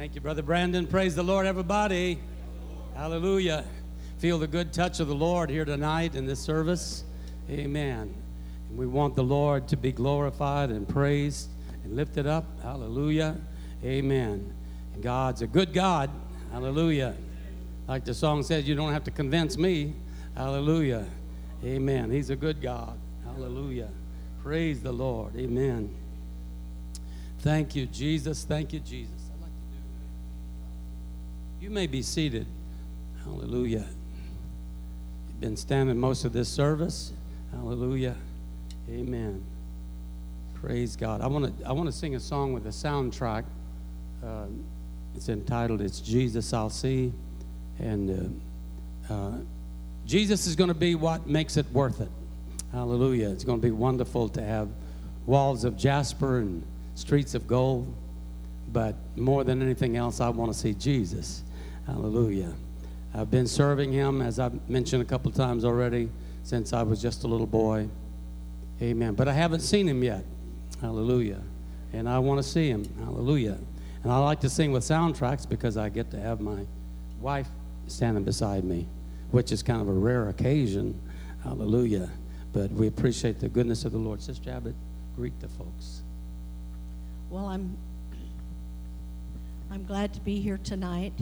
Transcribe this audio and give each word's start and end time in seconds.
Thank 0.00 0.14
you, 0.14 0.22
Brother 0.22 0.40
Brandon. 0.40 0.86
Praise 0.86 1.14
the 1.14 1.22
Lord, 1.22 1.44
everybody. 1.44 2.18
Hallelujah. 2.96 3.66
Feel 4.16 4.38
the 4.38 4.46
good 4.46 4.72
touch 4.72 4.98
of 4.98 5.08
the 5.08 5.14
Lord 5.14 5.50
here 5.50 5.66
tonight 5.66 6.14
in 6.14 6.24
this 6.24 6.40
service. 6.40 7.04
Amen. 7.50 8.14
And 8.70 8.78
we 8.78 8.86
want 8.86 9.14
the 9.14 9.22
Lord 9.22 9.68
to 9.68 9.76
be 9.76 9.92
glorified 9.92 10.70
and 10.70 10.88
praised 10.88 11.50
and 11.84 11.96
lifted 11.96 12.26
up. 12.26 12.46
Hallelujah. 12.62 13.36
Amen. 13.84 14.50
And 14.94 15.02
God's 15.02 15.42
a 15.42 15.46
good 15.46 15.74
God. 15.74 16.08
Hallelujah. 16.50 17.14
Like 17.86 18.06
the 18.06 18.14
song 18.14 18.42
says, 18.42 18.66
you 18.66 18.74
don't 18.74 18.94
have 18.94 19.04
to 19.04 19.10
convince 19.10 19.58
me. 19.58 19.92
Hallelujah. 20.34 21.04
Amen. 21.62 22.10
He's 22.10 22.30
a 22.30 22.36
good 22.36 22.62
God. 22.62 22.98
Hallelujah. 23.26 23.90
Praise 24.42 24.80
the 24.80 24.92
Lord. 24.92 25.36
Amen. 25.36 25.94
Thank 27.40 27.76
you, 27.76 27.84
Jesus. 27.84 28.44
Thank 28.44 28.72
you, 28.72 28.80
Jesus. 28.80 29.12
I'd 29.34 29.42
like 29.42 29.50
to 29.50 29.66
do. 29.66 29.76
You 31.60 31.68
may 31.68 31.86
be 31.86 32.00
seated. 32.00 32.46
Hallelujah. 33.22 33.84
You've 35.28 35.40
been 35.40 35.58
standing 35.58 35.98
most 35.98 36.24
of 36.24 36.32
this 36.32 36.48
service. 36.48 37.12
Hallelujah. 37.52 38.16
Amen. 38.88 39.44
Praise 40.54 40.96
God. 40.96 41.20
I 41.20 41.26
want 41.26 41.58
to 41.58 41.66
I 41.66 41.72
want 41.72 41.86
to 41.86 41.92
sing 41.92 42.14
a 42.14 42.20
song 42.20 42.54
with 42.54 42.64
a 42.64 42.70
soundtrack. 42.70 43.44
Uh, 44.24 44.46
it's 45.14 45.28
entitled 45.28 45.82
"It's 45.82 46.00
Jesus 46.00 46.54
I'll 46.54 46.70
See," 46.70 47.12
and 47.78 48.40
uh, 49.10 49.12
uh, 49.12 49.32
Jesus 50.06 50.46
is 50.46 50.56
going 50.56 50.68
to 50.68 50.74
be 50.74 50.94
what 50.94 51.26
makes 51.26 51.58
it 51.58 51.70
worth 51.72 52.00
it. 52.00 52.10
Hallelujah. 52.72 53.28
It's 53.28 53.44
going 53.44 53.60
to 53.60 53.66
be 53.66 53.70
wonderful 53.70 54.30
to 54.30 54.42
have 54.42 54.68
walls 55.26 55.64
of 55.64 55.76
jasper 55.76 56.38
and 56.38 56.62
streets 56.94 57.34
of 57.34 57.46
gold. 57.46 57.92
But 58.72 58.94
more 59.14 59.44
than 59.44 59.60
anything 59.60 59.98
else, 59.98 60.20
I 60.20 60.30
want 60.30 60.52
to 60.52 60.58
see 60.58 60.72
Jesus. 60.72 61.42
Hallelujah. 61.90 62.52
I've 63.14 63.30
been 63.30 63.48
serving 63.48 63.92
him, 63.92 64.22
as 64.22 64.38
I've 64.38 64.68
mentioned 64.70 65.02
a 65.02 65.04
couple 65.04 65.32
times 65.32 65.64
already, 65.64 66.08
since 66.44 66.72
I 66.72 66.82
was 66.82 67.02
just 67.02 67.24
a 67.24 67.26
little 67.26 67.46
boy. 67.48 67.88
Amen. 68.80 69.14
But 69.14 69.26
I 69.26 69.32
haven't 69.32 69.60
seen 69.60 69.88
him 69.88 70.04
yet. 70.04 70.24
Hallelujah. 70.80 71.40
And 71.92 72.08
I 72.08 72.20
want 72.20 72.38
to 72.38 72.48
see 72.48 72.68
him. 72.68 72.84
Hallelujah. 73.04 73.58
And 74.04 74.12
I 74.12 74.18
like 74.18 74.40
to 74.40 74.48
sing 74.48 74.70
with 74.70 74.84
soundtracks 74.84 75.48
because 75.48 75.76
I 75.76 75.88
get 75.88 76.10
to 76.12 76.20
have 76.20 76.40
my 76.40 76.64
wife 77.20 77.48
standing 77.88 78.22
beside 78.22 78.62
me, 78.62 78.86
which 79.32 79.50
is 79.50 79.62
kind 79.62 79.82
of 79.82 79.88
a 79.88 79.92
rare 79.92 80.28
occasion. 80.28 80.98
Hallelujah. 81.42 82.08
But 82.52 82.70
we 82.70 82.86
appreciate 82.86 83.40
the 83.40 83.48
goodness 83.48 83.84
of 83.84 83.90
the 83.90 83.98
Lord. 83.98 84.22
Sister 84.22 84.50
Abbott, 84.50 84.76
greet 85.16 85.38
the 85.40 85.48
folks. 85.48 86.02
Well, 87.30 87.46
I'm 87.46 87.76
I'm 89.72 89.84
glad 89.84 90.12
to 90.14 90.20
be 90.20 90.40
here 90.40 90.58
tonight, 90.58 91.12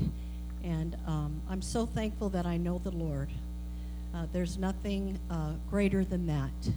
and 0.65 0.97
um, 1.07 1.41
I'm 1.49 1.63
so 1.63 1.87
thankful 1.87 2.29
that 2.31 2.47
I 2.47 2.57
know 2.57 2.79
the 2.79 2.91
Lord. 2.91 3.29
Uh, 4.15 4.27
there's 4.33 4.59
nothing 4.59 5.19
uh, 5.31 5.53
greater 5.71 6.05
than 6.05 6.27
that. 6.27 6.73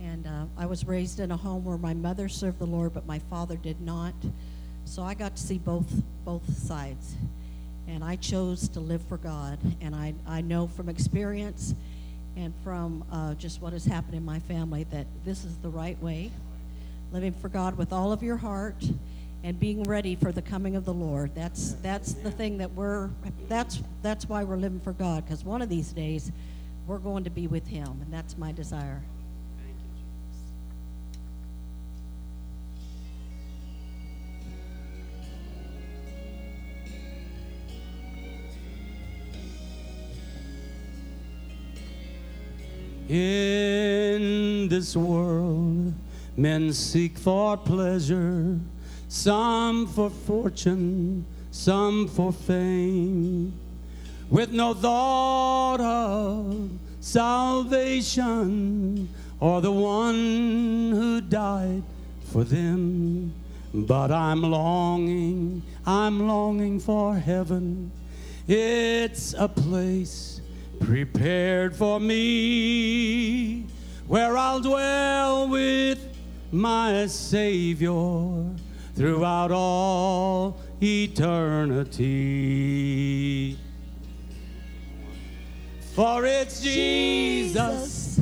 And 0.00 0.26
uh, 0.26 0.44
I 0.58 0.66
was 0.66 0.86
raised 0.86 1.20
in 1.20 1.30
a 1.30 1.36
home 1.36 1.64
where 1.64 1.78
my 1.78 1.94
mother 1.94 2.28
served 2.28 2.58
the 2.58 2.66
Lord, 2.66 2.92
but 2.92 3.06
my 3.06 3.18
father 3.30 3.56
did 3.56 3.80
not. 3.80 4.14
So 4.84 5.02
I 5.02 5.14
got 5.14 5.36
to 5.36 5.42
see 5.42 5.58
both 5.58 5.90
both 6.24 6.56
sides, 6.56 7.14
and 7.88 8.04
I 8.04 8.16
chose 8.16 8.68
to 8.70 8.80
live 8.80 9.02
for 9.08 9.16
God. 9.16 9.58
And 9.80 9.94
I 9.94 10.14
I 10.26 10.42
know 10.42 10.66
from 10.66 10.88
experience 10.88 11.74
and 12.36 12.52
from 12.62 13.04
uh, 13.10 13.34
just 13.34 13.62
what 13.62 13.72
has 13.72 13.84
happened 13.84 14.14
in 14.14 14.24
my 14.24 14.38
family 14.40 14.84
that 14.90 15.06
this 15.24 15.44
is 15.44 15.56
the 15.56 15.68
right 15.68 16.00
way 16.02 16.30
living 17.12 17.32
for 17.32 17.48
God 17.48 17.78
with 17.78 17.92
all 17.92 18.12
of 18.12 18.22
your 18.22 18.36
heart 18.36 18.84
and 19.46 19.60
being 19.60 19.84
ready 19.84 20.16
for 20.16 20.32
the 20.32 20.42
coming 20.42 20.74
of 20.74 20.84
the 20.84 20.92
Lord. 20.92 21.32
That's 21.36 21.74
that's 21.74 22.14
the 22.14 22.32
thing 22.32 22.58
that 22.58 22.72
we're 22.72 23.10
that's 23.48 23.80
that's 24.02 24.28
why 24.28 24.42
we're 24.42 24.56
living 24.56 24.80
for 24.80 24.92
God 24.92 25.24
because 25.24 25.44
one 25.44 25.62
of 25.62 25.68
these 25.68 25.92
days 25.92 26.32
we're 26.88 26.98
going 26.98 27.22
to 27.22 27.30
be 27.30 27.46
with 27.46 27.64
him 27.68 27.86
and 27.86 28.12
that's 28.12 28.36
my 28.36 28.50
desire. 28.50 29.02
In 43.08 44.66
this 44.66 44.96
world, 44.96 45.94
men 46.36 46.72
seek 46.72 47.16
for 47.16 47.56
pleasure, 47.56 48.58
some 49.08 49.86
for 49.86 50.10
fortune, 50.10 51.24
some 51.50 52.08
for 52.08 52.32
fame, 52.32 53.52
with 54.28 54.50
no 54.52 54.74
thought 54.74 55.80
of 55.80 56.70
salvation 57.00 58.28
or 59.38 59.60
the 59.60 59.70
one 59.70 60.90
who 60.92 61.20
died 61.20 61.82
for 62.24 62.42
them. 62.44 63.32
But 63.72 64.10
I'm 64.10 64.42
longing, 64.42 65.62
I'm 65.84 66.26
longing 66.26 66.80
for 66.80 67.16
heaven. 67.16 67.92
It's 68.48 69.34
a 69.34 69.48
place 69.48 70.40
prepared 70.80 71.76
for 71.76 72.00
me 72.00 73.66
where 74.06 74.36
I'll 74.36 74.60
dwell 74.60 75.48
with 75.48 75.98
my 76.52 77.06
Savior 77.06 78.44
throughout 78.96 79.52
all 79.52 80.56
eternity. 80.82 81.96
For 85.94 86.24
it's 86.24 86.60
Jesus 86.60 88.18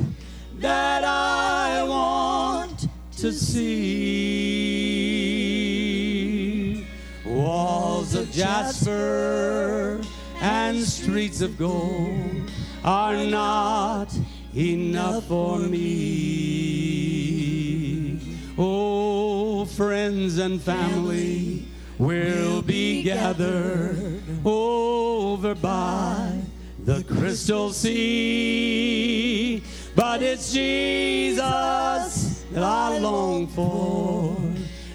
that 0.59 1.03
I 1.03 1.83
want 1.83 2.87
to 3.17 3.31
see. 3.31 3.85
Walls 7.25 8.13
of 8.15 8.29
jasper 8.31 10.01
and 10.41 10.77
streets 10.83 11.41
of 11.41 11.57
gold 11.57 12.51
are 12.83 13.15
not 13.25 14.13
enough 14.55 15.25
for 15.25 15.59
me. 15.59 16.95
Oh, 18.57 18.94
friends 19.65 20.37
and 20.37 20.61
family 20.61 21.65
will 21.97 22.61
be 22.61 23.03
gathered 23.03 24.21
over 24.45 25.55
by 25.55 26.39
the 26.83 27.03
crystal 27.03 27.71
sea. 27.71 29.63
But 29.95 30.21
it's 30.21 30.53
Jesus 30.53 32.43
that 32.51 32.63
I 32.63 32.97
long 32.99 33.47
for. 33.47 34.37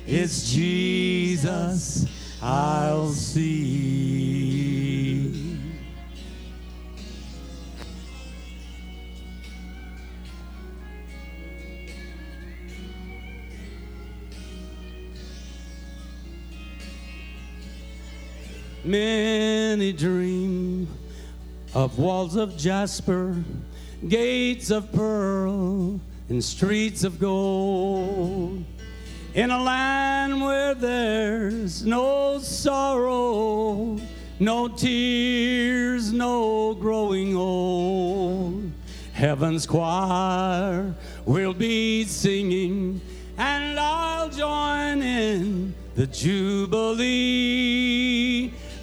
It's 0.06 0.50
Jesus 0.52 2.06
I'll 2.42 3.12
see. 3.12 4.49
Many 18.82 19.92
dream 19.92 20.88
of 21.74 21.98
walls 21.98 22.34
of 22.34 22.56
jasper, 22.56 23.36
gates 24.08 24.70
of 24.70 24.90
pearl, 24.90 26.00
and 26.30 26.42
streets 26.42 27.04
of 27.04 27.20
gold. 27.20 28.64
In 29.34 29.50
a 29.50 29.62
land 29.62 30.40
where 30.40 30.74
there's 30.74 31.84
no 31.84 32.38
sorrow, 32.38 33.98
no 34.38 34.68
tears, 34.68 36.10
no 36.10 36.72
growing 36.72 37.36
old. 37.36 38.72
Heaven's 39.12 39.66
choir 39.66 40.94
will 41.26 41.52
be 41.52 42.04
singing, 42.04 43.02
and 43.36 43.78
I'll 43.78 44.30
join 44.30 45.02
in 45.02 45.74
the 45.94 46.06
jubilee. 46.06 47.50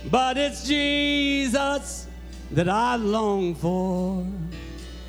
But 0.10 0.38
it's 0.38 0.66
Jesus 0.66 2.08
that 2.52 2.70
I 2.70 2.96
long 2.96 3.56
for. 3.56 4.26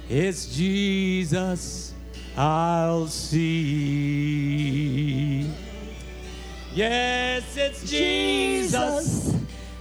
It's 0.09 0.47
Jesus 0.57 1.89
I'll 2.37 3.09
see. 3.09 4.29
Yes, 6.73 7.57
it's 7.57 7.91
Jesus 7.91 9.35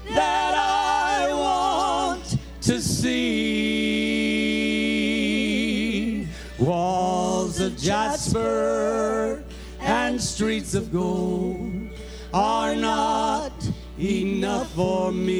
that 0.09 0.53
I 0.55 1.31
want 1.33 2.37
to 2.61 2.81
see. 2.81 3.37
Walls 6.57 7.59
of 7.59 7.77
jasper 7.77 9.43
and 9.79 10.19
streets 10.19 10.73
of 10.73 10.91
gold 10.91 11.89
are 12.33 12.75
not 12.75 13.53
enough 13.99 14.71
for 14.73 15.11
me. 15.11 15.37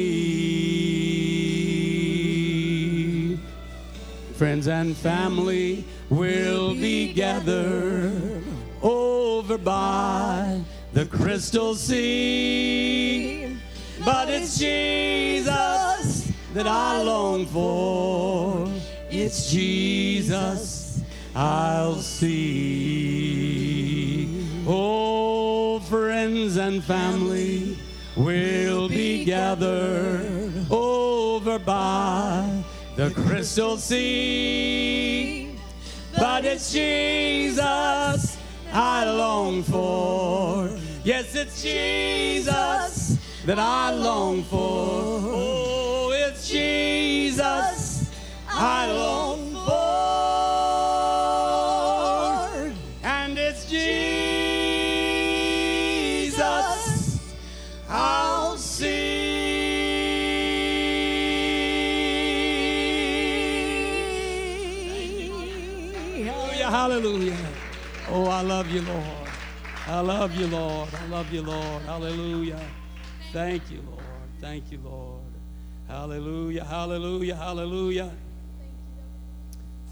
Friends 4.34 4.68
and 4.68 4.96
family 4.96 5.84
will 6.10 6.74
be 6.74 7.12
gathered 7.12 8.44
over 8.82 9.58
by 9.58 10.60
the 10.92 11.06
crystal 11.06 11.74
sea. 11.74 13.56
But 14.04 14.28
it's 14.28 14.58
Jesus 14.58 16.32
that 16.54 16.66
I 16.66 17.02
long 17.02 17.46
for. 17.46 18.68
It's 19.10 19.50
Jesus 19.50 21.00
I'll 21.34 21.96
see. 21.96 23.38
Oh, 24.66 25.78
friends 25.80 26.56
and 26.56 26.82
family 26.82 27.77
We'll 28.18 28.88
be 28.88 29.24
gathered 29.24 30.66
over 30.72 31.56
by 31.60 32.64
the 32.96 33.10
crystal 33.12 33.76
sea. 33.76 35.54
But 36.18 36.44
it's 36.44 36.72
Jesus 36.72 38.36
I 38.72 39.08
long 39.08 39.62
for. 39.62 40.68
Yes, 41.04 41.36
it's 41.36 41.62
Jesus 41.62 43.18
that 43.46 43.60
I 43.60 43.92
long 43.92 44.42
for. 44.42 44.58
Oh, 44.58 46.10
it's 46.12 46.50
Jesus 46.50 48.10
I 48.48 48.90
long 48.90 49.47
I 68.38 68.42
love 68.42 68.70
you, 68.70 68.82
Lord. 68.82 69.28
I 69.88 69.98
love 69.98 70.32
you, 70.36 70.46
Lord. 70.46 70.88
I 70.94 71.06
love 71.08 71.32
you, 71.32 71.42
Lord. 71.42 71.82
Hallelujah. 71.82 72.60
Thank 73.32 73.68
you, 73.68 73.82
Lord. 73.90 74.04
Thank 74.40 74.70
you, 74.70 74.78
Lord. 74.78 75.24
Hallelujah. 75.88 76.62
Hallelujah. 76.62 77.34
Hallelujah. 77.34 78.12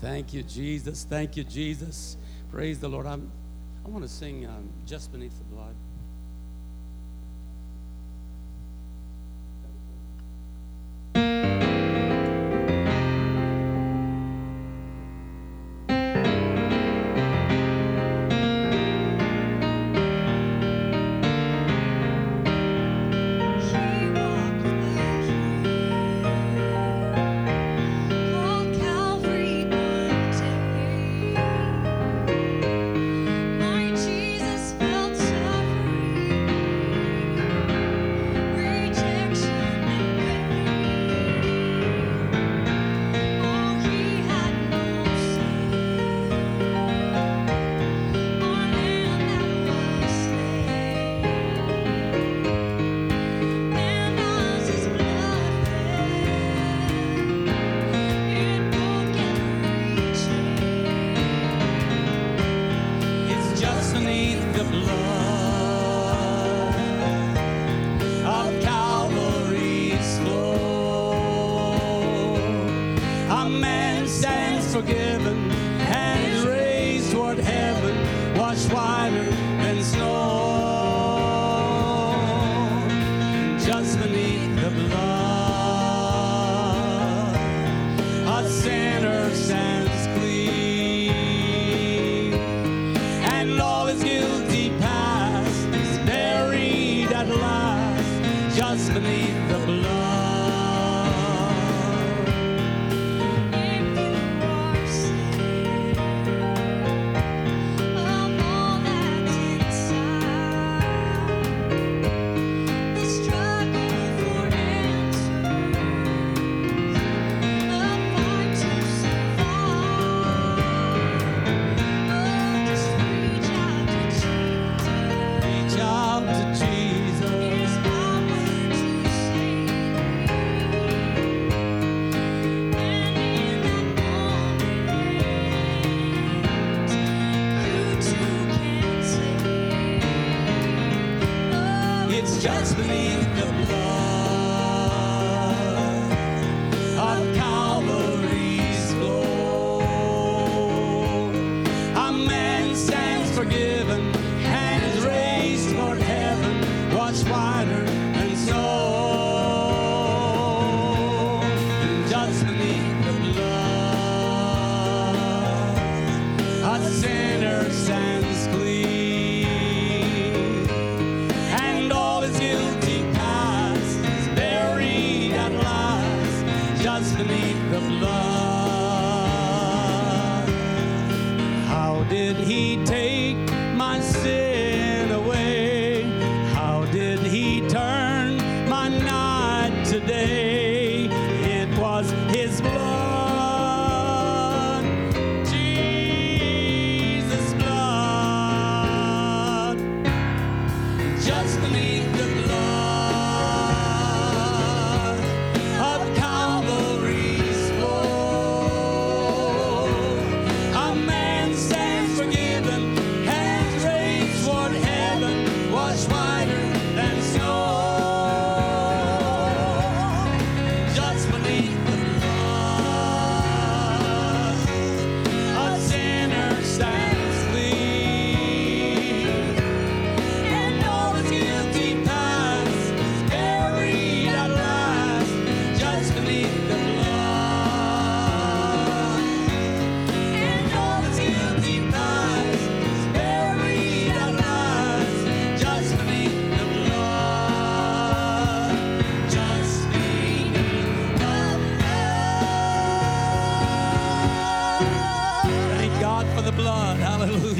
Thank 0.00 0.32
you, 0.32 0.44
Jesus. 0.44 1.02
Thank 1.02 1.36
you, 1.36 1.42
Jesus. 1.42 2.16
Praise 2.52 2.78
the 2.78 2.86
Lord. 2.86 3.04
I'm, 3.04 3.32
I 3.84 3.88
want 3.88 4.04
to 4.04 4.08
sing 4.08 4.46
um, 4.46 4.70
Just 4.86 5.10
Beneath 5.10 5.36
the 5.38 5.44
Blood. 5.52 5.74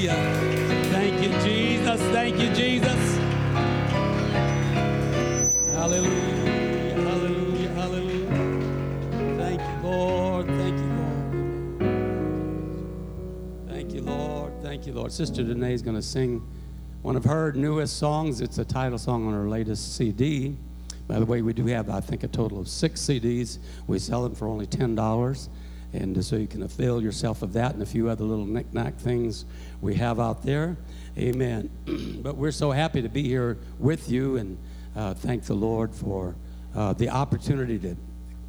Hallelujah. 0.09 0.85
Thank 0.91 1.23
you, 1.23 1.31
Jesus. 1.41 2.01
Thank 2.13 2.39
you, 2.39 2.51
Jesus. 2.55 3.17
Hallelujah. 5.73 6.95
Hallelujah. 6.95 7.69
Hallelujah. 7.71 8.31
Thank 9.37 9.61
you, 9.61 9.89
Lord. 9.89 10.47
Thank 10.47 10.79
you, 10.79 10.87
Lord. 10.95 12.13
Thank 13.69 13.93
you, 13.95 14.01
Lord. 14.03 14.53
Thank 14.63 14.87
you, 14.87 14.93
Lord. 14.93 15.13
Sister 15.13 15.43
Danae 15.43 15.75
is 15.75 15.83
going 15.83 15.97
to 15.97 16.03
sing 16.03 16.47
one 17.03 17.17
of 17.17 17.25
her 17.25 17.53
newest 17.53 17.99
songs. 17.99 18.41
It's 18.41 18.59
a 18.59 18.65
title 18.65 18.99
song 18.99 19.27
on 19.27 19.33
her 19.33 19.49
latest 19.49 19.97
CD. 19.97 20.57
By 21.09 21.19
the 21.19 21.27
way, 21.27 21.43
we 21.43 21.53
do 21.53 21.67
have, 21.67 21.91
I 21.91 22.01
think, 22.01 22.23
a 22.23 22.29
total 22.29 22.61
of 22.61 22.69
six 22.69 23.01
CDs. 23.01 23.59
We 23.87 23.99
sell 23.99 24.23
them 24.23 24.35
for 24.35 24.47
only 24.49 24.67
$10. 24.67 25.49
And 25.97 26.25
so 26.25 26.37
you 26.37 26.47
can 26.47 26.63
avail 26.63 27.03
yourself 27.03 27.43
of 27.43 27.53
that 27.55 27.75
and 27.75 27.83
a 27.83 27.87
few 27.87 28.09
other 28.09 28.25
little 28.25 28.47
knick-knack 28.47 28.97
things 28.97 29.45
we 29.81 29.95
have 29.95 30.21
out 30.21 30.43
there. 30.43 30.77
Amen. 31.19 31.71
but 32.23 32.37
we're 32.37 32.51
so 32.51 32.71
happy 32.71 33.03
to 33.03 33.09
be 33.09 33.23
here 33.23 33.59
with 33.79 34.09
you 34.09 34.37
and 34.37 34.59
uh, 34.95 35.15
thank 35.15 35.45
the 35.45 35.55
Lord 35.55 35.95
for 35.95 36.35
uh, 36.75 36.93
the 36.93 37.09
opportunity 37.09 37.79
to 37.79 37.97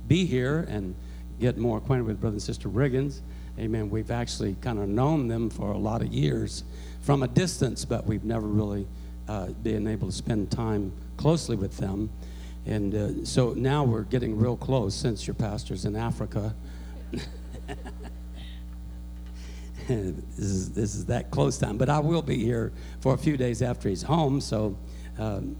be 0.08 0.26
here 0.26 0.66
and 0.70 0.96
get 1.40 1.58
more 1.58 1.78
acquainted 1.78 2.06
with 2.06 2.20
Brother 2.20 2.36
and 2.36 2.42
Sister 2.42 2.70
Riggins. 2.70 3.22
Amen. 3.60 3.90
We've 3.90 4.12
actually 4.12 4.56
kind 4.62 4.80
of 4.80 4.88
known 4.88 5.28
them 5.28 5.50
for 5.50 5.72
a 5.72 5.78
lot 5.78 6.02
of 6.02 6.14
years 6.14 6.64
from 7.02 7.24
a 7.24 7.28
distance, 7.28 7.86
but 7.86 8.06
we've 8.06 8.24
never 8.24 8.48
really 8.48 8.88
uh, 9.28 9.48
been 9.48 9.88
able 9.88 10.08
to 10.08 10.14
spend 10.14 10.52
time 10.52 10.92
closely 11.18 11.56
with 11.56 11.78
them. 11.78 12.10
And 12.66 12.96
uh, 12.96 13.26
so 13.26 13.54
now 13.54 13.84
we're 13.84 14.04
getting 14.04 14.38
real 14.38 14.58
close 14.58 14.94
since 14.94 15.26
your 15.26 15.34
pastor's 15.34 15.86
in 15.86 15.96
Africa. 15.96 16.54
This, 19.88 20.16
is, 20.38 20.72
this 20.72 20.96
is 20.96 21.06
that 21.06 21.32
close 21.32 21.58
time. 21.58 21.78
But 21.78 21.90
I 21.90 22.00
will 22.00 22.22
be 22.22 22.38
here 22.38 22.74
for 23.00 23.14
a 23.14 23.18
few 23.18 23.38
days 23.38 23.62
after 23.62 23.90
he's 23.90 24.04
home, 24.04 24.42
so 24.42 24.78
um, 25.18 25.56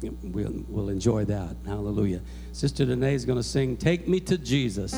we'll, 0.00 0.64
we'll 0.68 0.88
enjoy 0.88 1.24
that. 1.26 1.56
Hallelujah. 1.66 2.22
Sister 2.52 2.84
Danae 2.84 3.14
is 3.14 3.24
going 3.24 3.38
to 3.38 3.42
sing 3.42 3.76
Take 3.76 4.08
Me 4.08 4.20
to 4.20 4.38
Jesus. 4.38 4.94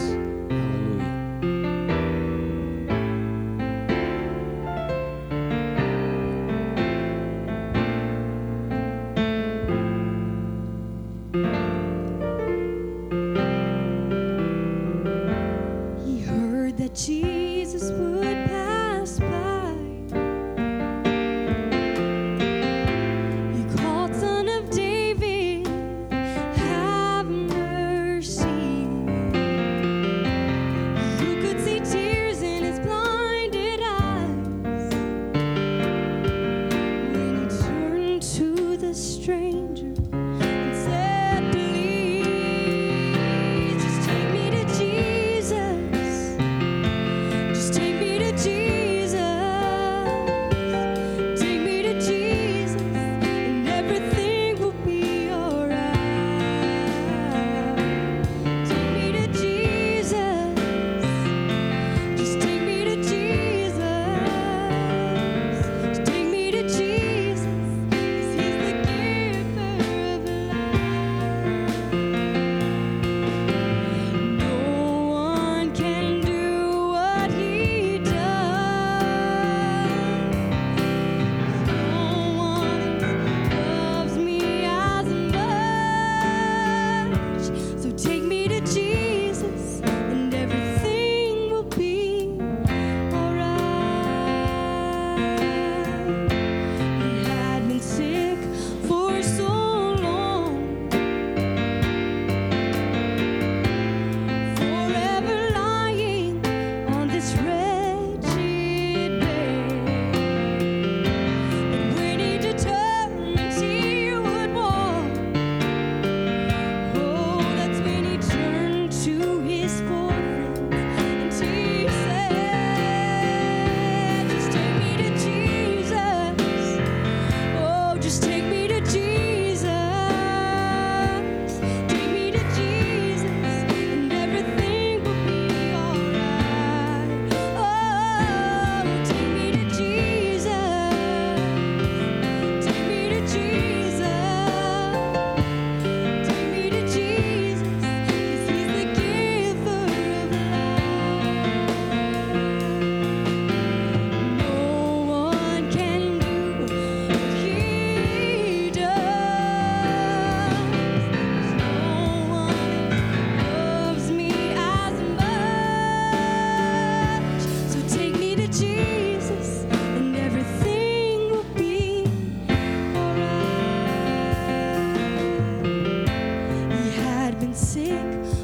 sick 177.58 178.37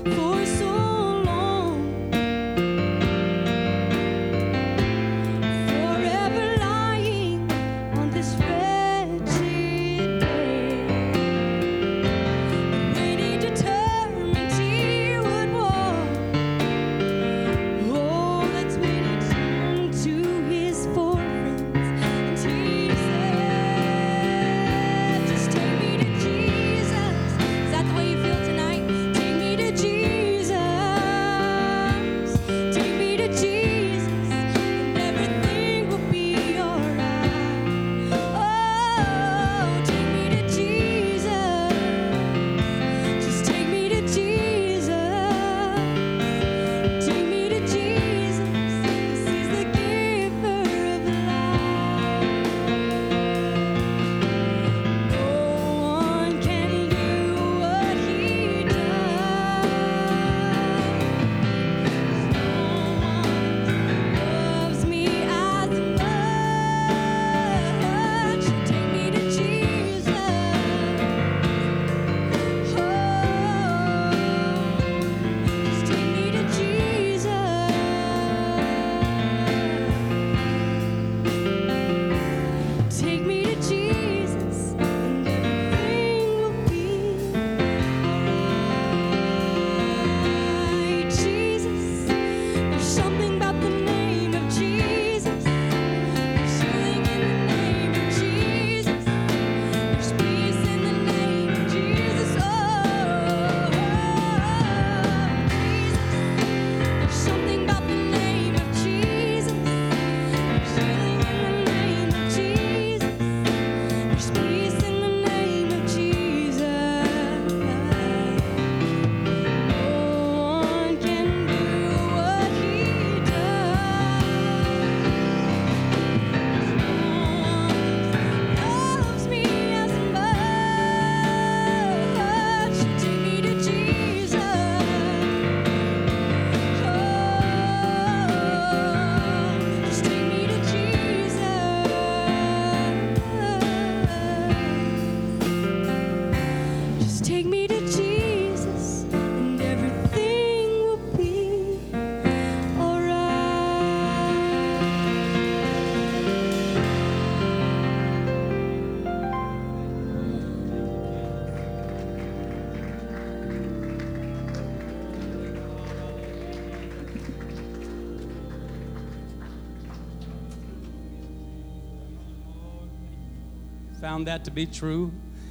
Found 174.15 174.29
that 174.29 174.45
to 174.45 174.53
be 174.53 174.65
true. 174.65 175.11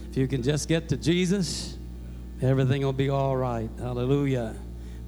If 0.10 0.16
you 0.16 0.26
can 0.26 0.42
just 0.42 0.70
get 0.70 0.88
to 0.88 0.96
Jesus, 0.96 1.78
everything 2.42 2.82
will 2.82 2.94
be 2.94 3.10
all 3.10 3.36
right. 3.36 3.70
Hallelujah. 3.78 4.56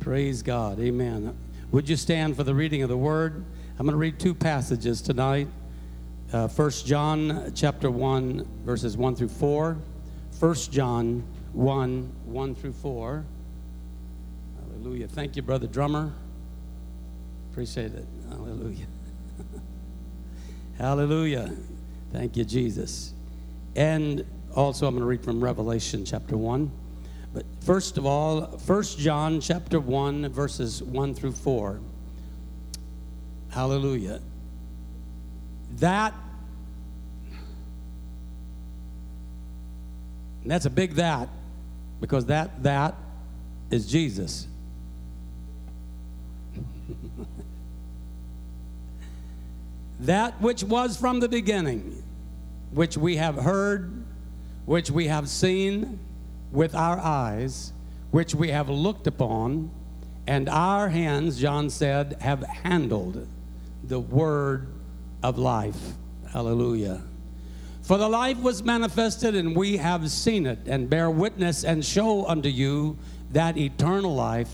Praise 0.01 0.41
God. 0.41 0.77
Amen. 0.81 1.33
Would 1.71 1.87
you 1.87 1.95
stand 1.95 2.35
for 2.35 2.43
the 2.43 2.53
reading 2.53 2.81
of 2.81 2.89
the 2.89 2.97
word? 2.97 3.45
I'm 3.79 3.85
going 3.85 3.93
to 3.93 3.97
read 3.97 4.19
two 4.19 4.33
passages 4.33 5.01
tonight. 5.01 5.47
Uh, 6.33 6.49
1 6.49 6.69
John 6.83 7.53
chapter 7.55 7.89
1 7.89 8.45
verses 8.65 8.97
1 8.97 9.15
through 9.15 9.29
4. 9.29 9.77
1 10.37 10.55
John 10.69 11.23
1 11.53 12.11
1 12.25 12.55
through 12.55 12.73
4. 12.73 13.25
Hallelujah. 14.59 15.07
Thank 15.07 15.37
you, 15.37 15.41
brother 15.43 15.67
drummer. 15.67 16.11
Appreciate 17.53 17.93
it. 17.93 18.05
Hallelujah. 18.27 18.87
Hallelujah. 20.77 21.55
Thank 22.11 22.35
you, 22.35 22.43
Jesus. 22.43 23.14
And 23.75 24.25
also, 24.55 24.87
I'm 24.87 24.93
going 24.93 25.01
to 25.01 25.07
read 25.07 25.23
from 25.23 25.43
Revelation 25.43 26.05
chapter 26.05 26.37
1. 26.37 26.71
But 27.33 27.45
first 27.59 27.97
of 27.97 28.05
all, 28.05 28.43
1 28.43 28.83
John 28.97 29.41
chapter 29.41 29.79
1, 29.79 30.29
verses 30.29 30.81
1 30.81 31.13
through 31.13 31.33
4. 31.33 31.81
Hallelujah. 33.49 34.21
That, 35.77 36.13
that's 40.45 40.65
a 40.65 40.69
big 40.69 40.93
that, 40.93 41.27
because 41.99 42.27
that, 42.27 42.63
that 42.63 42.95
is 43.69 43.85
Jesus. 43.87 44.47
that 49.99 50.41
which 50.41 50.63
was 50.63 50.95
from 50.95 51.19
the 51.19 51.27
beginning, 51.27 52.01
which 52.71 52.97
we 52.97 53.17
have 53.17 53.35
heard, 53.35 54.03
which 54.65 54.91
we 54.91 55.07
have 55.07 55.29
seen 55.29 55.99
with 56.51 56.75
our 56.75 56.99
eyes, 56.99 57.73
which 58.11 58.33
we 58.33 58.49
have 58.49 58.69
looked 58.69 59.07
upon, 59.07 59.71
and 60.27 60.49
our 60.49 60.89
hands, 60.89 61.39
John 61.39 61.69
said, 61.69 62.17
have 62.21 62.41
handled 62.43 63.27
the 63.83 63.99
word 63.99 64.67
of 65.21 65.37
life. 65.37 65.93
Hallelujah. 66.31 67.01
For 67.81 67.97
the 67.97 68.09
life 68.09 68.39
was 68.39 68.63
manifested, 68.63 69.35
and 69.35 69.55
we 69.55 69.77
have 69.77 70.09
seen 70.09 70.47
it, 70.47 70.59
and 70.65 70.89
bear 70.89 71.11
witness 71.11 71.63
and 71.63 71.85
show 71.85 72.25
unto 72.25 72.49
you 72.49 72.97
that 73.31 73.57
eternal 73.57 74.15
life 74.15 74.51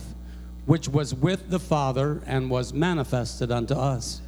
which 0.65 0.89
was 0.89 1.13
with 1.13 1.49
the 1.49 1.59
Father 1.59 2.21
and 2.25 2.49
was 2.49 2.73
manifested 2.73 3.51
unto 3.51 3.73
us. 3.73 4.21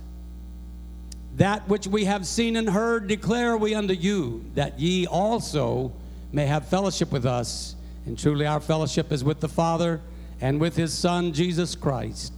That 1.38 1.68
which 1.68 1.88
we 1.88 2.06
have 2.06 2.28
seen 2.28 2.56
and 2.56 2.70
heard 2.70 3.08
declare 3.08 3.58
we 3.58 3.74
unto 3.74 3.94
you, 3.94 4.46
that 4.56 4.80
ye 4.80 5.08
also 5.08 5.92
may 6.32 6.46
have 6.46 6.68
fellowship 6.68 7.12
with 7.12 7.26
us. 7.26 7.76
And 8.06 8.18
truly 8.18 8.46
our 8.46 8.60
fellowship 8.60 9.12
is 9.12 9.24
with 9.24 9.40
the 9.40 9.48
Father 9.48 10.02
and 10.42 10.60
with 10.60 10.76
his 10.76 10.94
Son, 10.94 11.34
Jesus 11.34 11.76
Christ. 11.76 12.34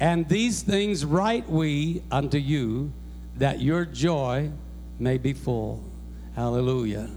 And 0.00 0.28
these 0.28 0.62
things 0.62 1.04
write 1.04 1.50
we 1.50 2.02
unto 2.10 2.38
you, 2.38 2.92
that 3.36 3.60
your 3.60 3.84
joy 3.84 4.50
may 4.98 5.18
be 5.18 5.32
full. 5.32 5.82
Hallelujah. 6.36 7.10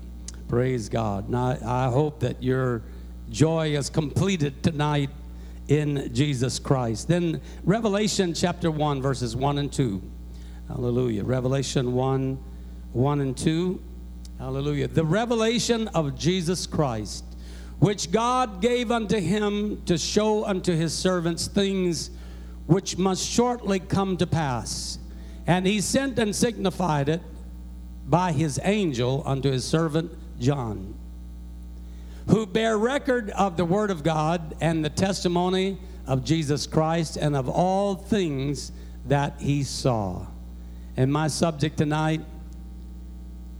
Praise 0.47 0.89
God. 0.89 1.29
Now, 1.29 1.57
I 1.63 1.89
hope 1.89 2.19
that 2.21 2.41
your 2.41 2.81
joy 3.29 3.75
is 3.77 3.89
completed 3.89 4.63
tonight 4.63 5.09
in 5.67 6.13
Jesus 6.13 6.59
Christ. 6.59 7.07
Then, 7.07 7.39
Revelation 7.63 8.33
chapter 8.33 8.69
1, 8.69 9.01
verses 9.01 9.35
1 9.35 9.59
and 9.59 9.71
2. 9.71 10.01
Hallelujah. 10.71 11.25
Revelation 11.25 11.91
1 11.91 12.39
1 12.93 13.19
and 13.19 13.37
2. 13.37 13.81
Hallelujah. 14.39 14.87
The 14.87 15.03
revelation 15.03 15.89
of 15.89 16.17
Jesus 16.17 16.65
Christ, 16.65 17.25
which 17.79 18.09
God 18.09 18.61
gave 18.61 18.89
unto 18.89 19.19
him 19.19 19.81
to 19.85 19.97
show 19.97 20.45
unto 20.45 20.73
his 20.73 20.93
servants 20.93 21.47
things 21.47 22.09
which 22.67 22.97
must 22.97 23.29
shortly 23.29 23.79
come 23.79 24.15
to 24.15 24.25
pass. 24.25 24.97
And 25.45 25.67
he 25.67 25.81
sent 25.81 26.17
and 26.17 26.33
signified 26.33 27.09
it 27.09 27.21
by 28.07 28.31
his 28.31 28.57
angel 28.63 29.23
unto 29.25 29.51
his 29.51 29.65
servant 29.65 30.17
John, 30.39 30.93
who 32.27 32.45
bear 32.45 32.77
record 32.77 33.29
of 33.31 33.57
the 33.57 33.65
word 33.65 33.91
of 33.91 34.03
God 34.03 34.55
and 34.61 34.85
the 34.85 34.89
testimony 34.89 35.77
of 36.07 36.23
Jesus 36.23 36.65
Christ 36.65 37.17
and 37.17 37.35
of 37.35 37.49
all 37.49 37.95
things 37.95 38.71
that 39.05 39.35
he 39.41 39.63
saw. 39.63 40.27
And 40.97 41.11
my 41.11 41.27
subject 41.27 41.77
tonight 41.77 42.21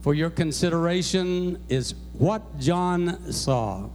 for 0.01 0.13
your 0.13 0.29
consideration 0.29 1.63
is 1.69 1.95
what 2.13 2.59
John 2.59 3.31
saw. 3.31 3.89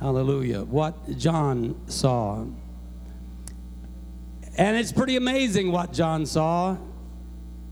Hallelujah. 0.00 0.62
What 0.62 1.18
John 1.18 1.74
saw. 1.88 2.44
And 4.56 4.76
it's 4.76 4.92
pretty 4.92 5.16
amazing 5.16 5.72
what 5.72 5.92
John 5.92 6.26
saw 6.26 6.76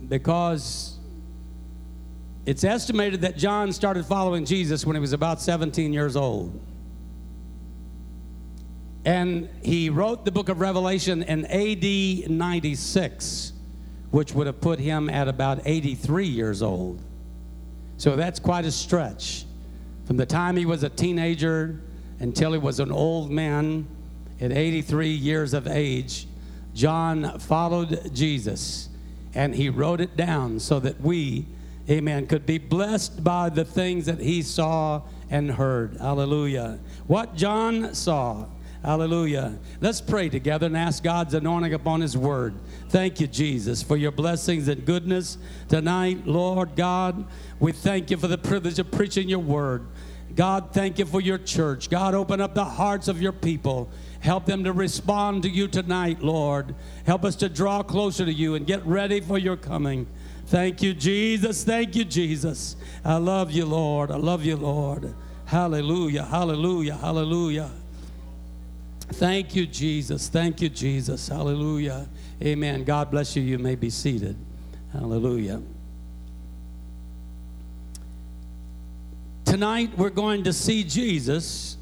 because 0.08 0.98
it's 2.46 2.62
estimated 2.62 3.22
that 3.22 3.36
John 3.36 3.72
started 3.72 4.06
following 4.06 4.44
Jesus 4.44 4.86
when 4.86 4.94
he 4.94 5.00
was 5.00 5.12
about 5.12 5.40
17 5.40 5.92
years 5.92 6.16
old. 6.16 6.60
And 9.04 9.48
he 9.62 9.90
wrote 9.90 10.24
the 10.24 10.32
book 10.32 10.48
of 10.48 10.60
Revelation 10.60 11.22
in 11.22 11.44
AD 11.46 12.30
96, 12.30 13.52
which 14.10 14.32
would 14.32 14.46
have 14.46 14.60
put 14.60 14.78
him 14.78 15.08
at 15.08 15.28
about 15.28 15.60
83 15.64 16.26
years 16.26 16.62
old. 16.62 17.00
So 17.98 18.16
that's 18.16 18.38
quite 18.38 18.64
a 18.64 18.72
stretch. 18.72 19.44
From 20.04 20.16
the 20.16 20.26
time 20.26 20.56
he 20.56 20.66
was 20.66 20.82
a 20.82 20.88
teenager 20.88 21.80
until 22.20 22.52
he 22.52 22.58
was 22.58 22.80
an 22.80 22.92
old 22.92 23.30
man 23.30 23.86
at 24.40 24.52
83 24.52 25.08
years 25.08 25.54
of 25.54 25.66
age, 25.66 26.26
John 26.74 27.38
followed 27.38 28.14
Jesus 28.14 28.88
and 29.34 29.54
he 29.54 29.68
wrote 29.68 30.00
it 30.00 30.16
down 30.16 30.60
so 30.60 30.80
that 30.80 31.00
we, 31.00 31.46
amen, 31.90 32.26
could 32.26 32.46
be 32.46 32.58
blessed 32.58 33.22
by 33.22 33.48
the 33.48 33.64
things 33.64 34.06
that 34.06 34.20
he 34.20 34.42
saw 34.42 35.02
and 35.30 35.50
heard. 35.50 35.96
Hallelujah. 35.98 36.78
What 37.06 37.34
John 37.34 37.94
saw. 37.94 38.46
Hallelujah. 38.82 39.58
Let's 39.80 40.00
pray 40.00 40.28
together 40.28 40.66
and 40.66 40.76
ask 40.76 41.02
God's 41.02 41.34
anointing 41.34 41.74
upon 41.74 42.00
His 42.00 42.16
word. 42.16 42.54
Thank 42.88 43.20
you, 43.20 43.26
Jesus, 43.26 43.82
for 43.82 43.96
your 43.96 44.12
blessings 44.12 44.68
and 44.68 44.84
goodness 44.84 45.38
tonight, 45.68 46.26
Lord 46.26 46.76
God. 46.76 47.26
We 47.58 47.72
thank 47.72 48.10
you 48.10 48.16
for 48.16 48.28
the 48.28 48.38
privilege 48.38 48.78
of 48.78 48.90
preaching 48.90 49.28
your 49.28 49.40
word. 49.40 49.86
God, 50.34 50.72
thank 50.72 50.98
you 50.98 51.06
for 51.06 51.20
your 51.20 51.38
church. 51.38 51.88
God, 51.88 52.14
open 52.14 52.40
up 52.40 52.54
the 52.54 52.64
hearts 52.64 53.08
of 53.08 53.22
your 53.22 53.32
people. 53.32 53.88
Help 54.20 54.44
them 54.44 54.64
to 54.64 54.72
respond 54.72 55.42
to 55.44 55.48
you 55.48 55.66
tonight, 55.66 56.22
Lord. 56.22 56.74
Help 57.06 57.24
us 57.24 57.36
to 57.36 57.48
draw 57.48 57.82
closer 57.82 58.24
to 58.24 58.32
you 58.32 58.54
and 58.54 58.66
get 58.66 58.84
ready 58.84 59.20
for 59.20 59.38
your 59.38 59.56
coming. 59.56 60.06
Thank 60.46 60.82
you, 60.82 60.94
Jesus. 60.94 61.64
Thank 61.64 61.96
you, 61.96 62.04
Jesus. 62.04 62.76
I 63.04 63.16
love 63.16 63.50
you, 63.50 63.64
Lord. 63.64 64.10
I 64.10 64.16
love 64.16 64.44
you, 64.44 64.56
Lord. 64.56 65.14
Hallelujah, 65.46 66.24
hallelujah, 66.24 66.96
hallelujah. 66.96 67.70
Thank 69.08 69.54
you, 69.54 69.66
Jesus. 69.66 70.28
Thank 70.28 70.60
you, 70.60 70.68
Jesus. 70.68 71.28
Hallelujah. 71.28 72.08
Amen. 72.42 72.84
God 72.84 73.10
bless 73.10 73.36
you. 73.36 73.42
You 73.42 73.58
may 73.58 73.74
be 73.74 73.88
seated. 73.88 74.36
Hallelujah. 74.92 75.62
Tonight, 79.44 79.96
we're 79.96 80.10
going 80.10 80.44
to 80.44 80.52
see 80.52 80.82
Jesus 80.82 81.76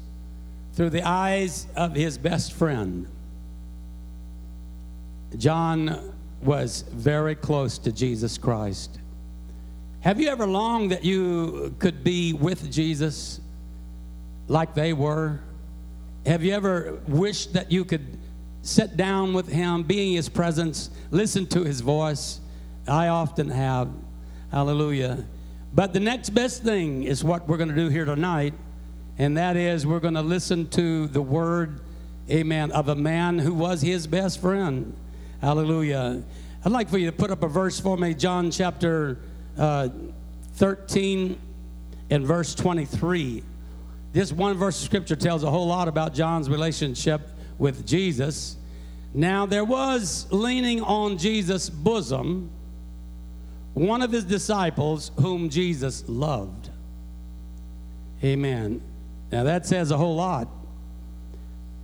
through 0.73 0.91
the 0.91 1.01
eyes 1.01 1.67
of 1.75 1.95
his 1.95 2.17
best 2.17 2.53
friend. 2.53 3.07
John 5.37 6.13
was 6.41 6.83
very 6.91 7.35
close 7.35 7.77
to 7.79 7.91
Jesus 7.91 8.37
Christ. 8.37 8.99
Have 10.01 10.21
you 10.21 10.29
ever 10.29 10.45
longed 10.45 10.91
that 10.91 11.03
you 11.03 11.75
could 11.79 12.03
be 12.03 12.33
with 12.33 12.71
Jesus 12.71 13.41
like 14.47 14.75
they 14.75 14.93
were? 14.93 15.39
Have 16.25 16.43
you 16.43 16.53
ever 16.53 16.99
wished 17.07 17.53
that 17.53 17.71
you 17.71 17.85
could 17.85 18.17
sit 18.63 18.97
down 18.97 19.33
with 19.33 19.47
him, 19.47 19.83
be 19.83 20.09
in 20.09 20.15
his 20.15 20.27
presence, 20.27 20.89
listen 21.11 21.45
to 21.47 21.63
his 21.63 21.81
voice? 21.81 22.39
I 22.87 23.09
often 23.09 23.49
have. 23.49 23.89
Hallelujah. 24.51 25.23
But 25.73 25.93
the 25.93 25.99
next 25.99 26.31
best 26.31 26.63
thing 26.63 27.03
is 27.03 27.23
what 27.23 27.47
we're 27.47 27.57
going 27.57 27.69
to 27.69 27.75
do 27.75 27.89
here 27.89 28.05
tonight, 28.05 28.53
And 29.19 29.37
that 29.37 29.55
is, 29.55 29.85
we're 29.85 29.99
going 29.99 30.15
to 30.15 30.21
listen 30.21 30.67
to 30.69 31.07
the 31.07 31.21
word, 31.21 31.81
amen, 32.29 32.71
of 32.71 32.89
a 32.89 32.95
man 32.95 33.37
who 33.37 33.53
was 33.53 33.81
his 33.81 34.07
best 34.07 34.41
friend. 34.41 34.95
Hallelujah. 35.41 36.23
I'd 36.65 36.71
like 36.71 36.89
for 36.89 36.97
you 36.97 37.05
to 37.05 37.11
put 37.11 37.29
up 37.29 37.43
a 37.43 37.47
verse 37.47 37.79
for 37.79 37.97
me, 37.97 38.15
John 38.15 38.49
chapter 38.49 39.19
uh, 39.57 39.89
13 40.55 41.37
and 42.09 42.25
verse 42.25 42.55
23. 42.55 43.43
This 44.15 44.31
one 44.31 44.55
verse 44.55 44.79
of 44.79 44.85
scripture 44.85 45.17
tells 45.17 45.43
a 45.43 45.51
whole 45.51 45.67
lot 45.67 45.89
about 45.89 46.13
John's 46.13 46.49
relationship 46.49 47.19
with 47.57 47.85
Jesus. 47.85 48.55
Now, 49.13 49.45
there 49.45 49.65
was 49.65 50.25
leaning 50.31 50.81
on 50.81 51.17
Jesus' 51.17 51.69
bosom 51.69 52.49
one 53.73 54.01
of 54.01 54.13
his 54.13 54.23
disciples 54.23 55.11
whom 55.19 55.49
Jesus 55.49 56.07
loved. 56.07 56.69
Amen. 58.23 58.81
Now, 59.33 59.43
that 59.43 59.65
says 59.65 59.91
a 59.91 59.97
whole 59.97 60.15
lot. 60.15 60.47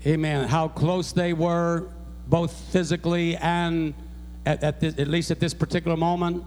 Amen. 0.08 0.48
How 0.48 0.70
close 0.70 1.12
they 1.12 1.34
were, 1.34 1.90
both 2.28 2.54
physically 2.72 3.36
and 3.36 3.94
at, 4.46 4.64
at, 4.64 4.80
this, 4.80 4.98
at 4.98 5.10
least 5.10 5.32
at 5.32 5.42
this 5.42 5.54
particular 5.54 5.98
moment, 5.98 6.46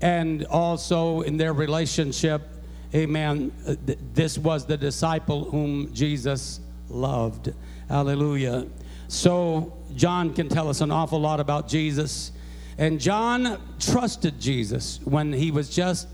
and 0.00 0.44
also 0.44 1.22
in 1.22 1.36
their 1.36 1.52
relationship. 1.52 2.48
Amen. 2.96 3.52
Uh, 3.66 3.74
This 4.14 4.38
was 4.38 4.64
the 4.64 4.76
disciple 4.76 5.44
whom 5.44 5.92
Jesus 5.92 6.60
loved. 6.88 7.52
Hallelujah. 7.90 8.66
So, 9.08 9.76
John 9.94 10.32
can 10.32 10.48
tell 10.48 10.68
us 10.68 10.80
an 10.80 10.90
awful 10.90 11.20
lot 11.20 11.38
about 11.38 11.68
Jesus. 11.68 12.32
And 12.78 12.98
John 12.98 13.60
trusted 13.78 14.40
Jesus 14.40 14.98
when 15.04 15.32
he 15.32 15.50
was 15.50 15.68
just, 15.68 16.08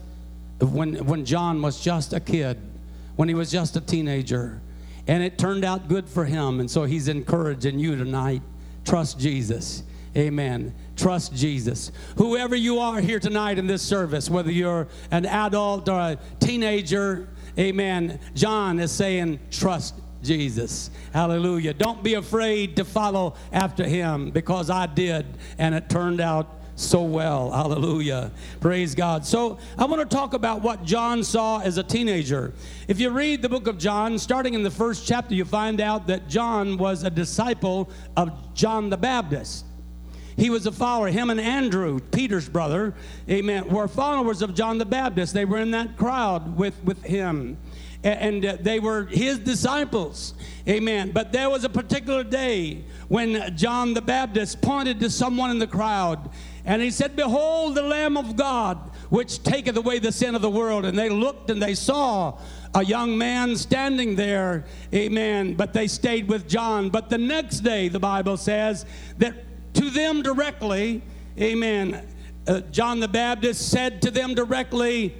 when, 0.58 0.96
when 1.06 1.24
John 1.24 1.62
was 1.62 1.80
just 1.80 2.12
a 2.12 2.20
kid, 2.20 2.58
when 3.16 3.28
he 3.28 3.34
was 3.34 3.50
just 3.50 3.76
a 3.76 3.80
teenager. 3.80 4.60
And 5.06 5.22
it 5.22 5.38
turned 5.38 5.64
out 5.64 5.88
good 5.88 6.08
for 6.08 6.24
him. 6.24 6.58
And 6.58 6.70
so 6.70 6.84
he's 6.84 7.08
encouraging 7.08 7.78
you 7.78 7.96
tonight. 7.96 8.42
Trust 8.84 9.20
Jesus. 9.20 9.84
Amen. 10.16 10.74
Trust 11.02 11.34
Jesus. 11.34 11.90
Whoever 12.16 12.54
you 12.54 12.78
are 12.78 13.00
here 13.00 13.18
tonight 13.18 13.58
in 13.58 13.66
this 13.66 13.82
service, 13.82 14.30
whether 14.30 14.52
you're 14.52 14.86
an 15.10 15.26
adult 15.26 15.88
or 15.88 15.98
a 15.98 16.18
teenager, 16.38 17.28
amen. 17.58 18.20
John 18.36 18.78
is 18.78 18.92
saying, 18.92 19.40
trust 19.50 19.96
Jesus. 20.22 20.92
Hallelujah. 21.12 21.74
Don't 21.74 22.04
be 22.04 22.14
afraid 22.14 22.76
to 22.76 22.84
follow 22.84 23.34
after 23.50 23.82
him 23.82 24.30
because 24.30 24.70
I 24.70 24.86
did, 24.86 25.26
and 25.58 25.74
it 25.74 25.90
turned 25.90 26.20
out 26.20 26.46
so 26.76 27.02
well. 27.02 27.50
Hallelujah. 27.50 28.30
Praise 28.60 28.94
God. 28.94 29.26
So, 29.26 29.58
I 29.76 29.86
want 29.86 30.08
to 30.08 30.16
talk 30.16 30.34
about 30.34 30.62
what 30.62 30.84
John 30.84 31.24
saw 31.24 31.58
as 31.58 31.78
a 31.78 31.82
teenager. 31.82 32.52
If 32.86 33.00
you 33.00 33.10
read 33.10 33.42
the 33.42 33.48
book 33.48 33.66
of 33.66 33.76
John, 33.76 34.20
starting 34.20 34.54
in 34.54 34.62
the 34.62 34.70
first 34.70 35.04
chapter, 35.04 35.34
you 35.34 35.44
find 35.44 35.80
out 35.80 36.06
that 36.06 36.28
John 36.28 36.78
was 36.78 37.02
a 37.02 37.10
disciple 37.10 37.90
of 38.16 38.54
John 38.54 38.88
the 38.88 38.96
Baptist. 38.96 39.64
He 40.36 40.50
was 40.50 40.66
a 40.66 40.72
follower. 40.72 41.08
Him 41.08 41.30
and 41.30 41.40
Andrew, 41.40 42.00
Peter's 42.00 42.48
brother, 42.48 42.94
amen, 43.28 43.68
were 43.68 43.88
followers 43.88 44.42
of 44.42 44.54
John 44.54 44.78
the 44.78 44.84
Baptist. 44.84 45.34
They 45.34 45.44
were 45.44 45.58
in 45.58 45.70
that 45.72 45.96
crowd 45.96 46.56
with, 46.56 46.82
with 46.84 47.02
him. 47.02 47.58
And 48.04 48.44
uh, 48.44 48.56
they 48.60 48.80
were 48.80 49.04
his 49.06 49.38
disciples. 49.38 50.34
Amen. 50.68 51.12
But 51.12 51.32
there 51.32 51.48
was 51.48 51.62
a 51.62 51.68
particular 51.68 52.24
day 52.24 52.84
when 53.08 53.56
John 53.56 53.94
the 53.94 54.02
Baptist 54.02 54.60
pointed 54.60 54.98
to 55.00 55.10
someone 55.10 55.50
in 55.50 55.58
the 55.60 55.68
crowd 55.68 56.30
and 56.64 56.80
he 56.80 56.90
said, 56.90 57.16
Behold 57.16 57.74
the 57.74 57.82
Lamb 57.82 58.16
of 58.16 58.36
God, 58.36 58.78
which 59.10 59.42
taketh 59.42 59.76
away 59.76 59.98
the 59.98 60.12
sin 60.12 60.34
of 60.34 60.42
the 60.42 60.50
world. 60.50 60.84
And 60.84 60.96
they 60.96 61.08
looked 61.08 61.50
and 61.50 61.60
they 61.60 61.74
saw 61.74 62.38
a 62.74 62.84
young 62.84 63.18
man 63.18 63.56
standing 63.56 64.14
there. 64.14 64.64
Amen. 64.94 65.54
But 65.54 65.72
they 65.72 65.88
stayed 65.88 66.28
with 66.28 66.48
John. 66.48 66.88
But 66.88 67.10
the 67.10 67.18
next 67.18 67.60
day, 67.60 67.88
the 67.88 68.00
Bible 68.00 68.36
says 68.36 68.86
that 69.18 69.34
to 69.74 69.90
them 69.90 70.22
directly, 70.22 71.02
amen, 71.38 72.06
uh, 72.46 72.61
John 72.72 73.00
the 73.00 73.08
Baptist 73.08 73.70
said 73.70 74.02
to 74.02 74.11
them 74.11 74.35
directly, 74.35 75.14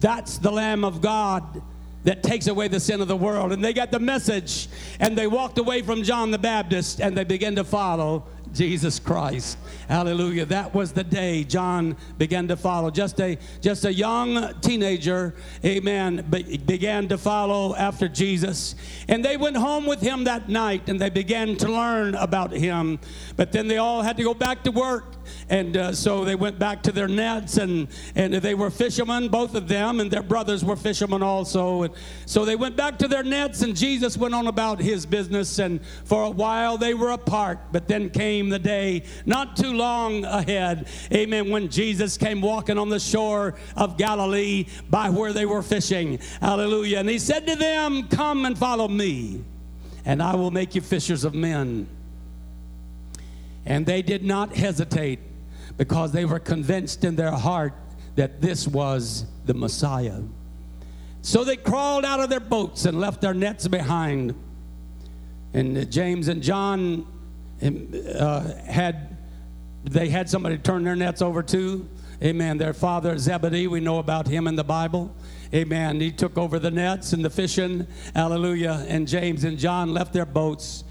That's 0.00 0.38
the 0.38 0.50
Lamb 0.50 0.84
of 0.84 1.00
God 1.00 1.62
that 2.04 2.22
takes 2.22 2.46
away 2.46 2.68
the 2.68 2.80
sin 2.80 3.00
of 3.00 3.08
the 3.08 3.16
world. 3.16 3.52
And 3.52 3.64
they 3.64 3.72
got 3.72 3.90
the 3.90 3.98
message 3.98 4.68
and 5.00 5.16
they 5.16 5.26
walked 5.26 5.58
away 5.58 5.82
from 5.82 6.02
John 6.02 6.30
the 6.30 6.38
Baptist 6.38 7.00
and 7.00 7.16
they 7.16 7.24
began 7.24 7.56
to 7.56 7.64
follow 7.64 8.24
Jesus 8.52 8.98
Christ. 8.98 9.58
Hallelujah. 9.88 10.44
That 10.44 10.74
was 10.74 10.92
the 10.92 11.04
day 11.04 11.44
John 11.44 11.96
began 12.18 12.46
to 12.48 12.56
follow. 12.56 12.90
Just 12.90 13.20
a 13.20 13.38
just 13.60 13.84
a 13.84 13.92
young 13.92 14.52
teenager, 14.60 15.34
amen, 15.64 16.26
be- 16.30 16.58
began 16.58 17.08
to 17.08 17.18
follow 17.18 17.74
after 17.74 18.08
Jesus. 18.08 18.74
And 19.08 19.24
they 19.24 19.36
went 19.36 19.56
home 19.56 19.86
with 19.86 20.00
him 20.00 20.24
that 20.24 20.48
night 20.48 20.88
and 20.88 21.00
they 21.00 21.10
began 21.10 21.56
to 21.56 21.68
learn 21.68 22.14
about 22.16 22.52
him. 22.52 22.98
But 23.36 23.52
then 23.52 23.66
they 23.66 23.78
all 23.78 24.02
had 24.02 24.16
to 24.18 24.22
go 24.22 24.34
back 24.34 24.62
to 24.64 24.70
work. 24.70 25.14
And 25.50 25.76
uh, 25.76 25.92
so 25.92 26.24
they 26.24 26.34
went 26.34 26.58
back 26.58 26.82
to 26.84 26.92
their 26.92 27.08
nets 27.08 27.56
and, 27.56 27.88
and 28.14 28.34
they 28.34 28.54
were 28.54 28.70
fishermen, 28.70 29.28
both 29.28 29.54
of 29.54 29.68
them, 29.68 30.00
and 30.00 30.10
their 30.10 30.22
brothers 30.22 30.64
were 30.64 30.76
fishermen 30.76 31.22
also. 31.22 31.82
And 31.82 31.94
so 32.26 32.44
they 32.44 32.56
went 32.56 32.76
back 32.76 32.98
to 32.98 33.08
their 33.08 33.22
nets 33.22 33.62
and 33.62 33.76
Jesus 33.76 34.16
went 34.16 34.34
on 34.34 34.46
about 34.46 34.80
his 34.80 35.06
business. 35.06 35.58
And 35.58 35.84
for 36.04 36.24
a 36.24 36.30
while 36.30 36.76
they 36.76 36.94
were 36.94 37.10
apart. 37.10 37.58
But 37.72 37.88
then 37.88 38.10
came 38.10 38.37
the 38.46 38.58
day, 38.58 39.02
not 39.26 39.56
too 39.56 39.72
long 39.72 40.24
ahead, 40.24 40.86
amen, 41.12 41.50
when 41.50 41.68
Jesus 41.68 42.16
came 42.16 42.40
walking 42.40 42.78
on 42.78 42.88
the 42.88 43.00
shore 43.00 43.54
of 43.76 43.96
Galilee 43.96 44.66
by 44.88 45.10
where 45.10 45.32
they 45.32 45.46
were 45.46 45.62
fishing. 45.62 46.18
Hallelujah. 46.40 46.98
And 46.98 47.08
he 47.08 47.18
said 47.18 47.46
to 47.46 47.56
them, 47.56 48.06
Come 48.08 48.44
and 48.44 48.56
follow 48.56 48.86
me, 48.86 49.42
and 50.04 50.22
I 50.22 50.36
will 50.36 50.50
make 50.50 50.74
you 50.74 50.80
fishers 50.80 51.24
of 51.24 51.34
men. 51.34 51.88
And 53.66 53.84
they 53.84 54.02
did 54.02 54.24
not 54.24 54.54
hesitate 54.54 55.18
because 55.76 56.12
they 56.12 56.24
were 56.24 56.38
convinced 56.38 57.04
in 57.04 57.16
their 57.16 57.32
heart 57.32 57.74
that 58.16 58.40
this 58.40 58.66
was 58.66 59.26
the 59.46 59.54
Messiah. 59.54 60.20
So 61.22 61.44
they 61.44 61.56
crawled 61.56 62.04
out 62.04 62.20
of 62.20 62.30
their 62.30 62.40
boats 62.40 62.84
and 62.84 63.00
left 63.00 63.20
their 63.20 63.34
nets 63.34 63.68
behind. 63.68 64.34
And 65.54 65.90
James 65.90 66.28
and 66.28 66.42
John 66.42 67.06
um, 67.62 67.88
uh, 68.18 68.54
had 68.64 69.16
they 69.84 70.08
had 70.08 70.28
somebody 70.28 70.58
turn 70.58 70.84
their 70.84 70.96
nets 70.96 71.22
over 71.22 71.42
to. 71.42 71.88
Amen. 72.22 72.58
Their 72.58 72.72
father 72.72 73.16
Zebedee, 73.16 73.68
we 73.68 73.80
know 73.80 73.98
about 73.98 74.26
him 74.26 74.48
in 74.48 74.56
the 74.56 74.64
Bible. 74.64 75.14
Amen. 75.54 76.00
He 76.00 76.10
took 76.10 76.36
over 76.36 76.58
the 76.58 76.70
nets 76.70 77.12
and 77.12 77.24
the 77.24 77.30
fishing. 77.30 77.86
Hallelujah. 78.14 78.84
And 78.88 79.06
James 79.06 79.44
and 79.44 79.56
John 79.56 79.94
left 79.94 80.12
their 80.12 80.26
boats. 80.26 80.84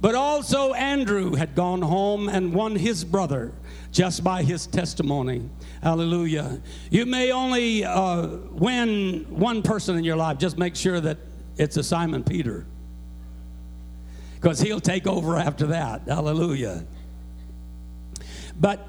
But 0.00 0.14
also 0.14 0.74
Andrew 0.74 1.34
had 1.34 1.54
gone 1.54 1.80
home 1.80 2.28
and 2.28 2.52
won 2.52 2.76
his 2.76 3.02
brother 3.02 3.52
just 3.90 4.22
by 4.22 4.42
his 4.42 4.66
testimony. 4.66 5.48
Hallelujah. 5.82 6.60
You 6.90 7.06
may 7.06 7.32
only 7.32 7.84
uh, 7.84 8.26
win 8.50 9.24
one 9.30 9.62
person 9.62 9.96
in 9.96 10.04
your 10.04 10.16
life. 10.16 10.36
Just 10.36 10.58
make 10.58 10.76
sure 10.76 11.00
that 11.00 11.16
it's 11.56 11.78
a 11.78 11.82
Simon 11.82 12.22
Peter 12.22 12.66
because 14.44 14.60
he'll 14.60 14.78
take 14.78 15.06
over 15.06 15.38
after 15.38 15.68
that. 15.68 16.02
Hallelujah. 16.06 16.84
But 18.60 18.86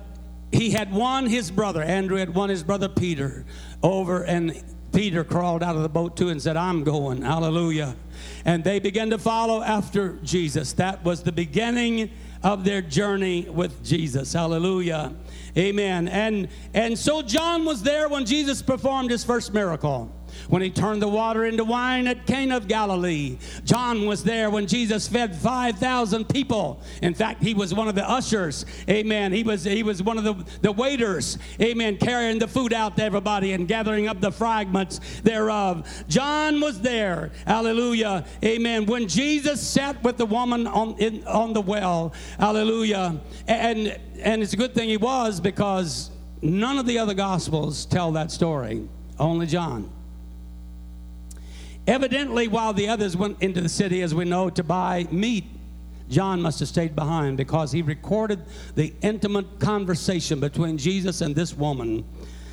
he 0.52 0.72
had 0.72 0.94
won 0.94 1.28
his 1.28 1.50
brother, 1.50 1.82
Andrew 1.82 2.18
had 2.18 2.36
won 2.36 2.50
his 2.50 2.62
brother 2.62 2.90
Peter 2.90 3.46
over, 3.82 4.24
and 4.24 4.62
Peter 4.92 5.24
crawled 5.24 5.64
out 5.64 5.78
of 5.78 5.82
the 5.82 5.88
boat 5.88 6.18
too 6.18 6.28
and 6.28 6.42
said, 6.42 6.58
I'm 6.58 6.84
going. 6.84 7.22
Hallelujah. 7.22 7.96
And 8.44 8.66
they 8.66 8.80
began 8.80 9.10
to 9.12 9.18
follow 9.18 9.62
after 9.62 10.20
Jesus. 10.24 10.74
That 10.74 11.06
was 11.06 11.24
the 11.24 11.32
beginning 11.32 12.12
of 12.44 12.66
their 12.66 12.82
journey 12.82 13.48
with 13.50 13.82
Jesus. 13.82 14.34
Hallelujah. 14.34 15.14
Amen. 15.58 16.10
And 16.10 16.50
and 16.74 17.00
so 17.00 17.22
John 17.22 17.64
was 17.64 17.82
there 17.82 18.10
when 18.10 18.26
Jesus 18.26 18.62
performed 18.62 19.10
his 19.10 19.24
first 19.24 19.54
miracle. 19.54 20.12
When 20.50 20.62
he 20.62 20.70
turned 20.70 21.02
the 21.02 21.08
water 21.08 21.46
into 21.46 21.64
wine 21.64 22.08
at 22.08 22.26
Cana 22.26 22.58
of 22.58 22.68
Galilee. 22.68 23.38
John 23.64 24.06
was 24.06 24.24
there 24.24 24.50
when 24.50 24.68
Jesus 24.68 25.08
fed 25.08 25.36
5,000 25.36 26.30
people. 26.30 26.82
In 27.02 27.14
fact, 27.14 27.42
he 27.42 27.54
was 27.54 27.74
one 27.74 27.88
of 27.88 27.96
the 27.96 28.08
ushers. 28.10 28.66
Amen. 28.90 29.32
He 29.32 29.44
was 29.44 29.64
he 29.64 29.84
was 29.84 30.02
one 30.04 30.18
of 30.18 30.24
the, 30.24 30.46
the 30.62 30.72
waiters. 30.72 31.38
Amen. 31.62 31.98
Carrying 31.98 32.40
the 32.40 32.48
food 32.48 32.74
out 32.74 32.98
to 32.98 33.04
everybody 33.04 33.54
and 33.54 33.68
gathering 33.68 34.08
up 34.08 34.22
the 34.22 34.32
fragments 34.32 35.00
thereof. 35.22 35.88
John 36.08 36.60
was 36.60 36.82
there. 36.82 37.32
Hallelujah. 37.46 38.26
Amen. 38.44 38.86
When 38.86 39.08
Jesus 39.08 39.66
sat 39.66 40.02
with 40.04 40.18
the 40.18 40.26
woman 40.26 40.68
on 40.68 40.96
in, 41.00 41.26
on 41.28 41.54
the 41.54 41.62
well. 41.62 42.14
Hallelujah. 42.40 43.20
And 43.48 43.98
and 44.22 44.42
it's 44.42 44.54
a 44.54 44.58
good 44.58 44.74
thing 44.74 44.90
he 44.90 44.98
was 44.98 45.40
because 45.40 46.12
none 46.42 46.78
of 46.78 46.86
the 46.86 47.00
other 47.00 47.14
gospels 47.14 47.86
tell 47.86 48.12
that 48.14 48.32
story. 48.32 48.88
Only 49.20 49.48
John. 49.48 49.92
Evidently, 51.88 52.48
while 52.48 52.74
the 52.74 52.90
others 52.90 53.16
went 53.16 53.42
into 53.42 53.62
the 53.62 53.70
city, 53.70 54.02
as 54.02 54.16
we 54.16 54.26
know, 54.26 54.50
to 54.50 54.64
buy 54.64 55.08
meat, 55.12 55.46
John 56.10 56.42
must 56.42 56.60
have 56.60 56.70
stayed 56.70 56.96
behind 56.96 57.38
because 57.38 57.72
he 57.72 57.82
recorded 57.82 58.44
the 58.76 58.94
intimate 59.02 59.60
conversation 59.60 60.40
between 60.40 60.78
Jesus 60.78 61.22
and 61.22 61.36
this 61.36 61.56
woman. 61.56 62.06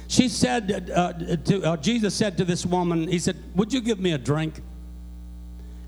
She 0.09 0.29
said, 0.29 0.91
uh, 0.95 1.13
to, 1.13 1.63
uh, 1.63 1.77
Jesus 1.79 2.15
said 2.15 2.37
to 2.39 2.45
this 2.45 2.67
woman, 2.67 3.09
He 3.09 3.19
said, 3.19 3.37
Would 3.55 3.73
you 3.73 3.81
give 3.81 3.99
me 3.99 4.13
a 4.13 4.19
drink? 4.19 4.61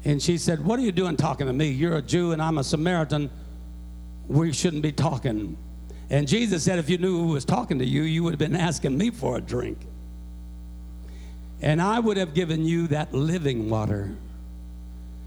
And 0.05 0.23
she 0.23 0.39
said, 0.39 0.65
What 0.65 0.79
are 0.79 0.83
you 0.83 0.93
doing 0.93 1.17
talking 1.17 1.47
to 1.47 1.53
me? 1.53 1.69
You're 1.69 1.97
a 1.97 2.03
Jew 2.03 2.33
and 2.33 2.41
I'm 2.41 2.59
a 2.59 2.65
Samaritan. 2.65 3.31
We 4.27 4.53
shouldn't 4.53 4.83
be 4.83 4.93
talking. 4.93 5.57
And 6.11 6.29
Jesus 6.29 6.63
said, 6.63 6.79
If 6.79 6.89
you 6.89 6.99
knew 6.99 7.19
who 7.19 7.29
was 7.29 7.45
talking 7.45 7.79
to 7.79 7.85
you, 7.85 8.03
you 8.03 8.23
would 8.25 8.33
have 8.33 8.39
been 8.39 8.57
asking 8.57 8.97
me 8.97 9.11
for 9.11 9.37
a 9.37 9.41
drink. 9.41 9.79
And 11.63 11.81
I 11.81 12.01
would 12.01 12.17
have 12.17 12.35
given 12.35 12.65
you 12.65 12.89
that 12.89 13.15
living 13.15 13.71
water. 13.71 14.11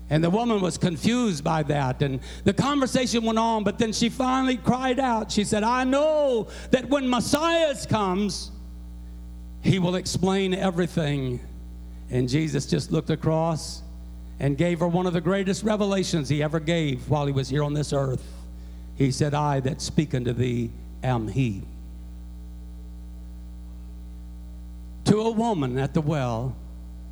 And 0.09 0.23
the 0.23 0.29
woman 0.29 0.61
was 0.61 0.77
confused 0.77 1.43
by 1.43 1.63
that. 1.63 2.01
And 2.01 2.19
the 2.43 2.53
conversation 2.53 3.23
went 3.23 3.39
on, 3.39 3.63
but 3.63 3.77
then 3.77 3.91
she 3.91 4.09
finally 4.09 4.57
cried 4.57 4.99
out. 4.99 5.31
She 5.31 5.43
said, 5.43 5.63
I 5.63 5.83
know 5.83 6.47
that 6.71 6.87
when 6.89 7.09
Messiah 7.09 7.75
comes, 7.87 8.51
he 9.61 9.79
will 9.79 9.95
explain 9.95 10.53
everything. 10.53 11.41
And 12.09 12.29
Jesus 12.29 12.65
just 12.65 12.91
looked 12.91 13.09
across 13.09 13.81
and 14.39 14.57
gave 14.57 14.79
her 14.79 14.87
one 14.87 15.07
of 15.07 15.13
the 15.13 15.21
greatest 15.21 15.63
revelations 15.63 16.29
he 16.29 16.41
ever 16.41 16.59
gave 16.59 17.09
while 17.09 17.25
he 17.25 17.33
was 17.33 17.49
here 17.49 17.63
on 17.63 17.73
this 17.73 17.91
earth. 17.91 18.23
He 18.95 19.11
said, 19.11 19.33
I 19.33 19.59
that 19.61 19.81
speak 19.81 20.15
unto 20.15 20.31
thee 20.31 20.71
am 21.03 21.27
he. 21.27 21.63
To 25.07 25.21
a 25.21 25.31
woman 25.31 25.77
at 25.77 25.93
the 25.93 26.01
well, 26.01 26.53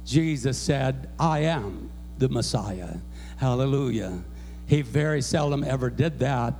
Jesus 0.05 0.57
said, 0.57 1.07
I 1.17 1.39
am 1.39 1.89
the 2.17 2.27
Messiah. 2.27 2.95
Hallelujah. 3.37 4.21
He 4.67 4.81
very 4.81 5.21
seldom 5.21 5.63
ever 5.63 5.89
did 5.89 6.19
that. 6.19 6.55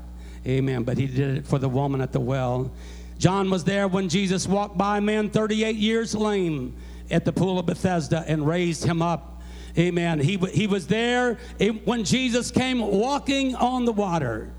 Amen. 0.47 0.83
But 0.83 0.97
he 0.97 1.07
did 1.07 1.39
it 1.39 1.45
for 1.45 1.59
the 1.59 1.67
woman 1.67 1.99
at 1.99 2.13
the 2.13 2.21
well. 2.21 2.71
John 3.17 3.49
was 3.49 3.65
there 3.65 3.89
when 3.89 4.07
Jesus 4.07 4.47
walked 4.47 4.77
by 4.77 4.99
a 4.99 5.01
man 5.01 5.29
38 5.29 5.75
years 5.75 6.15
lame 6.15 6.73
at 7.11 7.25
the 7.25 7.33
pool 7.33 7.59
of 7.59 7.65
Bethesda 7.65 8.23
and 8.25 8.47
raised 8.47 8.85
him 8.85 9.01
up. 9.01 9.41
Amen. 9.77 10.19
He, 10.19 10.37
he 10.37 10.67
was 10.67 10.87
there 10.87 11.37
when 11.83 12.05
Jesus 12.05 12.49
came 12.49 12.79
walking 12.79 13.55
on 13.55 13.83
the 13.83 13.91
water. 13.91 14.53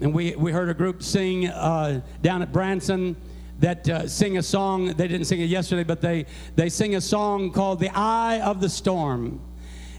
And 0.00 0.12
we, 0.12 0.34
we 0.34 0.50
heard 0.50 0.70
a 0.70 0.74
group 0.74 1.04
sing 1.04 1.46
uh, 1.46 2.00
down 2.20 2.42
at 2.42 2.52
Branson 2.52 3.14
that 3.60 3.88
uh, 3.88 4.08
sing 4.08 4.38
a 4.38 4.42
song. 4.42 4.88
They 4.88 5.08
didn't 5.08 5.26
sing 5.26 5.40
it 5.40 5.46
yesterday, 5.46 5.84
but 5.84 6.00
they, 6.00 6.26
they 6.54 6.68
sing 6.68 6.96
a 6.96 7.00
song 7.00 7.50
called 7.52 7.80
The 7.80 7.90
Eye 7.90 8.40
of 8.40 8.60
the 8.60 8.68
Storm. 8.68 9.40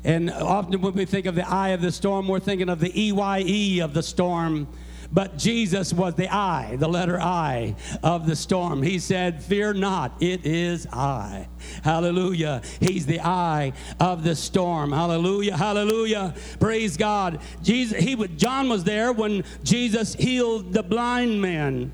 And 0.04 0.32
often 0.32 0.80
when 0.82 0.94
we 0.94 1.06
think 1.06 1.26
of 1.26 1.36
the 1.36 1.48
eye 1.48 1.70
of 1.70 1.82
the 1.82 1.92
storm, 1.92 2.28
we're 2.28 2.40
thinking 2.40 2.70
of 2.70 2.80
the 2.80 2.92
EYE 2.92 3.82
of 3.84 3.94
the 3.94 4.04
storm. 4.04 4.68
But 5.12 5.38
Jesus 5.38 5.94
was 5.94 6.16
the 6.16 6.28
I, 6.34 6.76
the 6.76 6.88
letter 6.88 7.20
I 7.20 7.76
of 8.04 8.28
the 8.28 8.36
storm. 8.36 8.84
He 8.84 9.00
said, 9.00 9.42
Fear 9.42 9.74
not, 9.76 10.22
it 10.22 10.46
is 10.46 10.86
I. 10.92 11.48
Hallelujah. 11.84 12.62
He's 12.80 13.06
the 13.06 13.22
I 13.22 13.74
of 14.00 14.24
the 14.24 14.36
storm. 14.36 14.92
Hallelujah. 14.92 15.56
Hallelujah. 15.56 16.34
Praise 16.60 16.98
God. 16.98 17.40
Jesus, 17.64 18.02
he, 18.04 18.16
John 18.36 18.68
was 18.68 18.84
there 18.84 19.14
when 19.14 19.44
Jesus 19.64 20.14
healed 20.14 20.74
the 20.74 20.84
blind 20.84 21.42
man 21.42 21.92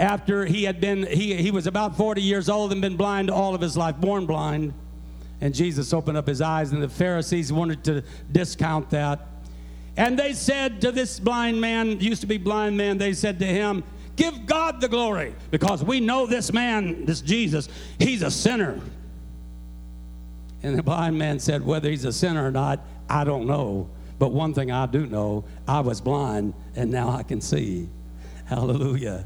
after 0.00 0.46
he 0.46 0.64
had 0.64 0.80
been, 0.80 1.06
he, 1.06 1.34
he 1.34 1.50
was 1.50 1.66
about 1.66 1.96
40 1.96 2.22
years 2.22 2.48
old 2.48 2.72
and 2.72 2.80
been 2.80 2.96
blind 2.96 3.30
all 3.30 3.54
of 3.54 3.60
his 3.60 3.76
life, 3.76 3.96
born 3.96 4.24
blind. 4.24 4.72
And 5.42 5.54
Jesus 5.54 5.92
opened 5.92 6.16
up 6.16 6.26
his 6.26 6.40
eyes, 6.40 6.72
and 6.72 6.82
the 6.82 6.88
Pharisees 6.88 7.52
wanted 7.52 7.84
to 7.84 8.02
discount 8.32 8.88
that. 8.90 9.26
And 9.98 10.18
they 10.18 10.32
said 10.32 10.80
to 10.80 10.90
this 10.90 11.20
blind 11.20 11.60
man, 11.60 12.00
used 12.00 12.22
to 12.22 12.26
be 12.26 12.38
blind 12.38 12.78
man, 12.78 12.96
they 12.96 13.12
said 13.12 13.38
to 13.40 13.46
him, 13.46 13.84
Give 14.16 14.46
God 14.46 14.80
the 14.80 14.88
glory, 14.88 15.34
because 15.50 15.84
we 15.84 16.00
know 16.00 16.26
this 16.26 16.52
man, 16.52 17.04
this 17.04 17.20
Jesus, 17.20 17.68
he's 17.98 18.22
a 18.22 18.30
sinner. 18.30 18.80
And 20.62 20.78
the 20.78 20.82
blind 20.82 21.18
man 21.18 21.38
said, 21.38 21.64
Whether 21.64 21.90
he's 21.90 22.06
a 22.06 22.12
sinner 22.12 22.46
or 22.46 22.50
not, 22.50 22.80
I 23.08 23.24
don't 23.24 23.46
know. 23.46 23.88
But 24.18 24.32
one 24.32 24.54
thing 24.54 24.70
I 24.70 24.86
do 24.86 25.06
know 25.06 25.44
I 25.68 25.80
was 25.80 26.00
blind, 26.00 26.54
and 26.74 26.90
now 26.90 27.10
I 27.10 27.22
can 27.22 27.40
see. 27.40 27.88
Hallelujah. 28.46 29.24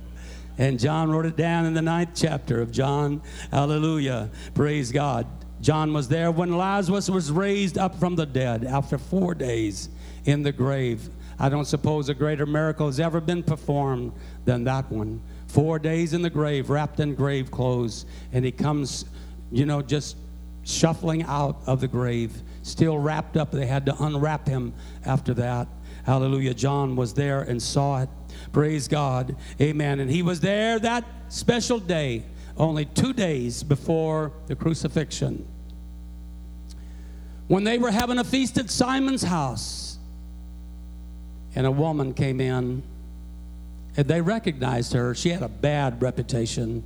And 0.58 0.78
John 0.78 1.10
wrote 1.10 1.26
it 1.26 1.36
down 1.36 1.66
in 1.66 1.74
the 1.74 1.82
ninth 1.82 2.10
chapter 2.14 2.60
of 2.60 2.70
John. 2.70 3.22
Hallelujah. 3.50 4.30
Praise 4.54 4.92
God. 4.92 5.26
John 5.60 5.92
was 5.92 6.08
there 6.08 6.30
when 6.30 6.56
Lazarus 6.56 7.08
was 7.08 7.32
raised 7.32 7.78
up 7.78 7.98
from 7.98 8.16
the 8.16 8.26
dead 8.26 8.64
after 8.64 8.98
four 8.98 9.34
days 9.34 9.88
in 10.26 10.42
the 10.42 10.52
grave. 10.52 11.08
I 11.38 11.48
don't 11.48 11.64
suppose 11.64 12.08
a 12.08 12.14
greater 12.14 12.46
miracle 12.46 12.86
has 12.86 13.00
ever 13.00 13.20
been 13.20 13.42
performed 13.42 14.12
than 14.44 14.64
that 14.64 14.90
one. 14.90 15.20
Four 15.46 15.78
days 15.78 16.12
in 16.12 16.22
the 16.22 16.30
grave, 16.30 16.70
wrapped 16.70 17.00
in 17.00 17.14
grave 17.14 17.50
clothes, 17.50 18.06
and 18.32 18.44
he 18.44 18.52
comes, 18.52 19.04
you 19.50 19.66
know, 19.66 19.82
just 19.82 20.16
shuffling 20.64 21.22
out 21.24 21.60
of 21.66 21.80
the 21.80 21.88
grave, 21.88 22.42
still 22.62 22.98
wrapped 22.98 23.36
up. 23.36 23.50
They 23.50 23.66
had 23.66 23.86
to 23.86 24.02
unwrap 24.02 24.46
him 24.46 24.74
after 25.04 25.34
that. 25.34 25.68
Hallelujah. 26.04 26.54
John 26.54 26.96
was 26.96 27.14
there 27.14 27.42
and 27.42 27.62
saw 27.62 28.02
it. 28.02 28.08
Praise 28.52 28.88
God. 28.88 29.36
Amen. 29.60 30.00
And 30.00 30.10
he 30.10 30.22
was 30.22 30.40
there 30.40 30.78
that 30.78 31.04
special 31.28 31.78
day, 31.78 32.24
only 32.56 32.84
two 32.84 33.12
days 33.12 33.62
before 33.62 34.32
the 34.46 34.54
crucifixion 34.54 35.46
when 37.48 37.64
they 37.64 37.78
were 37.78 37.90
having 37.90 38.18
a 38.18 38.24
feast 38.24 38.58
at 38.58 38.70
Simon's 38.70 39.22
house. 39.22 39.98
And 41.54 41.66
a 41.66 41.70
woman 41.70 42.14
came 42.14 42.40
in, 42.40 42.82
and 43.96 44.08
they 44.08 44.20
recognized 44.20 44.92
her. 44.92 45.14
She 45.14 45.28
had 45.28 45.42
a 45.42 45.48
bad 45.48 46.02
reputation. 46.02 46.82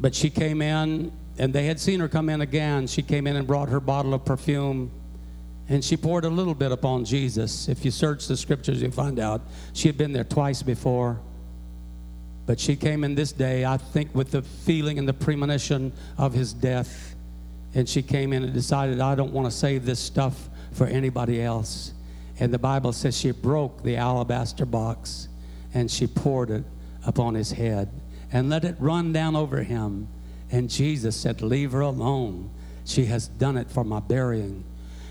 But 0.00 0.14
she 0.14 0.30
came 0.30 0.62
in, 0.62 1.10
and 1.38 1.52
they 1.52 1.66
had 1.66 1.80
seen 1.80 1.98
her 2.00 2.08
come 2.08 2.28
in 2.28 2.40
again. 2.40 2.86
She 2.86 3.02
came 3.02 3.26
in 3.26 3.36
and 3.36 3.46
brought 3.46 3.68
her 3.70 3.80
bottle 3.80 4.14
of 4.14 4.24
perfume, 4.24 4.90
and 5.70 5.84
she 5.84 5.96
poured 5.96 6.24
a 6.24 6.28
little 6.28 6.54
bit 6.54 6.72
upon 6.72 7.04
Jesus. 7.04 7.68
If 7.68 7.84
you 7.84 7.92
search 7.92 8.26
the 8.26 8.36
scriptures, 8.36 8.82
you 8.82 8.90
find 8.90 9.20
out 9.20 9.40
she 9.72 9.86
had 9.86 9.96
been 9.96 10.12
there 10.12 10.24
twice 10.24 10.64
before. 10.64 11.20
But 12.44 12.58
she 12.58 12.74
came 12.74 13.04
in 13.04 13.14
this 13.14 13.30
day, 13.30 13.64
I 13.64 13.76
think, 13.76 14.12
with 14.12 14.32
the 14.32 14.42
feeling 14.42 14.98
and 14.98 15.06
the 15.06 15.14
premonition 15.14 15.92
of 16.18 16.34
his 16.34 16.52
death. 16.52 17.14
And 17.72 17.88
she 17.88 18.02
came 18.02 18.32
in 18.32 18.42
and 18.42 18.52
decided, 18.52 19.00
I 19.00 19.14
don't 19.14 19.32
want 19.32 19.46
to 19.46 19.56
save 19.56 19.86
this 19.86 20.00
stuff 20.00 20.50
for 20.72 20.88
anybody 20.88 21.40
else. 21.40 21.92
And 22.40 22.52
the 22.52 22.58
Bible 22.58 22.92
says 22.92 23.16
she 23.16 23.30
broke 23.30 23.84
the 23.84 23.96
alabaster 23.96 24.66
box 24.66 25.28
and 25.72 25.88
she 25.88 26.08
poured 26.08 26.50
it 26.50 26.64
upon 27.06 27.34
his 27.34 27.52
head 27.52 27.88
and 28.32 28.50
let 28.50 28.64
it 28.64 28.74
run 28.80 29.12
down 29.12 29.36
over 29.36 29.62
him. 29.62 30.08
And 30.50 30.68
Jesus 30.68 31.14
said, 31.14 31.42
Leave 31.42 31.70
her 31.70 31.80
alone. 31.82 32.50
She 32.84 33.04
has 33.04 33.28
done 33.28 33.56
it 33.56 33.70
for 33.70 33.84
my 33.84 34.00
burying. 34.00 34.64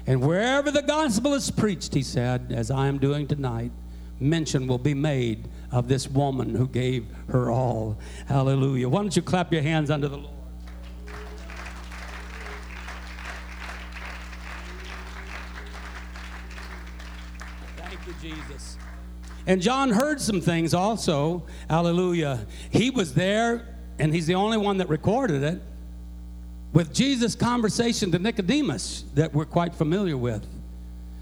And 0.09 0.23
wherever 0.23 0.71
the 0.71 0.81
gospel 0.81 1.35
is 1.35 1.51
preached, 1.51 1.93
he 1.93 2.01
said, 2.01 2.51
as 2.51 2.71
I 2.71 2.87
am 2.87 2.97
doing 2.97 3.27
tonight, 3.27 3.71
mention 4.19 4.65
will 4.65 4.79
be 4.79 4.95
made 4.95 5.47
of 5.71 5.87
this 5.87 6.09
woman 6.09 6.55
who 6.55 6.67
gave 6.67 7.05
her 7.27 7.51
all. 7.51 7.95
Hallelujah. 8.25 8.89
Why 8.89 9.03
don't 9.03 9.15
you 9.15 9.21
clap 9.21 9.53
your 9.53 9.61
hands 9.61 9.91
unto 9.91 10.07
the 10.07 10.17
Lord? 10.17 10.33
Thank 17.77 18.07
you, 18.07 18.15
Jesus. 18.19 18.79
And 19.45 19.61
John 19.61 19.91
heard 19.91 20.19
some 20.19 20.41
things 20.41 20.73
also. 20.73 21.45
Hallelujah. 21.69 22.47
He 22.71 22.89
was 22.89 23.13
there, 23.13 23.77
and 23.99 24.11
he's 24.11 24.25
the 24.25 24.33
only 24.33 24.57
one 24.57 24.77
that 24.77 24.89
recorded 24.89 25.43
it 25.43 25.61
with 26.73 26.93
Jesus' 26.93 27.35
conversation 27.35 28.11
to 28.11 28.19
Nicodemus 28.19 29.03
that 29.15 29.33
we're 29.33 29.45
quite 29.45 29.73
familiar 29.73 30.17
with. 30.17 30.45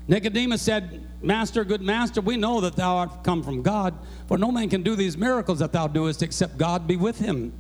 Nicodemus 0.08 0.62
said, 0.62 1.04
Master, 1.22 1.64
good 1.64 1.82
master, 1.82 2.22
we 2.22 2.38
know 2.38 2.62
that 2.62 2.76
thou 2.76 2.98
art 2.98 3.24
come 3.24 3.44
from 3.44 3.62
God, 3.62 3.94
for 4.28 4.38
no 4.38 4.52
man 4.52 4.70
can 4.70 4.84
do 4.84 4.96
these 4.96 5.18
miracles 5.18 5.60
that 5.60 5.72
thou 5.72 5.88
doest 5.88 6.24
except 6.24 6.58
God 6.58 6.88
be 6.88 6.96
with 6.96 7.20
him. 7.20 7.52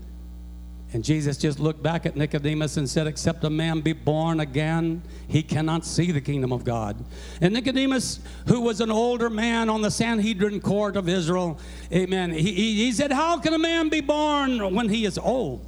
And 0.93 1.03
Jesus 1.03 1.37
just 1.37 1.59
looked 1.59 1.83
back 1.83 2.05
at 2.05 2.15
Nicodemus 2.15 2.77
and 2.77 2.89
said, 2.89 3.07
Except 3.07 3.43
a 3.43 3.49
man 3.49 3.81
be 3.81 3.91
born 3.91 4.39
again, 4.39 5.01
he 5.27 5.43
cannot 5.43 5.85
see 5.85 6.13
the 6.13 6.21
kingdom 6.21 6.53
of 6.53 6.63
God. 6.63 7.03
And 7.41 7.53
Nicodemus, 7.53 8.21
who 8.47 8.61
was 8.61 8.79
an 8.79 8.89
older 8.89 9.29
man 9.29 9.69
on 9.69 9.81
the 9.81 9.91
Sanhedrin 9.91 10.61
court 10.61 10.95
of 10.95 11.09
Israel, 11.09 11.59
amen, 11.91 12.31
he, 12.31 12.53
he 12.53 12.91
said, 12.93 13.11
How 13.11 13.37
can 13.37 13.53
a 13.53 13.59
man 13.59 13.89
be 13.89 13.99
born 13.99 14.73
when 14.73 14.87
he 14.87 15.03
is 15.03 15.17
old? 15.17 15.65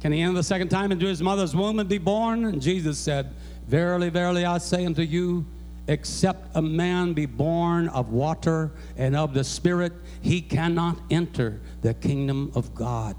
Can 0.00 0.12
he 0.12 0.22
enter 0.22 0.34
the 0.34 0.42
second 0.42 0.68
time 0.68 0.92
into 0.92 1.06
his 1.06 1.22
mother's 1.22 1.54
womb 1.54 1.78
and 1.78 1.88
be 1.88 1.98
born? 1.98 2.46
And 2.46 2.60
Jesus 2.60 2.98
said, 2.98 3.32
Verily, 3.66 4.08
verily, 4.08 4.44
I 4.44 4.58
say 4.58 4.84
unto 4.86 5.02
you, 5.02 5.46
except 5.86 6.56
a 6.56 6.62
man 6.62 7.12
be 7.12 7.26
born 7.26 7.88
of 7.88 8.10
water 8.10 8.72
and 8.96 9.14
of 9.14 9.34
the 9.34 9.44
Spirit, 9.44 9.92
he 10.22 10.40
cannot 10.40 10.98
enter 11.10 11.60
the 11.82 11.94
kingdom 11.94 12.50
of 12.54 12.74
God. 12.74 13.14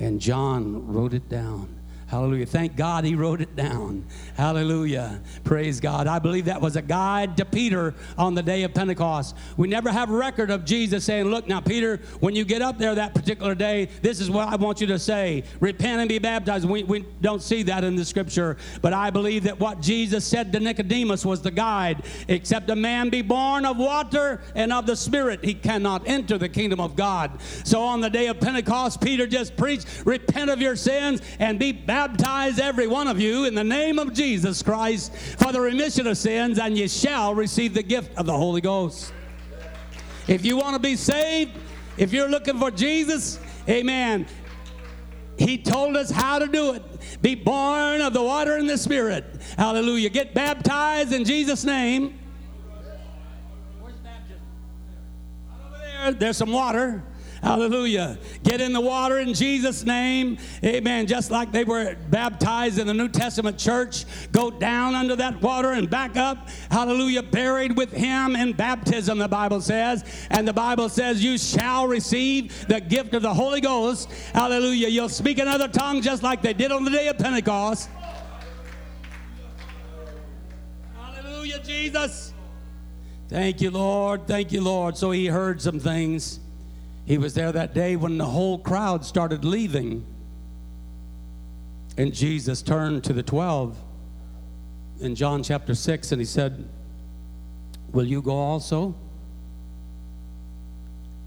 And 0.00 0.20
John 0.20 0.92
wrote 0.92 1.14
it 1.14 1.28
down. 1.28 1.68
Hallelujah. 2.14 2.46
Thank 2.46 2.76
God 2.76 3.04
he 3.04 3.16
wrote 3.16 3.40
it 3.40 3.56
down. 3.56 4.04
Hallelujah. 4.36 5.20
Praise 5.42 5.80
God. 5.80 6.06
I 6.06 6.20
believe 6.20 6.44
that 6.44 6.60
was 6.60 6.76
a 6.76 6.82
guide 6.82 7.36
to 7.38 7.44
Peter 7.44 7.92
on 8.16 8.36
the 8.36 8.42
day 8.42 8.62
of 8.62 8.72
Pentecost. 8.72 9.36
We 9.56 9.66
never 9.66 9.90
have 9.90 10.10
a 10.10 10.16
record 10.16 10.48
of 10.48 10.64
Jesus 10.64 11.04
saying, 11.04 11.24
Look, 11.24 11.48
now, 11.48 11.60
Peter, 11.60 11.96
when 12.20 12.36
you 12.36 12.44
get 12.44 12.62
up 12.62 12.78
there 12.78 12.94
that 12.94 13.14
particular 13.14 13.56
day, 13.56 13.88
this 14.00 14.20
is 14.20 14.30
what 14.30 14.46
I 14.46 14.54
want 14.54 14.80
you 14.80 14.86
to 14.86 14.98
say 14.98 15.42
repent 15.58 16.02
and 16.02 16.08
be 16.08 16.20
baptized. 16.20 16.68
We, 16.68 16.84
we 16.84 17.04
don't 17.20 17.42
see 17.42 17.64
that 17.64 17.82
in 17.82 17.96
the 17.96 18.04
scripture, 18.04 18.58
but 18.80 18.92
I 18.92 19.10
believe 19.10 19.42
that 19.42 19.58
what 19.58 19.80
Jesus 19.80 20.24
said 20.24 20.52
to 20.52 20.60
Nicodemus 20.60 21.24
was 21.24 21.42
the 21.42 21.50
guide. 21.50 22.04
Except 22.28 22.70
a 22.70 22.76
man 22.76 23.10
be 23.10 23.22
born 23.22 23.66
of 23.66 23.76
water 23.76 24.40
and 24.54 24.72
of 24.72 24.86
the 24.86 24.94
Spirit, 24.94 25.44
he 25.44 25.52
cannot 25.52 26.06
enter 26.06 26.38
the 26.38 26.48
kingdom 26.48 26.78
of 26.78 26.94
God. 26.94 27.40
So 27.64 27.82
on 27.82 28.00
the 28.00 28.10
day 28.10 28.28
of 28.28 28.38
Pentecost, 28.38 29.00
Peter 29.00 29.26
just 29.26 29.56
preached, 29.56 29.88
Repent 30.04 30.48
of 30.48 30.62
your 30.62 30.76
sins 30.76 31.20
and 31.40 31.58
be 31.58 31.72
baptized, 31.72 32.03
every 32.60 32.86
one 32.86 33.08
of 33.08 33.20
you, 33.20 33.44
in 33.44 33.54
the 33.54 33.64
name 33.64 33.98
of 33.98 34.12
Jesus 34.12 34.62
Christ 34.62 35.14
for 35.14 35.52
the 35.52 35.60
remission 35.60 36.06
of 36.06 36.16
sins, 36.16 36.58
and 36.58 36.76
ye 36.76 36.88
shall 36.88 37.34
receive 37.34 37.74
the 37.74 37.82
gift 37.82 38.16
of 38.16 38.26
the 38.26 38.32
Holy 38.32 38.60
Ghost. 38.60 39.12
If 40.26 40.44
you 40.44 40.56
want 40.56 40.74
to 40.74 40.80
be 40.80 40.96
saved, 40.96 41.52
if 41.96 42.12
you're 42.12 42.28
looking 42.28 42.58
for 42.58 42.70
Jesus, 42.70 43.38
amen. 43.68 44.26
He 45.36 45.58
told 45.58 45.96
us 45.96 46.10
how 46.10 46.38
to 46.38 46.46
do 46.46 46.74
it. 46.74 46.82
Be 47.20 47.34
born 47.34 48.00
of 48.00 48.12
the 48.12 48.22
water 48.22 48.56
and 48.56 48.68
the 48.68 48.78
Spirit. 48.78 49.24
Hallelujah. 49.58 50.08
Get 50.08 50.32
baptized 50.32 51.12
in 51.12 51.24
Jesus' 51.24 51.64
name. 51.64 52.18
Where's 53.80 53.96
baptism? 53.96 54.40
Over 55.66 55.78
there, 55.78 56.12
there's 56.12 56.36
some 56.36 56.52
water. 56.52 57.02
Hallelujah. 57.44 58.16
Get 58.42 58.62
in 58.62 58.72
the 58.72 58.80
water 58.80 59.18
in 59.18 59.34
Jesus' 59.34 59.84
name. 59.84 60.38
Amen. 60.64 61.06
Just 61.06 61.30
like 61.30 61.52
they 61.52 61.62
were 61.62 61.94
baptized 62.08 62.78
in 62.78 62.86
the 62.86 62.94
New 62.94 63.10
Testament 63.10 63.58
church, 63.58 64.06
go 64.32 64.50
down 64.50 64.94
under 64.94 65.14
that 65.16 65.42
water 65.42 65.72
and 65.72 65.90
back 65.90 66.16
up. 66.16 66.48
Hallelujah. 66.70 67.22
Buried 67.22 67.76
with 67.76 67.92
him 67.92 68.34
in 68.34 68.54
baptism, 68.54 69.18
the 69.18 69.28
Bible 69.28 69.60
says. 69.60 70.06
And 70.30 70.48
the 70.48 70.54
Bible 70.54 70.88
says, 70.88 71.22
You 71.22 71.36
shall 71.36 71.86
receive 71.86 72.66
the 72.66 72.80
gift 72.80 73.12
of 73.12 73.20
the 73.20 73.34
Holy 73.34 73.60
Ghost. 73.60 74.10
Hallelujah. 74.32 74.88
You'll 74.88 75.10
speak 75.10 75.38
in 75.38 75.46
other 75.46 75.68
tongues 75.68 76.06
just 76.06 76.22
like 76.22 76.40
they 76.40 76.54
did 76.54 76.72
on 76.72 76.82
the 76.82 76.90
day 76.90 77.08
of 77.08 77.18
Pentecost. 77.18 77.90
Hallelujah, 80.96 81.60
Jesus. 81.62 82.32
Thank 83.28 83.60
you, 83.60 83.70
Lord. 83.70 84.26
Thank 84.26 84.50
you, 84.50 84.62
Lord. 84.62 84.96
So 84.96 85.10
he 85.10 85.26
heard 85.26 85.60
some 85.60 85.78
things. 85.78 86.40
He 87.06 87.18
was 87.18 87.34
there 87.34 87.52
that 87.52 87.74
day 87.74 87.96
when 87.96 88.18
the 88.18 88.24
whole 88.24 88.58
crowd 88.58 89.04
started 89.04 89.44
leaving. 89.44 90.06
And 91.98 92.12
Jesus 92.12 92.62
turned 92.62 93.04
to 93.04 93.12
the 93.12 93.22
12 93.22 93.76
in 95.00 95.14
John 95.14 95.42
chapter 95.42 95.74
6 95.74 96.12
and 96.12 96.20
he 96.20 96.24
said, 96.24 96.68
Will 97.92 98.06
you 98.06 98.22
go 98.22 98.34
also? 98.34 98.94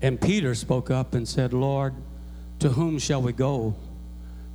And 0.02 0.20
Peter 0.20 0.54
spoke 0.56 0.92
up 0.92 1.14
and 1.14 1.28
said, 1.28 1.54
Lord, 1.54 1.94
to 2.60 2.70
whom 2.70 3.00
shall 3.00 3.22
we 3.22 3.34
go? 3.34 3.76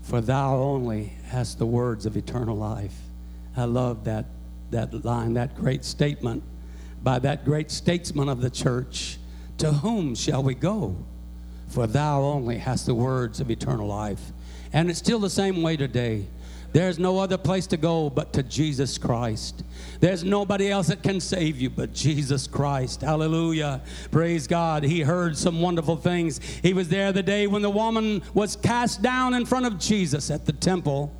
For 0.02 0.20
thou 0.20 0.56
only 0.56 1.12
hast 1.26 1.58
the 1.58 1.66
words 1.66 2.04
of 2.06 2.16
eternal 2.16 2.56
life. 2.56 2.96
I 3.56 3.64
love 3.64 4.04
that, 4.04 4.26
that 4.70 5.04
line, 5.04 5.34
that 5.34 5.54
great 5.54 5.84
statement 5.84 6.42
by 7.02 7.18
that 7.20 7.44
great 7.44 7.70
statesman 7.70 8.28
of 8.28 8.40
the 8.40 8.50
church. 8.50 9.18
To 9.58 9.72
whom 9.72 10.14
shall 10.14 10.42
we 10.42 10.54
go? 10.54 10.96
For 11.72 11.86
thou 11.86 12.20
only 12.20 12.58
hast 12.58 12.84
the 12.84 12.94
words 12.94 13.40
of 13.40 13.50
eternal 13.50 13.86
life. 13.86 14.20
And 14.74 14.90
it's 14.90 14.98
still 14.98 15.18
the 15.18 15.30
same 15.30 15.62
way 15.62 15.78
today. 15.78 16.26
There's 16.74 16.98
no 16.98 17.18
other 17.18 17.38
place 17.38 17.66
to 17.68 17.78
go 17.78 18.10
but 18.10 18.34
to 18.34 18.42
Jesus 18.42 18.98
Christ. 18.98 19.64
There's 19.98 20.22
nobody 20.22 20.70
else 20.70 20.88
that 20.88 21.02
can 21.02 21.18
save 21.18 21.58
you 21.58 21.70
but 21.70 21.94
Jesus 21.94 22.46
Christ. 22.46 23.00
Hallelujah. 23.00 23.80
Praise 24.10 24.46
God. 24.46 24.84
He 24.84 25.00
heard 25.00 25.36
some 25.36 25.62
wonderful 25.62 25.96
things. 25.96 26.40
He 26.62 26.74
was 26.74 26.90
there 26.90 27.10
the 27.10 27.22
day 27.22 27.46
when 27.46 27.62
the 27.62 27.70
woman 27.70 28.22
was 28.34 28.54
cast 28.54 29.00
down 29.00 29.32
in 29.32 29.46
front 29.46 29.64
of 29.64 29.78
Jesus 29.78 30.30
at 30.30 30.44
the 30.44 30.52
temple. 30.52 31.10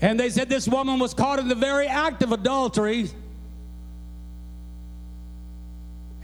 And 0.00 0.18
they 0.18 0.30
said 0.30 0.48
this 0.48 0.66
woman 0.66 0.98
was 0.98 1.14
caught 1.14 1.38
in 1.38 1.46
the 1.46 1.54
very 1.54 1.86
act 1.86 2.24
of 2.24 2.32
adultery. 2.32 3.08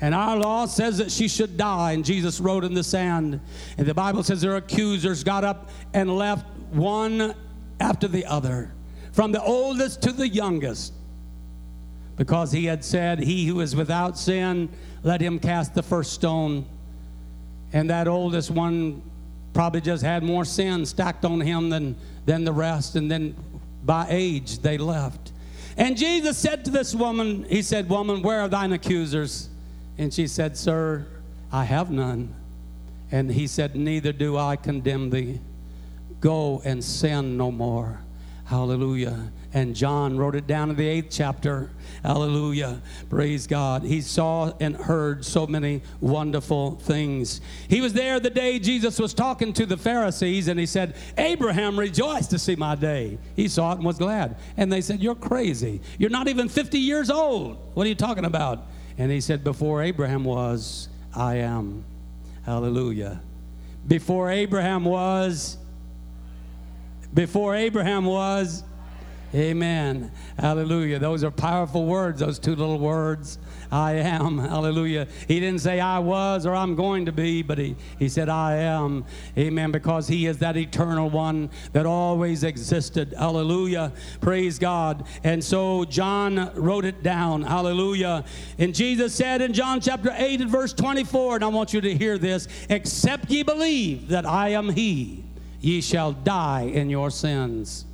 And 0.01 0.15
our 0.15 0.37
law 0.37 0.67
says 0.67 0.99
that 0.99 1.11
she 1.11 1.27
should 1.27 1.57
die, 1.57 1.93
and 1.93 2.05
Jesus 2.05 2.39
wrote 2.39 2.65
in 2.65 2.75
the 2.75 2.85
sand. 2.85 3.41
And 3.79 3.87
the 3.87 3.95
Bible 3.95 4.23
says 4.23 4.41
their 4.43 4.57
accusers 4.57 5.25
got 5.25 5.43
up 5.43 5.71
and 5.95 6.17
left 6.17 6.47
one 6.71 7.35
after 7.81 8.07
the 8.07 8.27
other, 8.27 8.73
from 9.13 9.33
the 9.33 9.43
oldest 9.43 10.03
to 10.03 10.13
the 10.13 10.29
youngest, 10.29 10.93
because 12.17 12.53
he 12.53 12.67
had 12.67 12.85
said, 12.85 13.21
He 13.21 13.47
who 13.47 13.61
is 13.61 13.75
without 13.75 14.19
sin, 14.19 14.69
let 15.03 15.21
him 15.21 15.39
cast 15.39 15.75
the 15.75 15.83
first 15.83 16.13
stone. 16.13 16.67
And 17.73 17.91
that 17.91 18.09
oldest 18.09 18.51
one 18.51 19.03
probably 19.55 19.81
just 19.81 20.03
had 20.03 20.23
more 20.23 20.45
sin 20.45 20.85
stacked 20.85 21.25
on 21.25 21.41
him 21.41 21.71
than, 21.71 21.97
than 22.27 22.45
the 22.45 22.53
rest, 22.53 22.97
and 22.97 23.11
then 23.11 23.35
by 23.85 24.07
age 24.11 24.59
they 24.59 24.77
left. 24.77 25.33
And 25.79 25.97
Jesus 25.97 26.37
said 26.37 26.65
to 26.67 26.71
this 26.71 26.95
woman, 26.95 27.45
He 27.49 27.63
said, 27.63 27.89
Woman, 27.89 28.21
where 28.21 28.41
are 28.41 28.49
thine 28.49 28.73
accusers? 28.73 29.49
And 29.99 30.13
she 30.13 30.27
said, 30.27 30.57
Sir, 30.57 31.07
I 31.53 31.65
have 31.65 31.91
none. 31.91 32.35
And 33.11 33.31
he 33.31 33.47
said, 33.47 33.77
Neither 33.77 34.13
do 34.13 34.37
I 34.37 34.57
condemn 34.57 35.11
thee. 35.11 35.41
Go 36.21 36.63
and 36.65 36.83
sin 36.83 37.37
no 37.37 37.51
more. 37.51 38.01
Hallelujah. 38.47 39.33
And 39.53 39.75
John 39.75 40.17
wrote 40.17 40.37
it 40.37 40.47
down 40.47 40.71
in 40.71 40.77
the 40.77 40.87
eighth 40.87 41.09
chapter. 41.11 41.71
Hallelujah. 42.03 42.81
Praise 43.11 43.47
God. 43.47 43.83
He 43.83 44.01
saw 44.01 44.53
and 44.61 44.77
heard 44.77 45.25
so 45.25 45.47
many 45.47 45.83
wonderful 46.01 46.77
things. 46.77 47.41
He 47.69 47.81
was 47.81 47.93
there 47.93 48.21
the 48.21 48.31
day 48.31 48.61
Jesus 48.61 49.01
was 49.01 49.15
talking 49.15 49.53
to 49.55 49.67
the 49.67 49.77
Pharisees, 49.77 50.47
and 50.47 50.61
he 50.61 50.67
said, 50.67 50.95
Abraham 51.19 51.79
rejoiced 51.79 52.31
to 52.31 52.39
see 52.39 52.55
my 52.55 52.77
day. 52.77 53.19
He 53.35 53.49
saw 53.49 53.73
it 53.73 53.77
and 53.77 53.85
was 53.85 53.99
glad. 53.99 54.37
And 54.57 54.71
they 54.71 54.81
said, 54.81 55.03
You're 55.03 55.15
crazy. 55.17 55.81
You're 55.99 56.11
not 56.11 56.29
even 56.29 56.49
50 56.49 56.79
years 56.79 57.11
old. 57.11 57.57
What 57.75 57.87
are 57.87 57.89
you 57.89 57.97
talking 57.97 58.27
about? 58.27 58.67
And 58.99 59.11
he 59.11 59.21
said, 59.21 59.45
Before 59.45 59.83
Abraham 59.83 60.25
was, 60.25 60.89
I 61.15 61.37
am. 61.37 61.85
Hallelujah. 62.45 63.21
Before 63.87 64.31
Abraham 64.31 64.85
was, 64.85 65.59
before 67.13 67.55
Abraham 67.55 68.05
was, 68.05 68.63
Amen. 69.35 70.13
Hallelujah. 70.39 70.99
Those 70.99 71.25
are 71.25 71.33
powerful 71.33 71.85
words, 71.85 72.21
those 72.21 72.39
two 72.39 72.55
little 72.55 72.79
words. 72.79 73.39
I 73.73 73.95
am. 73.95 74.39
Hallelujah. 74.57 75.09
He 75.27 75.41
didn't 75.41 75.61
say 75.61 75.81
I 75.81 75.99
was 75.99 76.47
or 76.47 76.55
I'm 76.55 76.77
going 76.77 77.07
to 77.07 77.13
be, 77.13 77.43
but 77.43 77.59
he, 77.59 77.77
he 77.99 78.09
said 78.09 78.29
I 78.29 78.57
am. 78.57 79.05
Amen. 79.37 79.73
Because 79.73 80.07
he 80.07 80.27
is 80.27 80.39
that 80.39 80.57
eternal 80.57 81.11
one 81.11 81.51
that 81.73 81.87
always 81.87 82.45
existed. 82.45 83.15
Hallelujah. 83.19 83.93
Praise 84.21 84.59
God. 84.59 85.07
And 85.25 85.43
so 85.43 85.85
John 85.85 86.53
wrote 86.55 86.85
it 86.85 87.03
down. 87.03 87.43
Hallelujah. 87.43 88.25
And 88.59 88.75
Jesus 88.75 89.15
said 89.15 89.43
in 89.43 89.53
John 89.53 89.81
chapter 89.81 90.15
8 90.17 90.43
and 90.43 90.51
verse 90.51 90.73
24, 90.73 91.37
and 91.37 91.45
I 91.45 91.49
want 91.49 91.75
you 91.75 91.81
to 91.81 91.95
hear 91.95 92.17
this 92.17 92.47
except 92.71 93.31
ye 93.31 93.43
believe 93.43 94.09
that 94.09 94.25
I 94.25 94.51
am 94.51 94.69
he, 94.69 95.25
ye 95.61 95.81
shall 95.81 96.13
die 96.13 96.63
in 96.63 96.91
your 96.91 97.11
sins. 97.11 97.87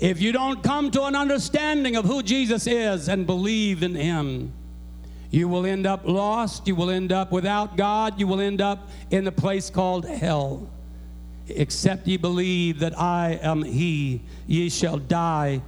If 0.00 0.20
you 0.20 0.32
don't 0.32 0.62
come 0.62 0.90
to 0.92 1.04
an 1.04 1.14
understanding 1.14 1.94
of 1.94 2.06
who 2.06 2.22
Jesus 2.22 2.66
is 2.66 3.08
and 3.08 3.26
believe 3.26 3.82
in 3.82 3.94
him, 3.94 4.52
you 5.30 5.46
will 5.46 5.66
end 5.66 5.86
up 5.86 6.06
lost. 6.06 6.66
You 6.66 6.74
will 6.74 6.90
end 6.90 7.12
up 7.12 7.30
without 7.30 7.76
God. 7.76 8.18
You 8.18 8.26
will 8.26 8.40
end 8.40 8.60
up 8.60 8.88
in 9.10 9.24
the 9.24 9.32
place 9.32 9.70
called 9.70 10.04
hell. 10.04 10.68
Except 11.48 12.06
ye 12.06 12.16
believe 12.16 12.80
that 12.80 12.98
I 12.98 13.38
am 13.42 13.62
He, 13.62 14.22
ye 14.46 14.68
shall 14.70 14.98
die 14.98 15.62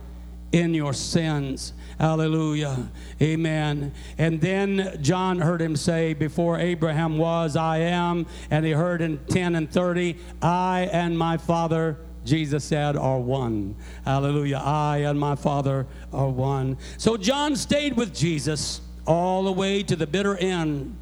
in 0.50 0.74
your 0.74 0.92
sins. 0.92 1.72
Hallelujah. 1.98 2.88
Amen. 3.20 3.92
And 4.18 4.40
then 4.40 4.98
John 5.00 5.38
heard 5.38 5.60
him 5.60 5.76
say, 5.76 6.14
Before 6.14 6.58
Abraham 6.58 7.18
was, 7.18 7.54
I 7.54 7.78
am. 7.78 8.26
And 8.50 8.64
he 8.64 8.72
heard 8.72 9.00
in 9.02 9.18
10 9.26 9.54
and 9.54 9.70
30, 9.70 10.16
I 10.40 10.88
and 10.92 11.16
my 11.16 11.36
Father 11.36 11.96
Jesus 12.24 12.64
said, 12.64 12.96
are 12.96 13.18
one. 13.18 13.74
Hallelujah. 14.04 14.60
I 14.62 14.98
and 14.98 15.18
my 15.18 15.34
Father 15.34 15.86
are 16.12 16.28
one. 16.28 16.78
So 16.98 17.16
John 17.16 17.56
stayed 17.56 17.96
with 17.96 18.14
Jesus 18.14 18.80
all 19.06 19.44
the 19.44 19.52
way 19.52 19.82
to 19.82 19.96
the 19.96 20.06
bitter 20.06 20.36
end. 20.36 20.96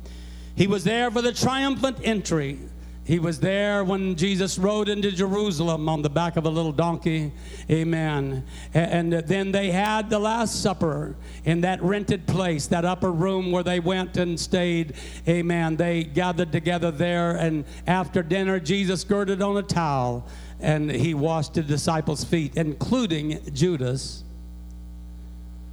He 0.54 0.66
was 0.66 0.84
there 0.84 1.10
for 1.10 1.22
the 1.22 1.32
triumphant 1.32 1.98
entry. 2.02 2.58
He 3.02 3.18
was 3.18 3.40
there 3.40 3.82
when 3.82 4.14
Jesus 4.14 4.56
rode 4.56 4.88
into 4.88 5.10
Jerusalem 5.10 5.88
on 5.88 6.00
the 6.00 6.10
back 6.10 6.36
of 6.36 6.44
a 6.44 6.48
little 6.48 6.70
donkey. 6.70 7.32
Amen. 7.68 8.44
And 8.72 9.12
then 9.12 9.50
they 9.50 9.72
had 9.72 10.10
the 10.10 10.18
Last 10.18 10.62
Supper 10.62 11.16
in 11.44 11.62
that 11.62 11.82
rented 11.82 12.28
place, 12.28 12.68
that 12.68 12.84
upper 12.84 13.10
room 13.10 13.50
where 13.50 13.64
they 13.64 13.80
went 13.80 14.16
and 14.16 14.38
stayed. 14.38 14.94
Amen. 15.26 15.74
They 15.76 16.04
gathered 16.04 16.52
together 16.52 16.92
there, 16.92 17.36
and 17.36 17.64
after 17.86 18.22
dinner, 18.22 18.60
Jesus 18.60 19.02
girded 19.02 19.42
on 19.42 19.56
a 19.56 19.62
towel 19.62 20.24
and 20.60 20.90
he 20.90 21.14
washed 21.14 21.54
the 21.54 21.62
disciples' 21.62 22.24
feet, 22.24 22.56
including 22.56 23.40
Judas, 23.52 24.22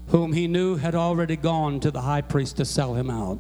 whom 0.08 0.34
he 0.34 0.48
knew 0.48 0.76
had 0.76 0.96
already 0.96 1.36
gone 1.36 1.80
to 1.82 1.92
the 1.92 2.02
high 2.02 2.22
priest 2.22 2.58
to 2.58 2.66
sell 2.66 2.94
him 2.94 3.10
out. 3.10 3.40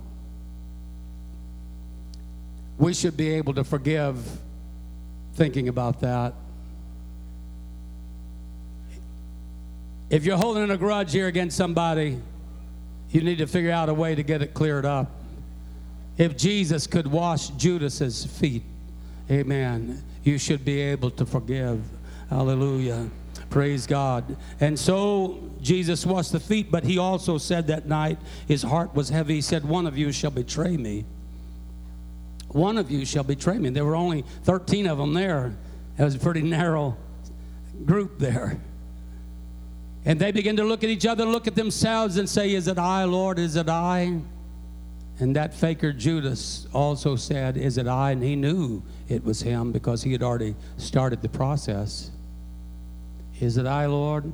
We 2.77 2.93
should 2.93 3.17
be 3.17 3.29
able 3.31 3.53
to 3.55 3.63
forgive 3.63 4.17
thinking 5.33 5.67
about 5.67 6.01
that. 6.01 6.33
If 10.09 10.25
you're 10.25 10.37
holding 10.37 10.69
a 10.69 10.77
grudge 10.77 11.11
here 11.11 11.27
against 11.27 11.57
somebody, 11.57 12.19
you 13.11 13.21
need 13.21 13.37
to 13.37 13.47
figure 13.47 13.71
out 13.71 13.89
a 13.89 13.93
way 13.93 14.15
to 14.15 14.23
get 14.23 14.41
it 14.41 14.53
cleared 14.53 14.85
up. 14.85 15.11
If 16.17 16.37
Jesus 16.37 16.87
could 16.87 17.07
wash 17.07 17.49
Judas's 17.49 18.25
feet, 18.25 18.63
amen, 19.29 20.01
you 20.27 20.37
should 20.37 20.63
be 20.65 20.81
able 20.81 21.09
to 21.11 21.25
forgive. 21.25 21.81
Hallelujah. 22.29 23.09
Praise 23.49 23.87
God. 23.87 24.35
And 24.59 24.77
so 24.77 25.39
Jesus 25.61 26.05
washed 26.05 26.33
the 26.33 26.39
feet, 26.39 26.69
but 26.69 26.83
he 26.83 26.97
also 26.97 27.37
said 27.37 27.67
that 27.67 27.87
night 27.87 28.19
his 28.47 28.61
heart 28.61 28.93
was 28.93 29.09
heavy. 29.09 29.35
He 29.35 29.41
said, 29.41 29.63
One 29.63 29.87
of 29.87 29.97
you 29.97 30.11
shall 30.11 30.31
betray 30.31 30.75
me. 30.75 31.05
One 32.49 32.77
of 32.77 32.91
you 32.91 33.05
shall 33.05 33.23
betray 33.23 33.57
me. 33.57 33.69
There 33.69 33.85
were 33.85 33.95
only 33.95 34.23
13 34.43 34.87
of 34.87 34.97
them 34.97 35.13
there. 35.13 35.53
It 35.97 36.03
was 36.03 36.15
a 36.15 36.19
pretty 36.19 36.41
narrow 36.41 36.97
group 37.85 38.19
there. 38.19 38.59
And 40.05 40.19
they 40.19 40.31
begin 40.31 40.57
to 40.57 40.63
look 40.63 40.83
at 40.83 40.89
each 40.89 41.05
other, 41.05 41.25
look 41.25 41.47
at 41.47 41.55
themselves, 41.55 42.17
and 42.17 42.29
say, 42.29 42.53
Is 42.53 42.67
it 42.67 42.77
I, 42.77 43.05
Lord? 43.05 43.39
Is 43.39 43.55
it 43.55 43.69
I? 43.69 44.19
And 45.19 45.35
that 45.35 45.53
faker 45.53 45.91
Judas 45.91 46.67
also 46.73 47.15
said, 47.15 47.57
Is 47.57 47.77
it 47.77 47.87
I? 47.87 48.11
And 48.11 48.21
he 48.21 48.35
knew 48.35 48.83
it 49.07 49.23
was 49.23 49.41
him 49.41 49.71
because 49.71 50.03
he 50.03 50.11
had 50.11 50.23
already 50.23 50.55
started 50.77 51.21
the 51.21 51.29
process. 51.29 52.11
Is 53.39 53.57
it 53.57 53.65
I, 53.65 53.85
Lord? 53.85 54.31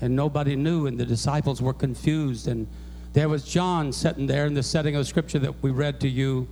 And 0.00 0.16
nobody 0.16 0.56
knew, 0.56 0.86
and 0.86 0.98
the 0.98 1.06
disciples 1.06 1.60
were 1.60 1.72
confused. 1.72 2.48
And 2.48 2.66
there 3.12 3.28
was 3.28 3.44
John 3.44 3.92
sitting 3.92 4.26
there 4.26 4.46
in 4.46 4.54
the 4.54 4.62
setting 4.62 4.96
of 4.96 5.06
scripture 5.06 5.38
that 5.40 5.62
we 5.62 5.70
read 5.70 6.00
to 6.00 6.08
you. 6.08 6.48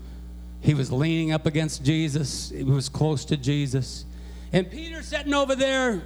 He 0.61 0.75
was 0.75 0.91
leaning 0.91 1.33
up 1.33 1.47
against 1.47 1.85
Jesus, 1.85 2.51
he 2.51 2.65
was 2.65 2.89
close 2.89 3.25
to 3.27 3.37
Jesus. 3.37 4.05
And 4.53 4.71
Peter 4.71 5.03
sitting 5.03 5.35
over 5.35 5.55
there, 5.55 6.03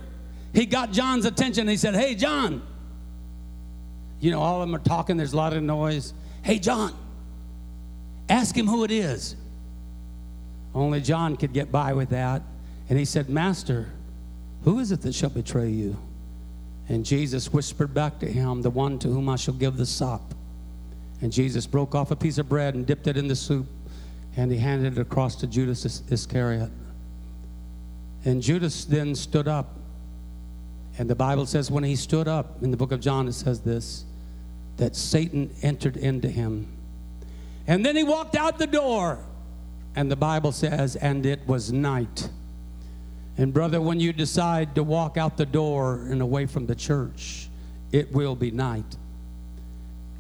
he 0.52 0.66
got 0.66 0.92
John's 0.92 1.24
attention. 1.24 1.68
He 1.68 1.76
said, 1.76 1.94
Hey, 1.94 2.14
John. 2.14 2.62
You 4.20 4.30
know, 4.30 4.40
all 4.40 4.62
of 4.62 4.68
them 4.68 4.74
are 4.74 4.84
talking, 4.84 5.16
there's 5.16 5.32
a 5.32 5.36
lot 5.36 5.52
of 5.52 5.62
noise. 5.62 6.12
Hey, 6.42 6.58
John, 6.58 6.94
ask 8.28 8.56
him 8.56 8.66
who 8.66 8.84
it 8.84 8.92
is. 8.92 9.34
Only 10.74 11.00
John 11.00 11.36
could 11.36 11.52
get 11.52 11.70
by 11.70 11.92
with 11.92 12.10
that. 12.10 12.42
And 12.88 12.98
he 12.98 13.04
said, 13.04 13.28
Master, 13.28 13.88
who 14.64 14.78
is 14.78 14.92
it 14.92 15.02
that 15.02 15.14
shall 15.14 15.30
betray 15.30 15.68
you? 15.68 15.96
And 16.88 17.04
Jesus 17.04 17.52
whispered 17.52 17.94
back 17.94 18.18
to 18.20 18.26
him, 18.26 18.62
The 18.62 18.70
one 18.70 18.98
to 19.00 19.08
whom 19.08 19.28
I 19.28 19.36
shall 19.36 19.54
give 19.54 19.76
the 19.76 19.86
sop. 19.86 20.34
And 21.20 21.32
Jesus 21.32 21.66
broke 21.66 21.94
off 21.94 22.10
a 22.10 22.16
piece 22.16 22.38
of 22.38 22.48
bread 22.48 22.74
and 22.74 22.84
dipped 22.86 23.06
it 23.06 23.16
in 23.16 23.28
the 23.28 23.36
soup, 23.36 23.66
and 24.36 24.50
he 24.50 24.58
handed 24.58 24.98
it 24.98 25.00
across 25.00 25.36
to 25.36 25.46
Judas 25.46 26.02
Iscariot. 26.10 26.70
And 28.24 28.42
Judas 28.42 28.84
then 28.84 29.14
stood 29.14 29.48
up. 29.48 29.76
And 30.98 31.08
the 31.08 31.14
Bible 31.14 31.46
says, 31.46 31.70
when 31.70 31.84
he 31.84 31.96
stood 31.96 32.28
up, 32.28 32.62
in 32.62 32.70
the 32.70 32.76
book 32.76 32.92
of 32.92 33.00
John, 33.00 33.26
it 33.28 33.32
says 33.32 33.60
this 33.60 34.04
that 34.78 34.96
Satan 34.96 35.50
entered 35.62 35.96
into 35.96 36.28
him. 36.28 36.66
And 37.66 37.84
then 37.84 37.94
he 37.94 38.02
walked 38.02 38.34
out 38.34 38.58
the 38.58 38.66
door. 38.66 39.18
And 39.94 40.10
the 40.10 40.16
Bible 40.16 40.52
says, 40.52 40.96
and 40.96 41.26
it 41.26 41.46
was 41.46 41.72
night. 41.72 42.28
And 43.36 43.52
brother, 43.52 43.80
when 43.80 44.00
you 44.00 44.12
decide 44.12 44.74
to 44.74 44.82
walk 44.82 45.16
out 45.16 45.36
the 45.36 45.46
door 45.46 46.06
and 46.08 46.20
away 46.20 46.46
from 46.46 46.66
the 46.66 46.74
church, 46.74 47.48
it 47.90 48.12
will 48.12 48.34
be 48.34 48.50
night. 48.50 48.96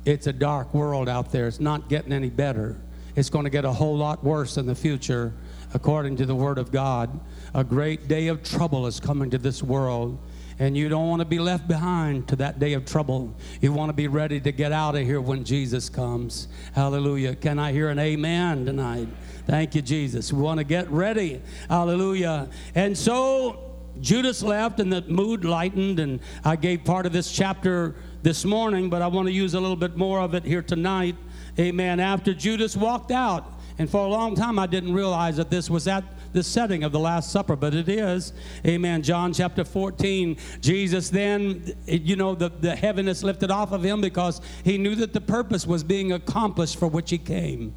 It's 0.04 0.26
a 0.26 0.32
dark 0.32 0.74
world 0.74 1.08
out 1.08 1.30
there. 1.30 1.46
It's 1.46 1.60
not 1.60 1.88
getting 1.88 2.12
any 2.12 2.30
better. 2.30 2.76
It's 3.14 3.30
going 3.30 3.44
to 3.44 3.50
get 3.50 3.64
a 3.64 3.72
whole 3.72 3.96
lot 3.96 4.24
worse 4.24 4.56
in 4.56 4.66
the 4.66 4.74
future, 4.74 5.32
according 5.74 6.16
to 6.16 6.26
the 6.26 6.34
Word 6.34 6.58
of 6.58 6.72
God. 6.72 7.20
A 7.54 7.62
great 7.62 8.08
day 8.08 8.28
of 8.28 8.42
trouble 8.42 8.86
is 8.86 8.98
coming 8.98 9.30
to 9.30 9.38
this 9.38 9.62
world. 9.62 10.18
And 10.58 10.76
you 10.76 10.88
don't 10.88 11.08
want 11.08 11.20
to 11.20 11.26
be 11.26 11.38
left 11.38 11.66
behind 11.66 12.28
to 12.28 12.36
that 12.36 12.58
day 12.58 12.74
of 12.74 12.84
trouble. 12.84 13.34
You 13.60 13.72
want 13.72 13.88
to 13.88 13.94
be 13.94 14.06
ready 14.06 14.40
to 14.40 14.52
get 14.52 14.70
out 14.70 14.94
of 14.94 15.02
here 15.02 15.20
when 15.20 15.44
Jesus 15.44 15.88
comes. 15.88 16.48
Hallelujah. 16.74 17.34
Can 17.34 17.58
I 17.58 17.72
hear 17.72 17.88
an 17.88 17.98
amen 17.98 18.66
tonight? 18.66 19.08
Thank 19.46 19.74
you, 19.74 19.82
Jesus. 19.82 20.32
We 20.32 20.40
want 20.40 20.58
to 20.58 20.64
get 20.64 20.90
ready. 20.90 21.42
Hallelujah. 21.68 22.48
And 22.74 22.96
so 22.96 23.72
Judas 24.00 24.42
left 24.42 24.80
and 24.80 24.92
the 24.92 25.02
mood 25.02 25.44
lightened, 25.44 25.98
and 25.98 26.20
I 26.44 26.56
gave 26.56 26.84
part 26.84 27.06
of 27.06 27.12
this 27.12 27.30
chapter 27.30 27.94
this 28.22 28.44
morning, 28.44 28.88
but 28.88 29.02
I 29.02 29.08
want 29.08 29.26
to 29.26 29.32
use 29.32 29.54
a 29.54 29.60
little 29.60 29.76
bit 29.76 29.96
more 29.96 30.20
of 30.20 30.34
it 30.34 30.44
here 30.44 30.62
tonight. 30.62 31.16
Amen. 31.58 32.00
After 32.00 32.32
Judas 32.32 32.76
walked 32.76 33.10
out, 33.10 33.60
and 33.78 33.90
for 33.90 34.06
a 34.06 34.08
long 34.08 34.34
time 34.34 34.58
I 34.58 34.66
didn't 34.66 34.94
realize 34.94 35.36
that 35.36 35.50
this 35.50 35.68
was 35.68 35.88
at 35.88 36.04
the 36.32 36.42
setting 36.42 36.82
of 36.84 36.92
the 36.92 36.98
Last 36.98 37.30
Supper, 37.30 37.56
but 37.56 37.74
it 37.74 37.88
is. 37.88 38.32
Amen. 38.66 39.02
John 39.02 39.32
chapter 39.32 39.64
14. 39.64 40.36
Jesus 40.60 41.10
then, 41.10 41.74
you 41.86 42.16
know, 42.16 42.34
the, 42.34 42.48
the 42.48 42.74
heaviness 42.74 43.22
lifted 43.22 43.50
off 43.50 43.72
of 43.72 43.82
him 43.82 44.00
because 44.00 44.40
he 44.64 44.78
knew 44.78 44.94
that 44.94 45.12
the 45.12 45.20
purpose 45.20 45.66
was 45.66 45.84
being 45.84 46.12
accomplished 46.12 46.78
for 46.78 46.88
which 46.88 47.10
he 47.10 47.18
came. 47.18 47.74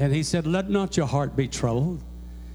And 0.00 0.14
he 0.14 0.22
said, 0.22 0.46
Let 0.46 0.70
not 0.70 0.96
your 0.96 1.06
heart 1.06 1.36
be 1.36 1.46
troubled. 1.46 2.02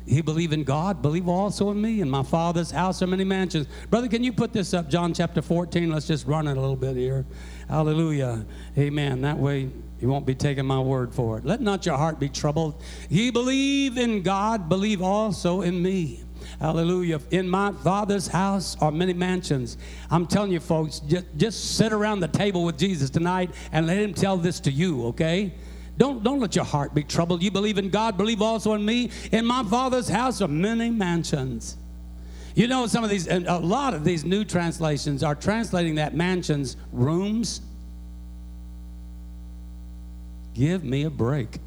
He 0.07 0.21
believe 0.21 0.51
in 0.51 0.63
God, 0.63 1.01
believe 1.01 1.27
also 1.27 1.69
in 1.69 1.79
me. 1.79 2.01
In 2.01 2.09
my 2.09 2.23
Father's 2.23 2.71
house 2.71 3.03
are 3.03 3.07
many 3.07 3.23
mansions. 3.23 3.67
Brother, 3.91 4.07
can 4.07 4.23
you 4.23 4.33
put 4.33 4.51
this 4.51 4.73
up, 4.73 4.89
John 4.89 5.13
chapter 5.13 5.43
14? 5.43 5.91
Let's 5.91 6.07
just 6.07 6.25
run 6.25 6.47
it 6.47 6.57
a 6.57 6.59
little 6.59 6.75
bit 6.75 6.95
here. 6.95 7.23
Hallelujah. 7.69 8.45
Amen. 8.77 9.21
That 9.21 9.37
way 9.37 9.69
you 9.99 10.07
won't 10.07 10.25
be 10.25 10.33
taking 10.33 10.65
my 10.65 10.79
word 10.79 11.13
for 11.13 11.37
it. 11.37 11.45
Let 11.45 11.61
not 11.61 11.85
your 11.85 11.97
heart 11.97 12.19
be 12.19 12.29
troubled. 12.29 12.81
Ye 13.09 13.29
believe 13.29 13.99
in 13.99 14.23
God, 14.23 14.67
believe 14.67 15.03
also 15.03 15.61
in 15.61 15.81
me. 15.81 16.23
Hallelujah. 16.59 17.21
In 17.29 17.47
my 17.47 17.71
father's 17.71 18.27
house 18.27 18.75
are 18.81 18.91
many 18.91 19.13
mansions. 19.13 19.77
I'm 20.09 20.25
telling 20.25 20.51
you, 20.51 20.59
folks, 20.59 20.99
just, 20.99 21.25
just 21.37 21.75
sit 21.75 21.93
around 21.93 22.21
the 22.21 22.27
table 22.27 22.63
with 22.63 22.77
Jesus 22.77 23.11
tonight 23.11 23.51
and 23.71 23.85
let 23.85 23.97
him 23.97 24.15
tell 24.15 24.37
this 24.37 24.59
to 24.61 24.71
you, 24.71 25.07
okay? 25.07 25.53
Don't, 25.97 26.23
don't 26.23 26.39
let 26.39 26.55
your 26.55 26.65
heart 26.65 26.93
be 26.93 27.03
troubled. 27.03 27.41
You 27.41 27.51
believe 27.51 27.77
in 27.77 27.89
God, 27.89 28.17
believe 28.17 28.41
also 28.41 28.73
in 28.73 28.83
me. 28.83 29.11
In 29.31 29.45
my 29.45 29.63
Father's 29.63 30.09
house 30.09 30.41
are 30.41 30.47
many 30.47 30.89
mansions. 30.89 31.77
You 32.53 32.67
know, 32.67 32.87
some 32.87 33.03
of 33.03 33.09
these, 33.09 33.27
and 33.27 33.47
a 33.47 33.57
lot 33.57 33.93
of 33.93 34.03
these 34.03 34.23
new 34.25 34.45
translations 34.45 35.23
are 35.23 35.35
translating 35.35 35.95
that 35.95 36.15
mansions 36.15 36.77
rooms. 36.91 37.61
Give 40.53 40.83
me 40.83 41.03
a 41.03 41.09
break. 41.09 41.59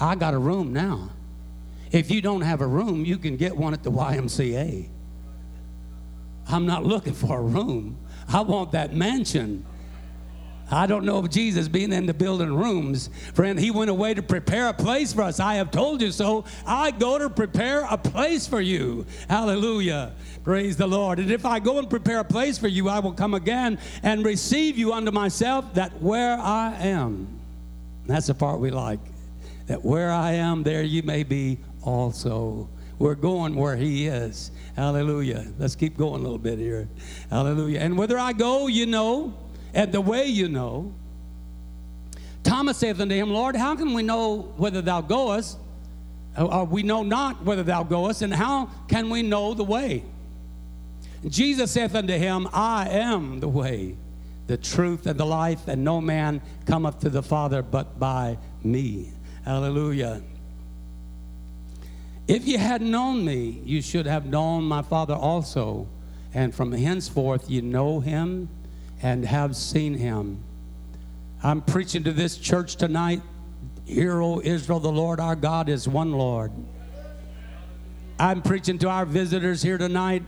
I 0.00 0.14
got 0.14 0.34
a 0.34 0.38
room 0.38 0.72
now. 0.72 1.10
If 1.90 2.10
you 2.10 2.20
don't 2.20 2.42
have 2.42 2.60
a 2.60 2.66
room, 2.66 3.04
you 3.04 3.16
can 3.18 3.36
get 3.36 3.56
one 3.56 3.72
at 3.72 3.82
the 3.82 3.90
YMCA. 3.90 4.88
I'm 6.48 6.66
not 6.66 6.84
looking 6.84 7.14
for 7.14 7.38
a 7.38 7.42
room. 7.42 7.96
I 8.28 8.40
want 8.42 8.72
that 8.72 8.94
mansion. 8.94 9.64
I 10.70 10.86
don't 10.86 11.04
know 11.04 11.18
of 11.18 11.30
Jesus 11.30 11.68
being 11.68 11.92
in 11.92 12.06
the 12.06 12.14
building 12.14 12.54
rooms, 12.54 13.10
friend, 13.34 13.58
he 13.58 13.70
went 13.70 13.90
away 13.90 14.14
to 14.14 14.22
prepare 14.22 14.68
a 14.68 14.72
place 14.72 15.12
for 15.12 15.22
us. 15.22 15.38
I 15.38 15.54
have 15.56 15.70
told 15.70 16.00
you 16.00 16.10
so. 16.10 16.44
I 16.66 16.90
go 16.90 17.18
to 17.18 17.28
prepare 17.28 17.86
a 17.90 17.98
place 17.98 18.46
for 18.46 18.60
you. 18.60 19.04
Hallelujah. 19.28 20.12
Praise 20.42 20.76
the 20.76 20.86
Lord. 20.86 21.18
And 21.18 21.30
if 21.30 21.44
I 21.44 21.58
go 21.58 21.78
and 21.78 21.88
prepare 21.88 22.20
a 22.20 22.24
place 22.24 22.56
for 22.58 22.68
you, 22.68 22.88
I 22.88 22.98
will 22.98 23.12
come 23.12 23.34
again 23.34 23.78
and 24.02 24.24
receive 24.24 24.78
you 24.78 24.92
unto 24.92 25.10
myself, 25.10 25.74
that 25.74 26.00
where 26.00 26.38
I 26.38 26.74
am, 26.74 27.28
that's 28.06 28.28
the 28.28 28.34
part 28.34 28.58
we 28.58 28.70
like, 28.70 29.00
that 29.66 29.84
where 29.84 30.10
I 30.10 30.32
am, 30.32 30.62
there 30.62 30.82
you 30.82 31.02
may 31.02 31.24
be 31.24 31.58
also. 31.82 32.68
We're 32.98 33.14
going 33.16 33.54
where 33.54 33.76
he 33.76 34.06
is. 34.06 34.50
Hallelujah. 34.76 35.52
Let's 35.58 35.76
keep 35.76 35.96
going 35.96 36.20
a 36.20 36.22
little 36.22 36.38
bit 36.38 36.58
here. 36.58 36.88
Hallelujah. 37.28 37.80
And 37.80 37.98
whither 37.98 38.18
I 38.18 38.32
go, 38.32 38.66
you 38.66 38.86
know 38.86 39.34
and 39.74 39.92
the 39.92 40.00
way 40.00 40.26
you 40.26 40.48
know. 40.48 40.94
Thomas 42.44 42.78
saith 42.78 43.00
unto 43.00 43.14
him, 43.14 43.30
Lord, 43.30 43.56
how 43.56 43.74
can 43.74 43.92
we 43.92 44.02
know 44.02 44.52
whether 44.56 44.80
thou 44.80 45.00
goest? 45.00 45.58
Or 46.38 46.64
we 46.64 46.82
know 46.82 47.02
not 47.02 47.44
whether 47.44 47.62
thou 47.62 47.84
goest, 47.84 48.22
and 48.22 48.32
how 48.32 48.70
can 48.88 49.08
we 49.08 49.22
know 49.22 49.54
the 49.54 49.64
way? 49.64 50.02
Jesus 51.28 51.70
saith 51.70 51.94
unto 51.94 52.12
him, 52.12 52.48
I 52.52 52.88
am 52.88 53.40
the 53.40 53.48
way, 53.48 53.96
the 54.46 54.56
truth, 54.56 55.06
and 55.06 55.18
the 55.18 55.24
life, 55.24 55.68
and 55.68 55.84
no 55.84 56.00
man 56.00 56.42
cometh 56.66 57.00
to 57.00 57.08
the 57.08 57.22
Father 57.22 57.62
but 57.62 57.98
by 57.98 58.36
me. 58.62 59.10
Hallelujah. 59.44 60.22
If 62.26 62.46
you 62.48 62.58
had 62.58 62.82
known 62.82 63.24
me, 63.24 63.62
you 63.64 63.80
should 63.80 64.06
have 64.06 64.26
known 64.26 64.64
my 64.64 64.82
Father 64.82 65.14
also. 65.14 65.86
And 66.32 66.52
from 66.54 66.72
henceforth 66.72 67.48
you 67.48 67.62
know 67.62 68.00
him 68.00 68.48
and 69.04 69.22
have 69.26 69.54
seen 69.54 69.92
him. 69.94 70.42
I'm 71.42 71.60
preaching 71.60 72.04
to 72.04 72.12
this 72.12 72.38
church 72.38 72.76
tonight. 72.76 73.20
Hear, 73.84 74.22
O 74.22 74.40
Israel, 74.42 74.80
the 74.80 74.90
Lord 74.90 75.20
our 75.20 75.36
God 75.36 75.68
is 75.68 75.86
one 75.86 76.12
Lord. 76.12 76.50
I'm 78.18 78.40
preaching 78.40 78.78
to 78.78 78.88
our 78.88 79.04
visitors 79.04 79.60
here 79.60 79.76
tonight. 79.76 80.22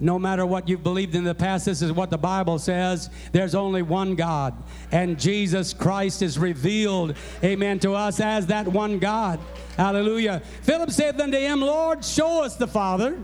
No 0.00 0.18
matter 0.18 0.44
what 0.44 0.68
you've 0.68 0.82
believed 0.82 1.14
in 1.14 1.22
the 1.22 1.36
past, 1.36 1.66
this 1.66 1.82
is 1.82 1.92
what 1.92 2.10
the 2.10 2.18
Bible 2.18 2.58
says. 2.58 3.10
There's 3.30 3.54
only 3.54 3.82
one 3.82 4.16
God, 4.16 4.60
and 4.90 5.20
Jesus 5.20 5.72
Christ 5.72 6.20
is 6.20 6.36
revealed, 6.36 7.14
amen, 7.44 7.78
to 7.80 7.92
us 7.92 8.18
as 8.18 8.48
that 8.48 8.66
one 8.66 8.98
God. 8.98 9.38
Hallelujah. 9.76 10.42
Philip 10.62 10.90
said 10.90 11.20
unto 11.20 11.38
him, 11.38 11.60
Lord, 11.60 12.04
show 12.04 12.42
us 12.42 12.56
the 12.56 12.66
Father, 12.66 13.22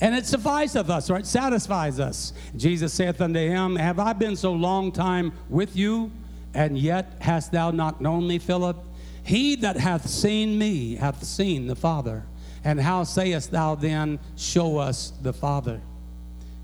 and 0.00 0.14
it 0.14 0.26
sufficeth 0.26 0.90
us, 0.90 1.08
it 1.08 1.26
satisfies 1.26 1.98
us. 1.98 2.32
Jesus 2.56 2.92
saith 2.92 3.20
unto 3.20 3.40
him, 3.40 3.76
Have 3.76 3.98
I 3.98 4.12
been 4.12 4.36
so 4.36 4.52
long 4.52 4.92
time 4.92 5.32
with 5.48 5.74
you, 5.74 6.10
and 6.54 6.76
yet 6.78 7.16
hast 7.20 7.52
thou 7.52 7.70
not 7.70 8.00
known 8.00 8.26
me, 8.26 8.38
Philip? 8.38 8.76
He 9.22 9.56
that 9.56 9.76
hath 9.76 10.08
seen 10.08 10.58
me 10.58 10.96
hath 10.96 11.24
seen 11.24 11.66
the 11.66 11.74
Father. 11.74 12.24
And 12.62 12.80
how 12.80 13.04
sayest 13.04 13.50
thou 13.50 13.74
then, 13.74 14.18
Show 14.36 14.78
us 14.78 15.12
the 15.22 15.32
Father? 15.32 15.80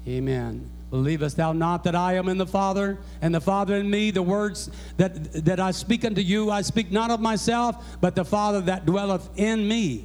Amen. 0.07 0.69
Believest 0.91 1.39
thou 1.39 1.53
not 1.55 1.85
that 1.85 1.95
I 1.95 2.15
am 2.15 2.29
in 2.29 2.37
the 2.37 2.47
Father, 2.47 2.99
and 3.23 3.35
the 3.35 3.41
Father 3.41 3.77
in 3.77 3.89
me? 3.89 4.11
The 4.11 4.23
words 4.23 4.71
that, 4.99 5.33
that 5.47 5.59
I 5.59 5.71
speak 5.71 6.05
unto 6.05 6.21
you, 6.21 6.51
I 6.51 6.61
speak 6.61 6.93
not 6.93 7.11
of 7.11 7.19
myself, 7.19 7.83
but 8.03 8.15
the 8.15 8.27
Father 8.27 8.61
that 8.63 8.85
dwelleth 8.85 9.29
in 9.37 9.67
me. 9.67 10.05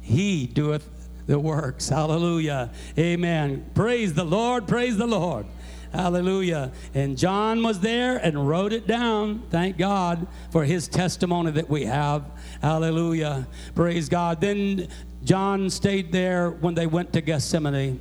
He 0.00 0.46
doeth 0.46 0.88
the 1.28 1.38
works. 1.38 1.88
Hallelujah. 1.88 2.70
Amen. 2.98 3.64
Praise 3.74 4.14
the 4.14 4.24
Lord. 4.24 4.66
Praise 4.66 4.96
the 4.96 5.06
Lord. 5.06 5.46
Hallelujah. 5.92 6.72
And 6.94 7.16
John 7.16 7.62
was 7.62 7.80
there 7.80 8.16
and 8.16 8.48
wrote 8.48 8.72
it 8.72 8.86
down. 8.86 9.42
Thank 9.50 9.78
God 9.78 10.26
for 10.50 10.64
his 10.64 10.88
testimony 10.88 11.52
that 11.52 11.68
we 11.68 11.84
have. 11.84 12.24
Hallelujah. 12.60 13.46
Praise 13.74 14.08
God. 14.08 14.40
Then 14.40 14.88
John 15.22 15.70
stayed 15.70 16.12
there 16.12 16.50
when 16.50 16.74
they 16.74 16.86
went 16.86 17.12
to 17.12 17.20
Gethsemane. 17.20 18.00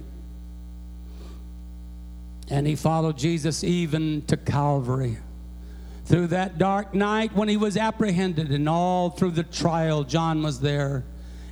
And 2.49 2.65
he 2.65 2.77
followed 2.77 3.17
Jesus 3.17 3.63
even 3.63 4.21
to 4.27 4.37
Calvary. 4.37 5.17
Through 6.05 6.27
that 6.27 6.57
dark 6.57 6.93
night 6.93 7.35
when 7.35 7.49
he 7.49 7.57
was 7.57 7.75
apprehended, 7.75 8.51
and 8.51 8.69
all 8.69 9.09
through 9.09 9.31
the 9.31 9.43
trial, 9.43 10.05
John 10.05 10.41
was 10.43 10.61
there. 10.61 11.03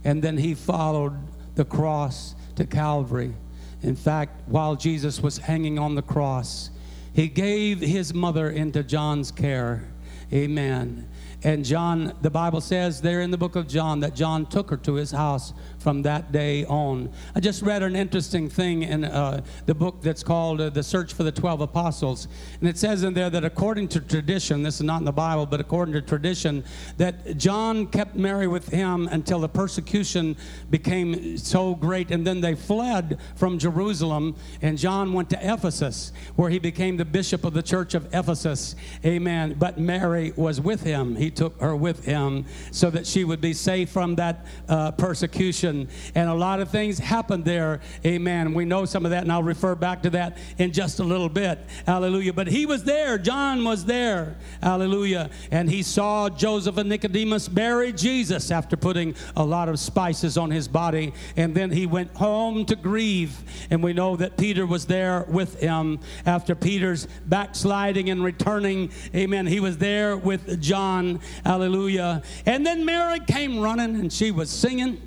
And 0.05 0.21
then 0.21 0.37
he 0.37 0.53
followed 0.53 1.17
the 1.55 1.65
cross 1.65 2.35
to 2.55 2.65
Calvary. 2.65 3.33
In 3.81 3.95
fact, 3.95 4.47
while 4.47 4.75
Jesus 4.75 5.21
was 5.21 5.37
hanging 5.37 5.77
on 5.79 5.95
the 5.95 6.01
cross, 6.01 6.69
he 7.13 7.27
gave 7.27 7.79
his 7.79 8.13
mother 8.13 8.49
into 8.49 8.83
John's 8.83 9.31
care. 9.31 9.87
Amen. 10.33 11.07
And 11.43 11.63
John, 11.63 12.13
the 12.21 12.31
Bible 12.31 12.61
says 12.61 13.01
there 13.01 13.21
in 13.21 13.31
the 13.31 13.37
book 13.37 13.55
of 13.55 13.67
John 13.67 13.99
that 13.99 14.15
John 14.15 14.47
took 14.47 14.71
her 14.71 14.77
to 14.77 14.95
his 14.95 15.11
house 15.11 15.53
from 15.85 16.01
that 16.01 16.31
day 16.31 16.65
on. 16.65 17.11
I 17.35 17.39
just 17.39 17.61
read 17.61 17.83
an 17.83 17.95
interesting 17.95 18.49
thing 18.49 18.81
in 18.81 19.03
uh, 19.05 19.43
the 19.67 19.75
book 19.75 20.01
that's 20.01 20.23
called 20.23 20.59
uh, 20.59 20.71
The 20.71 20.81
Search 20.81 21.13
for 21.13 21.21
the 21.21 21.31
Twelve 21.31 21.61
Apostles. 21.61 22.27
And 22.59 22.67
it 22.67 22.79
says 22.79 23.03
in 23.03 23.13
there 23.13 23.29
that 23.29 23.45
according 23.45 23.89
to 23.89 23.99
tradition, 23.99 24.63
this 24.63 24.77
is 24.77 24.81
not 24.81 24.97
in 24.97 25.05
the 25.05 25.11
Bible, 25.11 25.45
but 25.45 25.59
according 25.59 25.93
to 25.93 26.01
tradition, 26.01 26.63
that 26.97 27.37
John 27.37 27.85
kept 27.85 28.15
Mary 28.15 28.47
with 28.47 28.67
him 28.69 29.07
until 29.11 29.39
the 29.39 29.47
persecution 29.47 30.35
became 30.71 31.37
so 31.37 31.75
great. 31.75 32.09
And 32.09 32.25
then 32.25 32.41
they 32.41 32.55
fled 32.55 33.19
from 33.35 33.59
Jerusalem, 33.59 34.35
and 34.63 34.79
John 34.79 35.13
went 35.13 35.29
to 35.29 35.53
Ephesus, 35.53 36.13
where 36.35 36.49
he 36.49 36.57
became 36.57 36.97
the 36.97 37.05
bishop 37.05 37.45
of 37.45 37.53
the 37.53 37.61
church 37.61 37.93
of 37.93 38.11
Ephesus. 38.11 38.75
Amen. 39.05 39.55
But 39.59 39.77
Mary 39.77 40.33
was 40.35 40.59
with 40.59 40.81
him. 40.81 41.15
He 41.15 41.29
took 41.29 41.61
her 41.61 41.75
with 41.75 42.05
him 42.05 42.45
so 42.71 42.89
that 42.89 43.05
she 43.05 43.23
would 43.23 43.39
be 43.39 43.53
safe 43.53 43.91
from 43.91 44.15
that 44.15 44.47
uh, 44.67 44.89
persecution. 44.89 45.74
And 46.15 46.29
a 46.29 46.33
lot 46.33 46.59
of 46.59 46.69
things 46.69 46.99
happened 46.99 47.45
there. 47.45 47.81
Amen. 48.05 48.53
We 48.53 48.65
know 48.65 48.85
some 48.85 49.05
of 49.05 49.11
that, 49.11 49.23
and 49.23 49.31
I'll 49.31 49.43
refer 49.43 49.75
back 49.75 50.03
to 50.03 50.09
that 50.11 50.37
in 50.57 50.71
just 50.71 50.99
a 50.99 51.03
little 51.03 51.29
bit. 51.29 51.59
Hallelujah. 51.85 52.33
But 52.33 52.47
he 52.47 52.65
was 52.65 52.83
there. 52.83 53.17
John 53.17 53.63
was 53.63 53.85
there. 53.85 54.35
Hallelujah. 54.61 55.29
And 55.51 55.69
he 55.69 55.83
saw 55.83 56.29
Joseph 56.29 56.77
and 56.77 56.89
Nicodemus 56.89 57.47
bury 57.47 57.91
Jesus 57.91 58.51
after 58.51 58.77
putting 58.77 59.15
a 59.35 59.45
lot 59.45 59.69
of 59.69 59.79
spices 59.79 60.37
on 60.37 60.51
his 60.51 60.67
body. 60.67 61.13
And 61.35 61.55
then 61.55 61.71
he 61.71 61.85
went 61.85 62.15
home 62.15 62.65
to 62.65 62.75
grieve. 62.75 63.37
And 63.69 63.83
we 63.83 63.93
know 63.93 64.15
that 64.15 64.37
Peter 64.37 64.65
was 64.65 64.85
there 64.85 65.25
with 65.27 65.59
him 65.59 65.99
after 66.25 66.55
Peter's 66.55 67.07
backsliding 67.25 68.09
and 68.09 68.23
returning. 68.23 68.91
Amen. 69.13 69.47
He 69.47 69.59
was 69.59 69.77
there 69.77 70.17
with 70.17 70.61
John. 70.61 71.19
Hallelujah. 71.43 72.23
And 72.45 72.65
then 72.65 72.85
Mary 72.85 73.19
came 73.19 73.59
running 73.59 73.95
and 73.95 74.11
she 74.11 74.31
was 74.31 74.49
singing. 74.49 75.01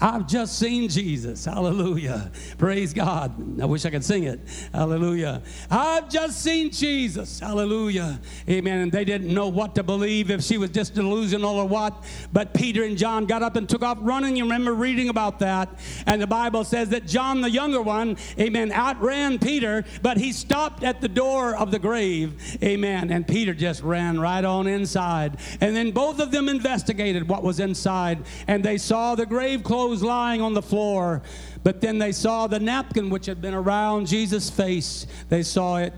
I've 0.00 0.26
just 0.26 0.58
seen 0.58 0.88
Jesus. 0.88 1.44
Hallelujah. 1.44 2.30
Praise 2.56 2.94
God. 2.94 3.60
I 3.60 3.66
wish 3.66 3.84
I 3.84 3.90
could 3.90 4.04
sing 4.04 4.24
it. 4.24 4.40
Hallelujah. 4.72 5.42
I've 5.70 6.08
just 6.08 6.42
seen 6.42 6.70
Jesus. 6.70 7.38
Hallelujah. 7.40 8.20
Amen. 8.48 8.80
And 8.80 8.92
they 8.92 9.04
didn't 9.04 9.32
know 9.32 9.48
what 9.48 9.74
to 9.74 9.82
believe 9.82 10.30
if 10.30 10.42
she 10.42 10.56
was 10.56 10.70
just 10.70 10.94
delusional 10.94 11.56
or 11.56 11.68
what. 11.68 12.04
But 12.32 12.54
Peter 12.54 12.84
and 12.84 12.96
John 12.96 13.26
got 13.26 13.42
up 13.42 13.56
and 13.56 13.68
took 13.68 13.82
off 13.82 13.98
running. 14.00 14.36
You 14.36 14.44
remember 14.44 14.72
reading 14.72 15.10
about 15.10 15.38
that. 15.40 15.68
And 16.06 16.22
the 16.22 16.26
Bible 16.26 16.64
says 16.64 16.88
that 16.90 17.06
John, 17.06 17.42
the 17.42 17.50
younger 17.50 17.82
one, 17.82 18.16
amen, 18.38 18.72
outran 18.72 19.38
Peter, 19.38 19.84
but 20.02 20.16
he 20.16 20.32
stopped 20.32 20.82
at 20.82 21.00
the 21.00 21.08
door 21.08 21.54
of 21.54 21.70
the 21.70 21.78
grave. 21.78 22.58
Amen. 22.62 23.10
And 23.10 23.26
Peter 23.26 23.52
just 23.52 23.82
ran 23.82 24.18
right 24.18 24.44
on 24.44 24.66
inside. 24.66 25.38
And 25.60 25.76
then 25.76 25.90
both 25.90 26.20
of 26.20 26.30
them 26.30 26.48
investigated 26.48 27.28
what 27.28 27.42
was 27.42 27.60
inside. 27.60 28.24
And 28.46 28.64
they 28.64 28.78
saw 28.78 29.14
the 29.14 29.26
grave 29.26 29.62
clothes 29.90 30.02
lying 30.04 30.40
on 30.40 30.54
the 30.54 30.62
floor. 30.62 31.20
But 31.64 31.80
then 31.80 31.98
they 31.98 32.12
saw 32.12 32.46
the 32.46 32.60
napkin 32.60 33.10
which 33.10 33.26
had 33.26 33.42
been 33.42 33.54
around 33.54 34.06
Jesus' 34.06 34.48
face. 34.48 35.06
They 35.28 35.42
saw 35.42 35.78
it 35.78 35.92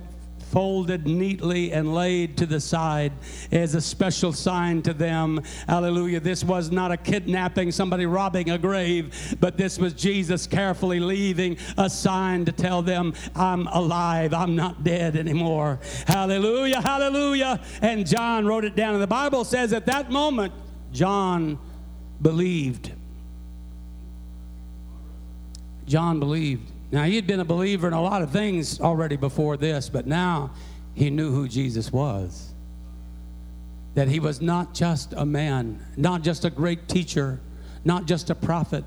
folded 0.51 1.07
neatly 1.07 1.72
and 1.72 1.95
laid 1.95 2.36
to 2.36 2.45
the 2.45 2.61
side 2.61 3.11
as 3.53 3.74
a 3.74 3.80
special 3.80 4.32
sign 4.32 4.82
to 4.82 4.93
them. 4.93 5.40
Hallelujah. 5.66 6.20
This 6.20 6.45
was 6.45 6.70
not 6.70 6.93
a 6.93 6.97
kidnapping, 6.97 7.70
somebody 7.70 8.05
robbing 8.05 8.51
a 8.51 8.59
grave, 8.59 9.36
but 9.40 9.57
this 9.57 9.78
was 9.78 9.95
Jesus 9.95 10.47
carefully 10.47 11.01
leaving 11.01 11.57
a 11.78 11.88
sign 11.88 12.45
to 12.45 12.53
tell 12.53 12.82
them, 12.82 13.14
I'm 13.34 13.66
alive, 13.68 14.34
I'm 14.34 14.55
not 14.55 14.84
dead 14.84 15.16
anymore. 15.16 15.80
Hallelujah, 16.07 16.82
hallelujah. 16.82 17.61
And 17.80 18.07
John 18.07 18.47
wrote 18.47 18.64
it 18.64 18.76
down. 18.76 18.93
And 18.93 19.03
the 19.03 19.07
Bible 19.07 19.45
says 19.45 19.72
at 19.72 19.86
that 19.86 20.11
moment, 20.11 20.53
John 20.93 21.59
believed. 22.20 22.93
John 25.93 26.18
believed. 26.18 26.70
Now, 26.90 27.05
he 27.05 27.16
had 27.16 27.26
been 27.26 27.40
a 27.40 27.45
believer 27.45 27.86
in 27.86 27.93
a 27.93 28.01
lot 28.01 28.22
of 28.22 28.30
things 28.30 28.80
already 28.80 29.16
before 29.16 29.59
this, 29.59 29.90
but 29.90 30.07
now 30.07 30.51
he 30.95 31.11
knew 31.11 31.30
who 31.30 31.47
Jesus 31.47 31.93
was. 31.93 32.55
That 33.93 34.09
he 34.09 34.18
was 34.18 34.40
not 34.40 34.72
just 34.72 35.12
a 35.12 35.26
man, 35.26 35.84
not 35.99 36.22
just 36.22 36.47
a 36.47 36.51
great 36.51 36.88
teacher, 36.88 37.40
not 37.84 38.07
just 38.07 38.30
a 38.30 38.34
prophet, 38.34 38.84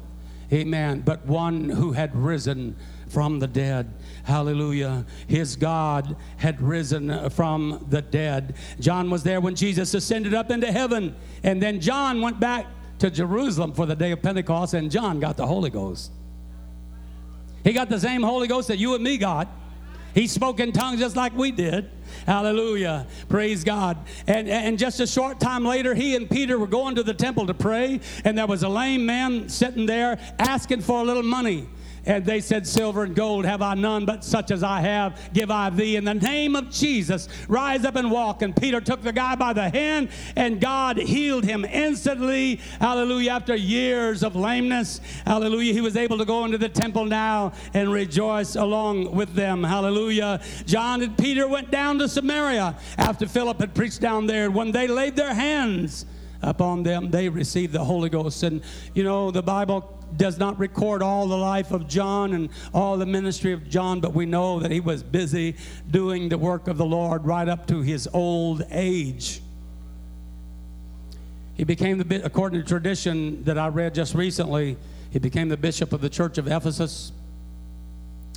amen, 0.51 1.01
but 1.01 1.23
one 1.27 1.69
who 1.69 1.91
had 1.91 2.15
risen 2.15 2.75
from 3.07 3.37
the 3.37 3.45
dead. 3.45 3.93
Hallelujah. 4.23 5.05
His 5.27 5.55
God 5.55 6.15
had 6.37 6.59
risen 6.59 7.29
from 7.29 7.85
the 7.91 8.01
dead. 8.01 8.55
John 8.79 9.11
was 9.11 9.21
there 9.21 9.41
when 9.41 9.53
Jesus 9.53 9.93
ascended 9.93 10.33
up 10.33 10.49
into 10.49 10.71
heaven, 10.71 11.15
and 11.43 11.61
then 11.61 11.79
John 11.79 12.21
went 12.21 12.39
back 12.39 12.65
to 12.97 13.11
Jerusalem 13.11 13.73
for 13.73 13.85
the 13.85 13.95
day 13.95 14.11
of 14.11 14.23
Pentecost, 14.23 14.73
and 14.73 14.89
John 14.89 15.19
got 15.19 15.37
the 15.37 15.45
Holy 15.45 15.69
Ghost. 15.69 16.11
He 17.65 17.73
got 17.73 17.89
the 17.89 17.99
same 17.99 18.21
Holy 18.21 18.47
Ghost 18.47 18.69
that 18.69 18.77
you 18.77 18.93
and 18.93 19.03
me 19.03 19.17
got. 19.17 19.49
He 20.13 20.27
spoke 20.27 20.61
in 20.61 20.71
tongues 20.71 20.99
just 20.99 21.17
like 21.17 21.35
we 21.35 21.51
did. 21.51 21.89
Hallelujah. 22.25 23.07
Praise 23.27 23.65
God. 23.65 23.97
And, 24.27 24.47
and 24.47 24.79
just 24.79 25.01
a 25.01 25.07
short 25.07 25.41
time 25.41 25.65
later, 25.65 25.93
he 25.93 26.15
and 26.15 26.29
Peter 26.29 26.57
were 26.57 26.67
going 26.67 26.95
to 26.95 27.03
the 27.03 27.13
temple 27.13 27.47
to 27.47 27.53
pray, 27.53 27.99
and 28.23 28.37
there 28.37 28.47
was 28.47 28.63
a 28.63 28.69
lame 28.69 29.05
man 29.05 29.49
sitting 29.49 29.87
there 29.87 30.19
asking 30.39 30.81
for 30.81 31.01
a 31.01 31.03
little 31.03 31.23
money. 31.23 31.67
And 32.05 32.25
they 32.25 32.39
said, 32.39 32.67
Silver 32.67 33.03
and 33.03 33.15
gold 33.15 33.45
have 33.45 33.61
I 33.61 33.73
none, 33.73 34.05
but 34.05 34.23
such 34.23 34.51
as 34.51 34.63
I 34.63 34.81
have, 34.81 35.33
give 35.33 35.49
I 35.49 35.69
thee. 35.69 35.95
In 35.95 36.05
the 36.05 36.13
name 36.13 36.55
of 36.55 36.69
Jesus, 36.69 37.27
rise 37.47 37.85
up 37.85 37.95
and 37.95 38.11
walk. 38.11 38.41
And 38.41 38.55
Peter 38.55 38.79
took 38.79 39.01
the 39.01 39.13
guy 39.13 39.35
by 39.35 39.53
the 39.53 39.69
hand, 39.69 40.09
and 40.35 40.61
God 40.61 40.97
healed 40.97 41.43
him 41.43 41.65
instantly. 41.65 42.57
Hallelujah. 42.79 43.31
After 43.31 43.55
years 43.55 44.23
of 44.23 44.35
lameness, 44.35 45.01
hallelujah, 45.25 45.73
he 45.73 45.81
was 45.81 45.97
able 45.97 46.17
to 46.17 46.25
go 46.25 46.45
into 46.45 46.57
the 46.57 46.69
temple 46.69 47.05
now 47.05 47.53
and 47.73 47.91
rejoice 47.91 48.55
along 48.55 49.15
with 49.15 49.33
them. 49.33 49.63
Hallelujah. 49.63 50.41
John 50.65 51.01
and 51.01 51.17
Peter 51.17 51.47
went 51.47 51.71
down 51.71 51.99
to 51.99 52.07
Samaria 52.07 52.77
after 52.97 53.27
Philip 53.27 53.59
had 53.59 53.73
preached 53.73 54.01
down 54.01 54.27
there. 54.27 54.51
When 54.51 54.71
they 54.71 54.87
laid 54.87 55.15
their 55.15 55.33
hands, 55.33 56.05
upon 56.41 56.83
them, 56.83 57.11
they 57.11 57.27
received 57.27 57.73
the 57.73 57.83
Holy 57.83 58.09
Ghost. 58.09 58.43
And 58.43 58.61
you 58.93 59.03
know, 59.03 59.31
the 59.31 59.41
Bible 59.41 59.94
does 60.17 60.37
not 60.37 60.57
record 60.59 61.01
all 61.01 61.27
the 61.27 61.37
life 61.37 61.71
of 61.71 61.87
John 61.87 62.33
and 62.33 62.49
all 62.73 62.97
the 62.97 63.05
ministry 63.05 63.51
of 63.51 63.69
John, 63.69 63.99
but 63.99 64.13
we 64.13 64.25
know 64.25 64.59
that 64.59 64.71
he 64.71 64.79
was 64.79 65.03
busy 65.03 65.55
doing 65.89 66.29
the 66.29 66.37
work 66.37 66.67
of 66.67 66.77
the 66.77 66.85
Lord 66.85 67.25
right 67.25 67.47
up 67.47 67.67
to 67.67 67.81
his 67.81 68.07
old 68.13 68.63
age. 68.71 69.41
He 71.55 71.63
became 71.63 71.97
the 71.97 72.25
according 72.25 72.61
to 72.61 72.67
tradition 72.67 73.43
that 73.45 73.57
I 73.57 73.67
read 73.67 73.95
just 73.95 74.13
recently, 74.13 74.77
He 75.11 75.19
became 75.19 75.47
the 75.47 75.57
bishop 75.57 75.93
of 75.93 76.01
the 76.01 76.09
church 76.09 76.37
of 76.37 76.47
Ephesus. 76.47 77.11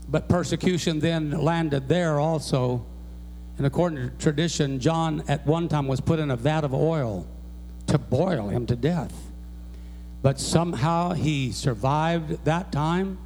But 0.08 0.28
persecution 0.28 1.00
then 1.00 1.30
landed 1.32 1.88
there 1.88 2.18
also. 2.18 2.86
And 3.58 3.66
according 3.66 4.10
to 4.10 4.16
tradition, 4.16 4.78
John 4.78 5.24
at 5.28 5.44
one 5.44 5.68
time 5.68 5.88
was 5.88 6.00
put 6.00 6.20
in 6.20 6.30
a 6.30 6.36
vat 6.36 6.64
of 6.64 6.72
oil 6.72 7.26
to 7.88 7.98
boil 7.98 8.48
him 8.48 8.66
to 8.66 8.76
death. 8.76 9.27
But 10.28 10.38
somehow 10.38 11.12
he 11.12 11.52
survived 11.52 12.44
that 12.44 12.70
time. 12.70 13.16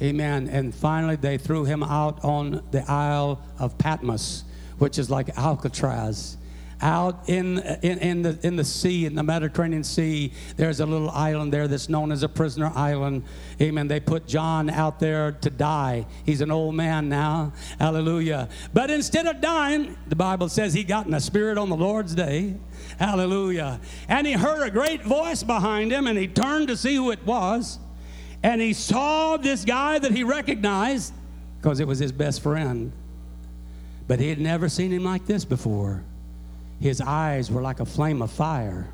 Amen. 0.00 0.48
And 0.48 0.74
finally, 0.74 1.16
they 1.16 1.36
threw 1.36 1.66
him 1.66 1.82
out 1.82 2.24
on 2.24 2.62
the 2.70 2.90
Isle 2.90 3.38
of 3.58 3.76
Patmos, 3.76 4.44
which 4.78 4.98
is 4.98 5.10
like 5.10 5.36
Alcatraz 5.36 6.38
out 6.80 7.28
in, 7.28 7.58
in, 7.82 7.98
in, 7.98 8.22
the, 8.22 8.38
in 8.42 8.56
the 8.56 8.64
sea, 8.64 9.04
in 9.04 9.14
the 9.14 9.22
Mediterranean 9.22 9.84
Sea. 9.84 10.32
There's 10.56 10.80
a 10.80 10.86
little 10.86 11.10
island 11.10 11.52
there 11.52 11.68
that's 11.68 11.88
known 11.88 12.12
as 12.12 12.22
a 12.22 12.28
prisoner 12.28 12.72
island. 12.74 13.24
Amen. 13.60 13.88
They 13.88 14.00
put 14.00 14.26
John 14.26 14.70
out 14.70 15.00
there 15.00 15.32
to 15.32 15.50
die. 15.50 16.06
He's 16.24 16.40
an 16.40 16.50
old 16.50 16.74
man 16.74 17.08
now. 17.08 17.52
Hallelujah. 17.78 18.48
But 18.72 18.90
instead 18.90 19.26
of 19.26 19.40
dying, 19.40 19.96
the 20.06 20.16
Bible 20.16 20.48
says 20.48 20.72
he 20.72 20.84
got 20.84 21.04
in 21.04 21.12
the 21.12 21.20
spirit 21.20 21.58
on 21.58 21.68
the 21.68 21.76
Lord's 21.76 22.14
day. 22.14 22.54
Hallelujah. 22.98 23.80
And 24.08 24.26
he 24.26 24.32
heard 24.32 24.66
a 24.66 24.70
great 24.70 25.02
voice 25.04 25.42
behind 25.42 25.92
him, 25.92 26.06
and 26.06 26.18
he 26.18 26.26
turned 26.26 26.68
to 26.68 26.76
see 26.76 26.96
who 26.96 27.10
it 27.10 27.24
was. 27.24 27.78
And 28.42 28.60
he 28.60 28.72
saw 28.72 29.36
this 29.36 29.64
guy 29.64 29.98
that 29.98 30.12
he 30.12 30.24
recognized 30.24 31.12
because 31.60 31.80
it 31.80 31.86
was 31.86 31.98
his 31.98 32.12
best 32.12 32.42
friend. 32.42 32.92
But 34.06 34.20
he 34.20 34.28
had 34.28 34.40
never 34.40 34.68
seen 34.68 34.90
him 34.90 35.04
like 35.04 35.26
this 35.26 35.44
before. 35.44 36.02
His 36.80 37.00
eyes 37.00 37.50
were 37.50 37.62
like 37.62 37.80
a 37.80 37.84
flame 37.84 38.22
of 38.22 38.30
fire. 38.30 38.88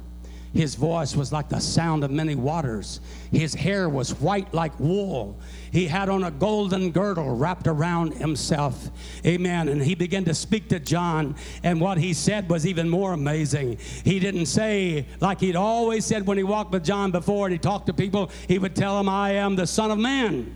His 0.55 0.77
voice 0.77 1.17
was 1.17 1.33
like 1.33 1.49
the 1.49 1.59
sound 1.59 2.05
of 2.05 2.13
many 2.13 2.37
waters. 2.37 3.01
His 3.33 3.55
hair 3.55 3.89
was 3.89 4.15
white 4.21 4.55
like 4.55 4.79
wool. 4.79 5.37
He 5.73 5.87
had 5.87 6.09
on 6.09 6.23
a 6.23 6.31
golden 6.31 6.93
girdle 6.93 7.35
wrapped 7.35 7.67
around 7.67 8.15
himself. 8.15 8.91
Amen. 9.27 9.69
And 9.69 9.83
he 9.83 9.97
began 9.97 10.25
to 10.27 10.35
speak 10.35 10.69
to 10.69 10.79
John, 10.79 11.35
and 11.65 11.81
what 11.81 11.99
he 11.99 12.15
said 12.15 12.49
was 12.49 12.67
even 12.67 12.89
more 12.89 13.13
amazing. 13.13 13.79
He 14.05 14.21
didn't 14.21 14.47
say, 14.47 15.07
like 15.21 15.41
he'd 15.41 15.57
always 15.57 16.05
said 16.05 16.27
when 16.27 16.39
he 16.39 16.45
walked 16.45 16.71
with 16.71 16.85
John 16.85 17.11
before 17.11 17.47
and 17.47 17.53
he 17.53 17.59
talked 17.59 17.87
to 17.87 17.93
people, 17.93 18.31
he 18.47 18.59
would 18.59 18.77
tell 18.77 18.97
them, 18.97 19.09
I 19.09 19.33
am 19.33 19.57
the 19.57 19.67
Son 19.67 19.91
of 19.91 19.99
Man. 19.99 20.55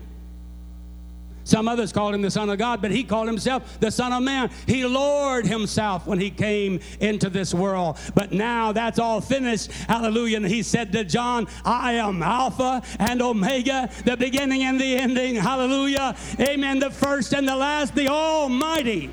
Some 1.49 1.67
others 1.67 1.95
called 1.95 2.15
him 2.15 2.21
the 2.21 2.31
Son 2.31 2.51
of 2.51 2.59
God, 2.59 2.83
but 2.83 2.91
he 2.91 3.03
called 3.03 3.27
himself 3.27 3.81
the 3.81 3.91
Son 3.91 4.13
of 4.13 4.23
Man. 4.23 4.51
He 4.67 4.85
lowered 4.85 5.47
himself 5.47 6.07
when 6.07 6.21
he 6.21 6.29
came 6.29 6.79
into 7.01 7.31
this 7.31 7.55
world. 7.55 7.97
But 8.15 8.33
now 8.33 8.73
that's 8.73 8.99
all 8.99 9.23
finished. 9.23 9.73
Hallelujah. 9.73 10.37
And 10.37 10.47
he 10.47 10.63
said 10.63 10.93
to 10.93 11.05
John, 11.05 11.49
I 11.65 11.95
am 11.95 12.23
Alpha 12.23 12.83
and 12.99 13.23
Omega, 13.23 13.89
the 14.05 14.15
beginning 14.15 14.63
and 14.65 14.79
the 14.79 14.95
ending. 14.99 15.37
Hallelujah. 15.37 16.15
Amen. 16.39 16.81
The 16.81 16.91
first 16.91 17.33
and 17.33 17.49
the 17.49 17.57
last, 17.57 17.95
the 17.95 18.09
Almighty. 18.09 19.11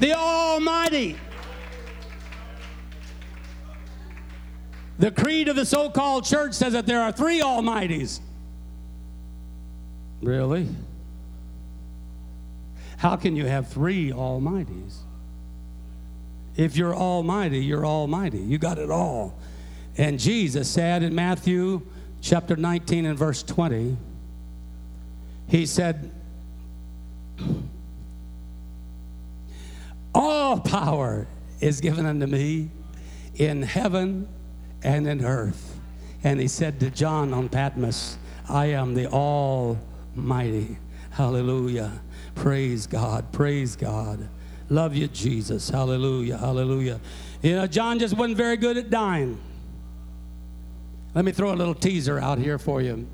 The 0.00 0.14
Almighty. 0.14 1.18
The 4.98 5.10
creed 5.10 5.48
of 5.48 5.56
the 5.56 5.66
so 5.66 5.90
called 5.90 6.24
church 6.24 6.54
says 6.54 6.72
that 6.72 6.86
there 6.86 7.02
are 7.02 7.12
three 7.12 7.40
Almighties. 7.40 8.20
Really? 10.22 10.68
How 12.98 13.16
can 13.16 13.34
you 13.34 13.46
have 13.46 13.68
three 13.68 14.12
Almighties? 14.12 14.98
If 16.56 16.76
you're 16.76 16.94
Almighty, 16.94 17.58
you're 17.58 17.84
Almighty. 17.84 18.38
You 18.38 18.58
got 18.58 18.78
it 18.78 18.90
all. 18.90 19.34
And 19.96 20.18
Jesus 20.18 20.70
said 20.70 21.02
in 21.02 21.14
Matthew 21.14 21.82
chapter 22.20 22.54
19 22.54 23.06
and 23.06 23.18
verse 23.18 23.42
20, 23.42 23.96
He 25.48 25.66
said, 25.66 26.10
All 30.14 30.60
power 30.60 31.26
is 31.60 31.80
given 31.80 32.06
unto 32.06 32.26
me 32.26 32.70
in 33.34 33.62
heaven 33.62 34.28
and 34.84 35.08
in 35.08 35.24
earth. 35.24 35.80
And 36.22 36.38
he 36.38 36.46
said 36.46 36.78
to 36.80 36.90
John 36.90 37.34
on 37.34 37.48
Patmos, 37.48 38.18
I 38.48 38.66
am 38.66 38.94
the 38.94 39.08
all 39.08 39.78
mighty. 40.14 40.78
Hallelujah. 41.10 42.00
Praise 42.34 42.86
God. 42.86 43.30
Praise 43.32 43.76
God. 43.76 44.28
Love 44.68 44.94
you, 44.96 45.08
Jesus. 45.08 45.68
Hallelujah. 45.68 46.38
Hallelujah. 46.38 47.00
You 47.42 47.56
know, 47.56 47.66
John 47.66 47.98
just 47.98 48.16
wasn't 48.16 48.36
very 48.36 48.56
good 48.56 48.76
at 48.76 48.88
dying. 48.88 49.38
Let 51.14 51.24
me 51.24 51.32
throw 51.32 51.52
a 51.52 51.54
little 51.54 51.74
teaser 51.74 52.18
out 52.18 52.38
here 52.38 52.58
for 52.58 52.80
you. 52.80 53.06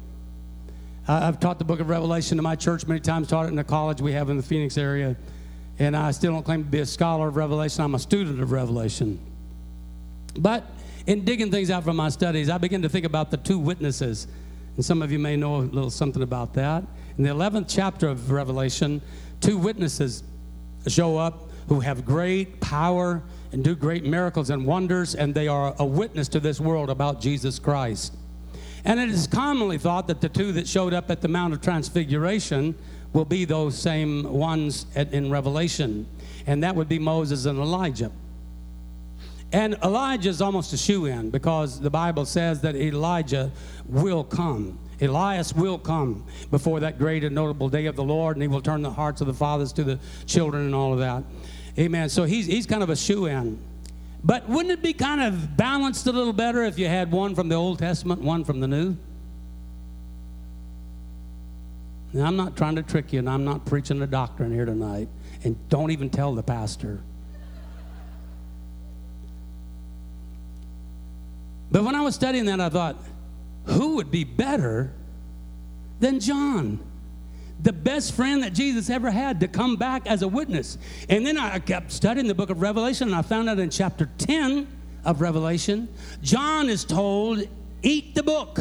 I've 1.09 1.41
taught 1.41 1.59
the 1.59 1.65
book 1.65 1.81
of 1.81 1.89
Revelation 1.89 2.37
to 2.37 2.43
my 2.43 2.55
church 2.55 2.87
many 2.87 3.01
times, 3.01 3.29
taught 3.29 3.47
it 3.47 3.49
in 3.49 3.57
the 3.57 3.65
college 3.65 4.01
we 4.01 4.13
have 4.13 4.29
in 4.31 4.37
the 4.37 4.43
Phoenix 4.43 4.77
area. 4.77 5.17
And 5.79 5.97
I 5.97 6.11
still 6.11 6.33
don't 6.33 6.43
claim 6.43 6.65
to 6.65 6.71
be 6.71 6.81
a 6.81 6.87
scholar 6.87 7.29
of 7.29 7.37
Revelation. 7.37 7.83
I'm 7.83 7.95
a 7.95 7.99
student 7.99 8.41
of 8.41 8.53
Revelation. 8.53 9.19
But 10.39 10.65
in 11.07 11.25
digging 11.25 11.51
things 11.51 11.71
out 11.71 11.83
from 11.83 11.97
my 11.97 12.11
studies, 12.11 12.51
I 12.51 12.59
begin 12.59 12.83
to 12.83 12.89
think 12.89 13.07
about 13.07 13.31
the 13.31 13.39
two 13.39 13.59
witnesses 13.59 14.29
and 14.79 14.85
some 14.85 15.03
of 15.03 15.11
you 15.11 15.19
may 15.19 15.35
know 15.35 15.57
a 15.57 15.63
little 15.63 15.91
something 15.91 16.23
about 16.23 16.55
that. 16.55 16.85
In 17.17 17.25
the 17.25 17.31
11th 17.31 17.65
chapter 17.67 18.07
of 18.07 18.31
Revelation, 18.31 19.03
two 19.41 19.59
witnesses 19.59 20.23
show 20.87 21.19
up 21.19 21.51
who 21.69 21.81
have 21.81 22.07
great 22.07 22.61
power 22.61 23.21
and 23.51 23.65
do 23.65 23.75
great 23.75 24.05
miracles 24.05 24.51
and 24.51 24.65
wonders, 24.65 25.17
and 25.17 25.35
they 25.35 25.49
are 25.49 25.75
a 25.81 25.85
witness 25.85 26.29
to 26.29 26.39
this 26.39 26.61
world 26.61 26.91
about 26.91 27.21
Jesus 27.21 27.59
Christ. 27.59 28.15
And 28.85 29.01
it 29.01 29.09
is 29.09 29.27
commonly 29.27 29.79
thought 29.79 30.07
that 30.07 30.21
the 30.21 30.29
two 30.29 30.53
that 30.53 30.69
showed 30.69 30.95
up 30.95 31.11
at 31.11 31.23
the 31.23 31.29
Mount 31.29 31.55
of 31.55 31.61
Transfiguration 31.61 32.77
will 33.13 33.25
be 33.25 33.45
those 33.45 33.77
same 33.77 34.33
ones 34.33 34.87
at, 34.95 35.13
in 35.13 35.29
Revelation, 35.29 36.07
and 36.47 36.63
that 36.63 36.77
would 36.77 36.89
be 36.89 37.01
Moses 37.01 37.47
and 37.47 37.59
Elijah. 37.59 38.13
And 39.53 39.75
Elijah 39.83 40.29
is 40.29 40.43
almost 40.43 40.73
a 40.73 40.77
shoe 40.77 41.07
in 41.07 41.31
because 41.31 41.81
the 41.81 41.91
Bible 41.91 42.27
says 42.27 42.61
that 42.61 42.77
Elijah 42.77 43.51
will 43.87 44.23
come. 44.23 44.79
Elias 45.01 45.55
will 45.55 45.79
come 45.79 46.25
before 46.51 46.81
that 46.81 46.99
great 46.99 47.25
and 47.25 47.35
notable 47.35 47.69
day 47.69 47.87
of 47.87 47.97
the 47.97 48.05
Lord, 48.05 48.37
and 48.37 48.43
he 48.43 48.49
will 48.49 48.61
turn 48.61 48.83
the 48.83 48.91
hearts 48.91 49.21
of 49.21 49.27
the 49.27 49.35
fathers 49.35 49.73
to 49.75 49.85
the 49.85 49.99
children 50.27 50.67
and 50.67 50.75
all 50.75 50.93
of 50.93 50.99
that. 50.99 51.25
Amen. 51.79 52.09
So 52.09 52.25
he's, 52.25 52.47
he's 52.47 52.67
kind 52.67 52.83
of 52.83 52.91
a 52.91 52.97
shoe 52.97 53.27
in. 53.27 53.59
But 54.25 54.49
wouldn't 54.49 54.73
it 54.73 54.83
be 54.83 54.93
kind 54.93 55.21
of 55.21 55.57
balanced 55.57 56.07
a 56.09 56.13
little 56.13 56.33
better 56.33 56.65
if 56.65 56.79
you 56.79 56.89
had 56.89 57.11
one 57.13 57.35
from 57.35 57.49
the 57.49 57.55
Old 57.55 57.79
Testament, 57.79 58.21
one 58.21 58.45
from 58.45 58.61
the 58.61 58.67
New? 58.67 58.97
Now, 62.13 62.27
I'm 62.27 62.37
not 62.37 62.57
trying 62.57 62.77
to 62.77 62.83
trick 62.83 63.13
you, 63.13 63.21
and 63.21 63.31
I'm 63.31 63.45
not 63.45 63.65
preaching 63.65 64.03
a 64.03 64.07
doctrine 64.07 64.53
here 64.53 64.65
tonight. 64.65 65.09
And 65.45 65.57
don't 65.69 65.91
even 65.93 66.11
tell 66.11 66.35
the 66.35 66.43
pastor. 66.43 67.01
But 71.71 71.85
when 71.85 71.95
I 71.95 72.01
was 72.01 72.15
studying 72.15 72.47
that, 72.47 72.61
I 72.61 72.69
thought, 72.69 72.97
who 73.65 73.97
would 73.97 74.11
be 74.11 74.25
better 74.25 74.93
than 76.01 76.21
John? 76.21 76.81
The 77.63 77.73
best 77.73 78.15
friend 78.15 78.43
that 78.43 78.55
Jesus 78.55 78.89
ever 78.89 79.11
had 79.11 79.41
to 79.41 79.49
come 79.49 79.77
back 79.77 80.07
as 80.07 80.23
a 80.23 80.29
witness. 80.29 80.79
And 81.09 81.27
then 81.27 81.37
I 81.37 81.59
kept 81.59 81.93
studying 81.93 82.27
the 82.27 82.35
book 82.35 82.51
of 82.51 82.63
Revelation, 82.63 83.09
and 83.09 83.17
I 83.17 83.23
found 83.23 83.49
out 83.49 83.59
in 83.59 83.69
chapter 83.69 84.09
10 84.19 84.67
of 85.05 85.21
Revelation, 85.21 85.89
John 86.23 86.69
is 86.69 86.85
told, 86.85 87.43
Eat 87.83 88.15
the 88.15 88.23
book, 88.23 88.59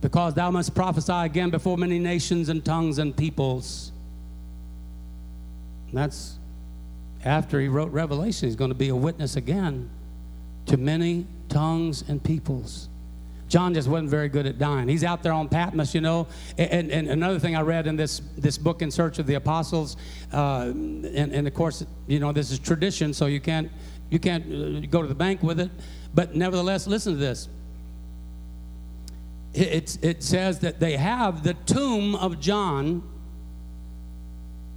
because 0.00 0.34
thou 0.34 0.50
must 0.50 0.74
prophesy 0.74 1.12
again 1.12 1.50
before 1.50 1.76
many 1.76 1.98
nations 1.98 2.48
and 2.48 2.64
tongues 2.64 2.98
and 2.98 3.16
peoples. 3.16 3.92
And 5.88 5.98
that's 5.98 6.36
after 7.24 7.60
he 7.60 7.68
wrote 7.68 7.92
Revelation, 7.92 8.48
he's 8.48 8.56
going 8.56 8.70
to 8.70 8.76
be 8.76 8.88
a 8.88 8.96
witness 8.96 9.36
again 9.36 9.88
to 10.66 10.76
many 10.76 11.26
tongues 11.48 12.04
and 12.08 12.22
peoples. 12.22 12.88
John 13.48 13.74
just 13.74 13.88
wasn't 13.88 14.10
very 14.10 14.28
good 14.28 14.46
at 14.46 14.58
dying. 14.58 14.88
He's 14.88 15.04
out 15.04 15.22
there 15.22 15.32
on 15.32 15.48
Patmos, 15.48 15.94
you 15.94 16.00
know. 16.00 16.26
And, 16.58 16.90
and 16.90 17.08
another 17.08 17.38
thing 17.38 17.54
I 17.54 17.60
read 17.60 17.86
in 17.86 17.94
this, 17.96 18.20
this 18.36 18.58
book, 18.58 18.82
In 18.82 18.90
Search 18.90 19.18
of 19.20 19.26
the 19.26 19.34
Apostles, 19.34 19.96
uh, 20.32 20.72
and, 20.72 21.04
and 21.06 21.46
of 21.46 21.54
course, 21.54 21.84
you 22.08 22.18
know, 22.18 22.32
this 22.32 22.50
is 22.50 22.58
tradition, 22.58 23.14
so 23.14 23.26
you 23.26 23.40
can't, 23.40 23.70
you 24.10 24.18
can't 24.18 24.44
uh, 24.46 24.86
go 24.90 25.00
to 25.00 25.08
the 25.08 25.14
bank 25.14 25.42
with 25.42 25.60
it. 25.60 25.70
But 26.12 26.34
nevertheless, 26.34 26.86
listen 26.88 27.12
to 27.12 27.18
this. 27.18 27.48
It, 29.54 29.96
it 30.02 30.22
says 30.22 30.58
that 30.60 30.80
they 30.80 30.96
have 30.96 31.42
the 31.42 31.54
tomb 31.54 32.14
of 32.16 32.40
John 32.40 33.02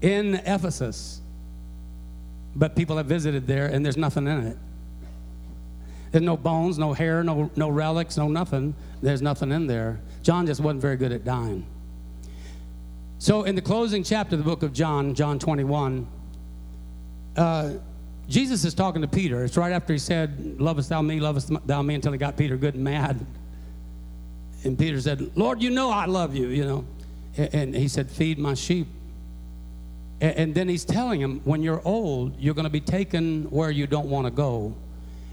in 0.01 0.36
Ephesus, 0.36 1.22
but 2.55 2.76
people 2.76 2.97
have 2.97 3.07
visited 3.07 3.45
there 3.45 3.65
and 3.65 3.84
there's 3.84 3.97
nothing 3.97 4.28
in 4.28 4.47
it. 4.47 4.57
There's 6.12 6.24
no 6.24 6.38
bones, 6.38 6.78
no 6.78 6.93
hair, 6.93 7.24
no, 7.24 7.49
no 7.55 7.70
relics, 7.70 8.18
no 8.18 8.28
nothing. 8.28 8.74
There's 9.01 9.22
nothing 9.22 9.51
in 9.51 9.68
there. 9.68 9.99
John 10.24 10.45
just 10.45 10.60
wasn't 10.60 10.82
very 10.82 10.97
good 10.97 11.12
at 11.12 11.24
dying. 11.24 11.66
So, 13.20 13.43
in 13.43 13.55
the 13.55 13.62
closing 13.62 14.03
chapter 14.03 14.36
of 14.36 14.39
the 14.39 14.49
book 14.49 14.64
of 14.64 14.74
John, 14.74 15.14
John 15.14 15.39
21, 15.39 16.07
uh, 17.36 17.74
Jesus 18.28 18.64
is 18.64 18.74
talking 18.74 19.01
to 19.01 19.07
Peter. 19.07 19.43
It's 19.43 19.57
right 19.57 19.72
after 19.72 19.93
he 19.93 19.99
said, 19.99 20.60
Lovest 20.60 20.89
thou 20.89 21.01
me, 21.01 21.20
lovest 21.20 21.51
thou 21.68 21.82
me, 21.82 21.95
until 21.95 22.12
he 22.12 22.18
got 22.18 22.38
Peter 22.38 22.57
good 22.57 22.76
and 22.76 22.84
mad. 22.84 23.20
And 24.64 24.78
Peter 24.78 24.99
said, 25.01 25.36
Lord, 25.36 25.62
you 25.62 25.70
know 25.70 25.89
I 25.89 26.05
love 26.05 26.36
you, 26.36 26.47
you 26.47 26.66
know. 26.66 26.86
And 27.38 27.76
he 27.76 27.88
said, 27.88 28.10
Feed 28.10 28.38
my 28.38 28.53
sheep. 28.53 28.88
And 30.22 30.53
then 30.53 30.68
he's 30.68 30.84
telling 30.84 31.22
him, 31.22 31.39
when 31.45 31.64
you're 31.64 31.82
old, 31.86 32.38
you're 32.39 32.53
going 32.53 32.66
to 32.66 32.70
be 32.70 32.82
taken 32.82 33.43
where 33.45 33.72
you 33.72 33.88
don't 33.88 34.10
want 34.10 34.28
to 34.28 34.32
go. 34.32 34.76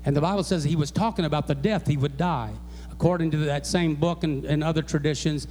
And 0.07 0.17
the 0.17 0.21
Bible 0.21 0.45
says 0.45 0.65
he 0.65 0.77
was 0.77 0.91
talking 0.91 1.25
about 1.25 1.49
the 1.49 1.55
death 1.55 1.87
he 1.87 1.97
would 1.97 2.17
die. 2.17 2.53
According 2.93 3.33
to 3.33 3.37
that 3.39 3.67
same 3.67 3.97
book 3.97 4.25
and, 4.25 4.45
and 4.47 4.65
other 4.65 4.81
traditions, 4.81 5.49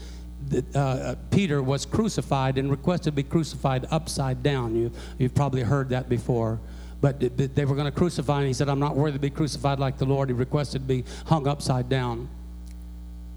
uh, 0.73 1.15
Peter 1.29 1.61
was 1.61 1.85
crucified 1.85 2.57
and 2.57 2.71
requested 2.71 3.05
to 3.05 3.11
be 3.11 3.23
crucified 3.23 3.85
upside 3.91 4.41
down. 4.41 4.75
You, 4.75 4.91
you've 5.19 5.35
probably 5.35 5.61
heard 5.61 5.89
that 5.89 6.09
before. 6.09 6.59
But 7.01 7.19
th- 7.19 7.35
th- 7.35 7.51
they 7.53 7.65
were 7.65 7.75
going 7.75 7.91
to 7.91 7.97
crucify 7.97 8.41
him. 8.41 8.47
He 8.47 8.53
said, 8.53 8.69
I'm 8.69 8.79
not 8.79 8.95
worthy 8.95 9.17
to 9.17 9.21
be 9.21 9.29
crucified 9.29 9.77
like 9.77 9.97
the 9.97 10.05
Lord. 10.05 10.29
He 10.29 10.33
requested 10.33 10.81
to 10.81 10.87
be 10.87 11.03
hung 11.25 11.47
upside 11.47 11.89
down. 11.89 12.29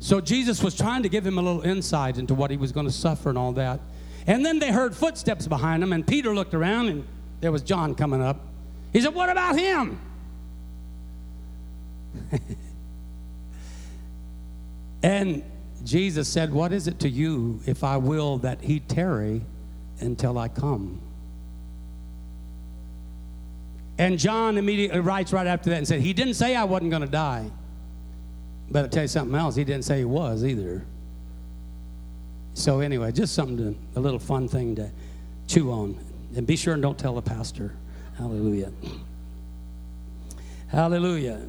So 0.00 0.20
Jesus 0.20 0.62
was 0.62 0.76
trying 0.76 1.02
to 1.02 1.08
give 1.08 1.26
him 1.26 1.38
a 1.38 1.42
little 1.42 1.62
insight 1.62 2.18
into 2.18 2.34
what 2.34 2.50
he 2.50 2.56
was 2.56 2.70
going 2.70 2.86
to 2.86 2.92
suffer 2.92 3.28
and 3.28 3.36
all 3.36 3.52
that. 3.52 3.80
And 4.26 4.46
then 4.46 4.58
they 4.58 4.70
heard 4.70 4.94
footsteps 4.94 5.48
behind 5.48 5.82
him, 5.82 5.92
and 5.92 6.06
Peter 6.06 6.34
looked 6.34 6.54
around, 6.54 6.88
and 6.88 7.06
there 7.40 7.50
was 7.50 7.62
John 7.62 7.94
coming 7.94 8.22
up. 8.22 8.40
He 8.92 9.00
said, 9.00 9.14
What 9.14 9.30
about 9.30 9.58
him? 9.58 9.98
and 15.02 15.42
Jesus 15.84 16.28
said, 16.28 16.52
What 16.52 16.72
is 16.72 16.88
it 16.88 16.98
to 17.00 17.08
you 17.08 17.60
if 17.66 17.84
I 17.84 17.96
will 17.96 18.38
that 18.38 18.60
he 18.60 18.80
tarry 18.80 19.42
until 20.00 20.38
I 20.38 20.48
come? 20.48 21.00
And 23.98 24.18
John 24.18 24.58
immediately 24.58 25.00
writes 25.00 25.32
right 25.32 25.46
after 25.46 25.70
that 25.70 25.76
and 25.76 25.88
said, 25.88 26.00
He 26.00 26.12
didn't 26.12 26.34
say 26.34 26.54
I 26.54 26.64
wasn't 26.64 26.90
going 26.90 27.02
to 27.02 27.08
die. 27.08 27.50
But 28.70 28.84
I'll 28.84 28.88
tell 28.88 29.04
you 29.04 29.08
something 29.08 29.34
else, 29.34 29.56
he 29.56 29.64
didn't 29.64 29.84
say 29.84 29.98
he 29.98 30.04
was 30.04 30.44
either. 30.44 30.84
So, 32.54 32.80
anyway, 32.80 33.12
just 33.12 33.34
something 33.34 33.56
to, 33.56 33.98
a 33.98 34.00
little 34.00 34.18
fun 34.18 34.48
thing 34.48 34.74
to 34.76 34.90
chew 35.46 35.70
on. 35.70 35.96
And 36.36 36.46
be 36.46 36.56
sure 36.56 36.74
and 36.74 36.82
don't 36.82 36.98
tell 36.98 37.14
the 37.14 37.22
pastor. 37.22 37.74
Hallelujah. 38.18 38.72
Hallelujah. 40.68 41.40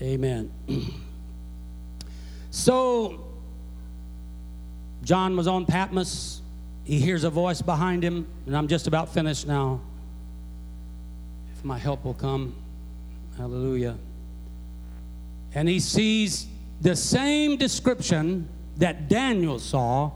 Amen. 0.00 0.50
so, 2.50 3.24
John 5.02 5.36
was 5.36 5.46
on 5.46 5.66
Patmos. 5.66 6.40
He 6.84 7.00
hears 7.00 7.24
a 7.24 7.30
voice 7.30 7.60
behind 7.60 8.02
him, 8.02 8.26
and 8.46 8.56
I'm 8.56 8.68
just 8.68 8.86
about 8.86 9.12
finished 9.12 9.46
now. 9.46 9.80
If 11.56 11.64
my 11.64 11.78
help 11.78 12.04
will 12.04 12.14
come. 12.14 12.54
Hallelujah. 13.36 13.96
And 15.54 15.68
he 15.68 15.80
sees 15.80 16.46
the 16.80 16.94
same 16.94 17.56
description 17.56 18.48
that 18.76 19.08
Daniel 19.08 19.58
saw 19.58 20.12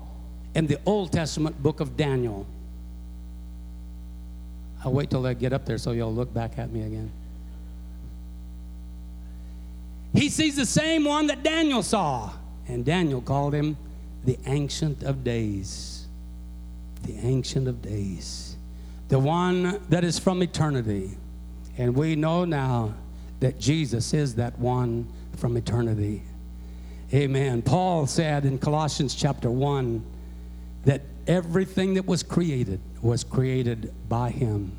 in 0.55 0.66
the 0.66 0.78
Old 0.87 1.12
Testament 1.12 1.61
book 1.62 1.80
of 1.80 1.97
Daniel. 1.97 2.47
I'll 4.85 4.93
wait 4.93 5.11
till 5.11 5.26
I 5.26 5.35
get 5.35 5.53
up 5.53 5.64
there 5.64 5.78
so 5.78 5.93
you'll 5.93 6.14
look 6.14 6.33
back 6.33 6.59
at 6.59 6.70
me 6.70 6.83
again. 6.83 7.11
He 10.12 10.28
sees 10.28 10.56
the 10.56 10.66
same 10.66 11.04
one 11.04 11.26
that 11.28 11.42
Daniel 11.42 11.82
saw, 11.82 12.30
and 12.68 12.84
Daniel 12.84 13.20
called 13.20 13.54
him 13.54 13.76
the 14.24 14.38
Ancient 14.46 15.02
of 15.02 15.24
Days. 15.24 16.06
The 17.04 17.16
Ancient 17.18 17.66
of 17.66 17.82
Days. 17.82 18.56
The 19.08 19.18
one 19.18 19.80
that 19.88 20.04
is 20.04 20.18
from 20.18 20.42
eternity. 20.42 21.10
And 21.78 21.94
we 21.94 22.16
know 22.16 22.44
now 22.44 22.94
that 23.40 23.58
Jesus 23.58 24.14
is 24.14 24.34
that 24.36 24.58
one 24.58 25.06
from 25.36 25.56
eternity. 25.56 26.22
Amen. 27.12 27.62
Paul 27.62 28.06
said 28.06 28.44
in 28.44 28.58
Colossians 28.58 29.14
chapter 29.14 29.50
1 29.50 30.04
that 30.84 31.02
everything 31.26 31.94
that 31.94 32.06
was 32.06 32.22
created 32.22 32.80
was 33.02 33.24
created 33.24 33.92
by 34.08 34.30
him. 34.30 34.72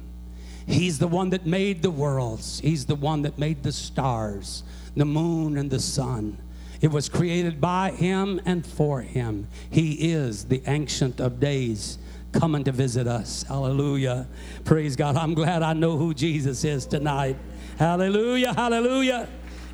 He's 0.66 0.98
the 0.98 1.08
one 1.08 1.30
that 1.32 1.46
made 1.46 1.82
the 1.82 1.92
worlds, 1.92 2.60
He's 2.60 2.86
the 2.86 2.96
one 2.96 3.24
that 3.24 3.38
made 3.38 3.64
the 3.64 3.72
stars, 3.72 4.64
the 4.96 5.06
moon, 5.06 5.58
and 5.58 5.70
the 5.70 5.80
sun. 5.80 6.38
It 6.82 6.92
was 6.92 7.08
created 7.08 7.62
by 7.62 7.92
Him 7.92 8.42
and 8.46 8.66
for 8.66 9.02
Him. 9.02 9.48
He 9.70 10.12
is 10.12 10.46
the 10.46 10.62
Ancient 10.68 11.20
of 11.20 11.40
Days 11.40 11.98
coming 12.34 12.64
to 12.66 12.72
visit 12.72 13.08
us. 13.08 13.44
Hallelujah. 13.44 14.28
Praise 14.66 14.96
God. 14.96 15.16
I'm 15.16 15.34
glad 15.34 15.62
I 15.62 15.74
know 15.74 15.98
who 15.98 16.14
Jesus 16.14 16.64
is 16.64 16.86
tonight. 16.86 17.38
Hallelujah. 17.78 18.54
Hallelujah. 18.54 19.30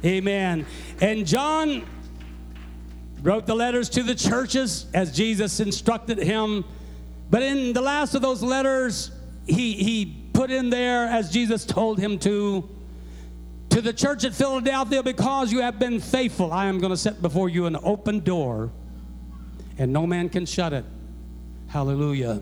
Amen. 0.05 0.65
And 1.01 1.25
John 1.25 1.83
wrote 3.23 3.45
the 3.45 3.55
letters 3.55 3.89
to 3.89 4.03
the 4.03 4.15
churches 4.15 4.85
as 4.93 5.15
Jesus 5.15 5.59
instructed 5.59 6.17
him. 6.17 6.63
But 7.29 7.43
in 7.43 7.73
the 7.73 7.81
last 7.81 8.15
of 8.15 8.21
those 8.21 8.41
letters, 8.41 9.11
he, 9.45 9.73
he 9.73 10.17
put 10.33 10.51
in 10.51 10.69
there, 10.69 11.07
as 11.07 11.31
Jesus 11.31 11.65
told 11.65 11.99
him 11.99 12.17
to, 12.19 12.69
to 13.79 13.85
the 13.85 13.93
church 13.93 14.25
at 14.25 14.33
Philadelphia, 14.33 15.01
because 15.01 15.53
you 15.53 15.61
have 15.61 15.79
been 15.79 16.01
faithful, 16.01 16.51
I 16.51 16.65
am 16.65 16.79
going 16.79 16.91
to 16.91 16.97
set 16.97 17.21
before 17.21 17.47
you 17.47 17.65
an 17.65 17.77
open 17.81 18.19
door, 18.19 18.71
and 19.77 19.93
no 19.93 20.05
man 20.05 20.27
can 20.27 20.45
shut 20.45 20.73
it. 20.73 20.83
Hallelujah. 21.67 22.41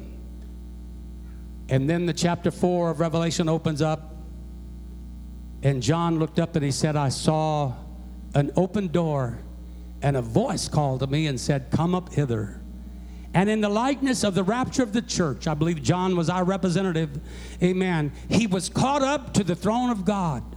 And 1.70 1.88
then 1.88 2.08
the 2.08 2.14
chapter 2.14 2.50
4 2.50 2.90
of 2.90 3.00
Revelation 3.00 3.48
opens 3.48 3.84
up, 3.84 4.16
and 5.62 5.84
John 5.84 6.18
looked 6.18 6.40
up 6.40 6.56
and 6.56 6.66
he 6.66 6.72
said, 6.72 6.96
I 6.96 7.10
saw 7.10 7.74
an 8.34 8.52
open 8.56 8.88
door, 8.88 9.38
and 10.02 10.18
a 10.18 10.24
voice 10.24 10.68
called 10.68 11.02
to 11.02 11.08
me 11.08 11.28
and 11.28 11.40
said, 11.40 11.70
Come 11.70 11.94
up 11.94 12.14
hither. 12.14 12.62
And 13.36 13.48
in 13.48 13.62
the 13.62 13.70
likeness 13.70 14.24
of 14.24 14.34
the 14.34 14.44
rapture 14.44 14.82
of 14.82 14.92
the 14.92 15.04
church, 15.04 15.46
I 15.46 15.54
believe 15.54 15.84
John 15.84 16.16
was 16.16 16.32
our 16.32 16.44
representative, 16.44 17.20
amen. 17.62 18.12
He 18.28 18.48
was 18.48 18.70
caught 18.70 19.04
up 19.04 19.36
to 19.36 19.44
the 19.44 19.56
throne 19.56 19.92
of 19.92 20.04
God. 20.04 20.56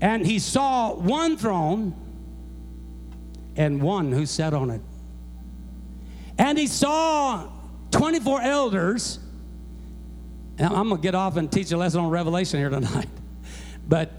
And 0.00 0.26
he 0.26 0.38
saw 0.38 0.94
one 0.94 1.36
throne 1.36 1.94
and 3.56 3.80
one 3.80 4.12
who 4.12 4.26
sat 4.26 4.52
on 4.52 4.70
it. 4.70 4.80
And 6.38 6.58
he 6.58 6.66
saw 6.66 7.48
24 7.90 8.42
elders. 8.42 9.18
And 10.58 10.68
I'm 10.68 10.88
going 10.88 11.00
to 11.00 11.02
get 11.02 11.14
off 11.14 11.36
and 11.36 11.50
teach 11.50 11.72
a 11.72 11.76
lesson 11.76 12.00
on 12.00 12.10
Revelation 12.10 12.58
here 12.58 12.70
tonight. 12.70 13.08
But 13.88 14.10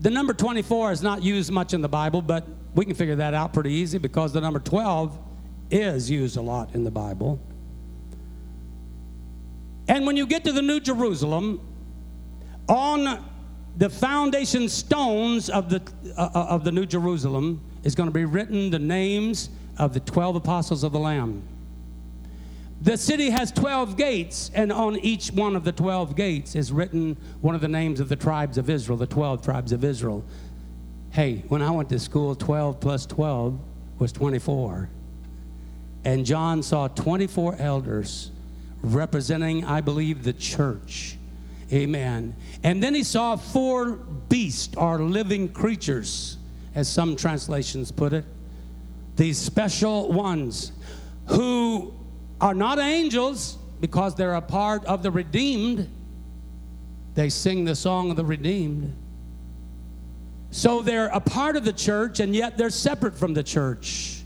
the 0.00 0.10
number 0.10 0.32
24 0.32 0.90
is 0.90 1.02
not 1.02 1.22
used 1.22 1.52
much 1.52 1.72
in 1.72 1.80
the 1.80 1.88
Bible, 1.88 2.20
but 2.20 2.48
we 2.74 2.84
can 2.84 2.96
figure 2.96 3.14
that 3.14 3.32
out 3.32 3.52
pretty 3.52 3.70
easy 3.70 3.98
because 3.98 4.32
the 4.32 4.40
number 4.40 4.58
12 4.58 5.16
is 5.70 6.10
used 6.10 6.36
a 6.36 6.40
lot 6.40 6.74
in 6.74 6.82
the 6.82 6.90
Bible. 6.90 7.38
And 9.86 10.04
when 10.04 10.16
you 10.16 10.26
get 10.26 10.42
to 10.44 10.52
the 10.52 10.62
New 10.62 10.80
Jerusalem, 10.80 11.60
on 12.72 13.22
the 13.76 13.90
foundation 13.90 14.68
stones 14.68 15.50
of 15.50 15.68
the, 15.68 15.82
uh, 16.16 16.30
of 16.34 16.64
the 16.64 16.72
New 16.72 16.86
Jerusalem 16.86 17.60
is 17.84 17.94
going 17.94 18.08
to 18.08 18.12
be 18.12 18.24
written 18.24 18.70
the 18.70 18.78
names 18.78 19.50
of 19.78 19.92
the 19.92 20.00
12 20.00 20.36
apostles 20.36 20.82
of 20.82 20.92
the 20.92 20.98
Lamb. 20.98 21.42
The 22.80 22.96
city 22.96 23.30
has 23.30 23.52
12 23.52 23.96
gates, 23.96 24.50
and 24.54 24.72
on 24.72 24.96
each 24.96 25.30
one 25.30 25.54
of 25.54 25.64
the 25.64 25.70
12 25.70 26.16
gates 26.16 26.56
is 26.56 26.72
written 26.72 27.16
one 27.40 27.54
of 27.54 27.60
the 27.60 27.68
names 27.68 28.00
of 28.00 28.08
the 28.08 28.16
tribes 28.16 28.58
of 28.58 28.68
Israel, 28.68 28.98
the 28.98 29.06
12 29.06 29.42
tribes 29.42 29.72
of 29.72 29.84
Israel. 29.84 30.24
Hey, 31.10 31.44
when 31.48 31.62
I 31.62 31.70
went 31.70 31.90
to 31.90 31.98
school, 31.98 32.34
12 32.34 32.80
plus 32.80 33.06
12 33.06 33.60
was 33.98 34.12
24. 34.12 34.88
And 36.04 36.26
John 36.26 36.62
saw 36.62 36.88
24 36.88 37.56
elders 37.58 38.30
representing, 38.82 39.64
I 39.64 39.80
believe, 39.80 40.24
the 40.24 40.32
church. 40.32 41.18
Amen. 41.72 42.36
And 42.62 42.82
then 42.82 42.94
he 42.94 43.02
saw 43.02 43.36
four 43.36 43.92
beasts 44.28 44.76
or 44.76 44.98
living 44.98 45.48
creatures, 45.48 46.36
as 46.74 46.88
some 46.88 47.16
translations 47.16 47.90
put 47.90 48.12
it. 48.12 48.24
These 49.16 49.38
special 49.38 50.12
ones 50.12 50.72
who 51.26 51.94
are 52.40 52.54
not 52.54 52.78
angels 52.78 53.56
because 53.80 54.14
they're 54.14 54.34
a 54.34 54.42
part 54.42 54.84
of 54.84 55.02
the 55.02 55.10
redeemed. 55.10 55.88
They 57.14 57.28
sing 57.28 57.64
the 57.64 57.74
song 57.74 58.10
of 58.10 58.16
the 58.16 58.24
redeemed. 58.24 58.94
So 60.50 60.82
they're 60.82 61.06
a 61.06 61.20
part 61.20 61.56
of 61.56 61.64
the 61.64 61.72
church 61.72 62.20
and 62.20 62.34
yet 62.34 62.58
they're 62.58 62.70
separate 62.70 63.16
from 63.16 63.32
the 63.32 63.42
church. 63.42 64.22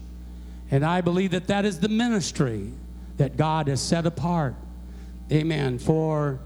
And 0.70 0.84
I 0.84 1.00
believe 1.00 1.30
that 1.30 1.46
that 1.46 1.64
is 1.64 1.78
the 1.78 1.88
ministry 1.88 2.72
that 3.16 3.36
God 3.36 3.68
has 3.68 3.80
set 3.80 4.06
apart. 4.06 4.54
Amen. 5.30 5.78
For 5.78 6.40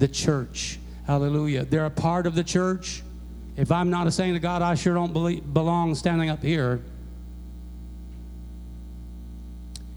the 0.00 0.08
church. 0.08 0.80
Hallelujah. 1.06 1.64
They're 1.64 1.86
a 1.86 1.90
part 1.90 2.26
of 2.26 2.34
the 2.34 2.42
church. 2.42 3.02
If 3.56 3.70
I'm 3.70 3.90
not 3.90 4.06
a 4.06 4.10
saint 4.10 4.34
of 4.34 4.42
God, 4.42 4.62
I 4.62 4.74
sure 4.74 4.94
don't 4.94 5.12
believe, 5.12 5.52
belong 5.52 5.94
standing 5.94 6.30
up 6.30 6.42
here. 6.42 6.80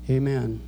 Amen. 0.10 0.62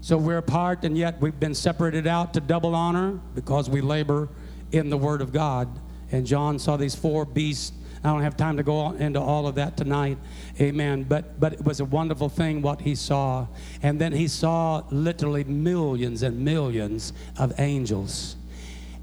So 0.00 0.18
we're 0.18 0.38
apart, 0.38 0.84
and 0.84 0.98
yet 0.98 1.20
we've 1.20 1.38
been 1.38 1.54
separated 1.54 2.06
out 2.06 2.34
to 2.34 2.40
double 2.40 2.74
honor 2.74 3.20
because 3.34 3.70
we 3.70 3.80
labor 3.80 4.28
in 4.72 4.90
the 4.90 4.98
Word 4.98 5.22
of 5.22 5.32
God. 5.32 5.68
And 6.10 6.26
John 6.26 6.58
saw 6.58 6.76
these 6.76 6.94
four 6.94 7.24
beasts 7.24 7.72
I 8.04 8.10
don't 8.10 8.22
have 8.22 8.36
time 8.36 8.58
to 8.58 8.62
go 8.62 8.92
into 8.92 9.18
all 9.18 9.46
of 9.46 9.54
that 9.54 9.78
tonight. 9.78 10.18
Amen. 10.60 11.04
But 11.04 11.40
but 11.40 11.54
it 11.54 11.64
was 11.64 11.80
a 11.80 11.86
wonderful 11.86 12.28
thing 12.28 12.60
what 12.60 12.82
he 12.82 12.94
saw. 12.94 13.46
And 13.82 13.98
then 13.98 14.12
he 14.12 14.28
saw 14.28 14.82
literally 14.90 15.44
millions 15.44 16.22
and 16.22 16.44
millions 16.44 17.14
of 17.38 17.58
angels. 17.58 18.36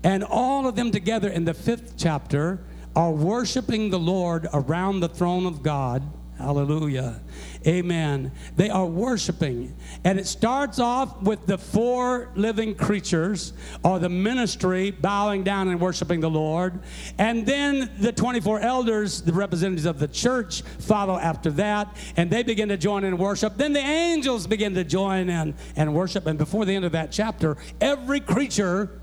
And 0.04 0.24
all 0.24 0.68
of 0.68 0.76
them 0.76 0.92
together 0.92 1.30
in 1.30 1.46
the 1.46 1.54
fifth 1.54 1.96
chapter 1.98 2.60
are 2.96 3.12
worshiping 3.12 3.90
the 3.90 4.00
Lord 4.00 4.48
around 4.54 5.00
the 5.00 5.10
throne 5.10 5.48
of 5.48 5.64
God. 5.64 6.04
Hallelujah. 6.42 7.22
Amen. 7.68 8.32
They 8.56 8.70
are 8.70 8.86
worshiping. 8.86 9.76
And 10.04 10.20
it 10.20 10.26
starts 10.26 10.80
off 10.80 11.22
with 11.22 11.46
the 11.46 11.58
four 11.58 12.30
living 12.36 12.74
creatures 12.74 13.54
or 13.84 14.00
the 14.00 14.10
ministry 14.10 14.90
bowing 14.92 15.44
down 15.44 15.68
and 15.68 15.80
worshiping 15.80 16.20
the 16.20 16.30
Lord. 16.30 16.80
And 17.20 17.46
then 17.46 17.92
the 18.00 18.12
24 18.12 18.62
elders, 18.62 19.22
the 19.22 19.34
representatives 19.34 19.86
of 19.86 20.00
the 20.00 20.08
church, 20.08 20.64
follow 20.80 21.18
after 21.18 21.52
that. 21.52 21.96
And 22.18 22.32
they 22.32 22.42
begin 22.42 22.70
to 22.70 22.78
join 22.78 23.04
in 23.04 23.18
worship. 23.18 23.58
Then 23.58 23.74
the 23.74 23.80
angels 23.80 24.48
begin 24.48 24.74
to 24.76 24.84
join 24.84 25.30
in 25.30 25.54
and 25.76 25.94
worship. 25.94 26.26
And 26.26 26.40
before 26.40 26.66
the 26.66 26.76
end 26.76 26.86
of 26.86 26.94
that 26.94 27.12
chapter, 27.12 27.58
every 27.80 28.20
creature 28.20 29.00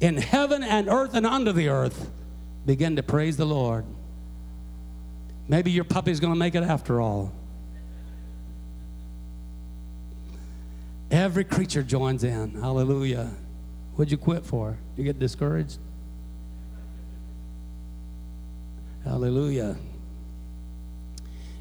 in 0.00 0.16
heaven 0.16 0.62
and 0.62 0.88
earth 0.88 1.14
and 1.14 1.26
under 1.26 1.52
the 1.52 1.68
earth 1.68 2.10
begin 2.64 2.96
to 2.96 3.02
praise 3.02 3.36
the 3.36 3.46
Lord. 3.46 3.84
Maybe 5.48 5.70
your 5.70 5.84
puppy's 5.84 6.20
going 6.20 6.32
to 6.32 6.38
make 6.38 6.54
it 6.54 6.62
after 6.62 7.00
all. 7.00 7.32
Every 11.10 11.44
creature 11.44 11.82
joins 11.82 12.24
in. 12.24 12.60
Hallelujah. 12.60 13.30
What'd 13.94 14.10
you 14.10 14.18
quit 14.18 14.44
for? 14.44 14.76
You 14.96 15.04
get 15.04 15.18
discouraged? 15.18 15.78
Hallelujah. 19.04 19.76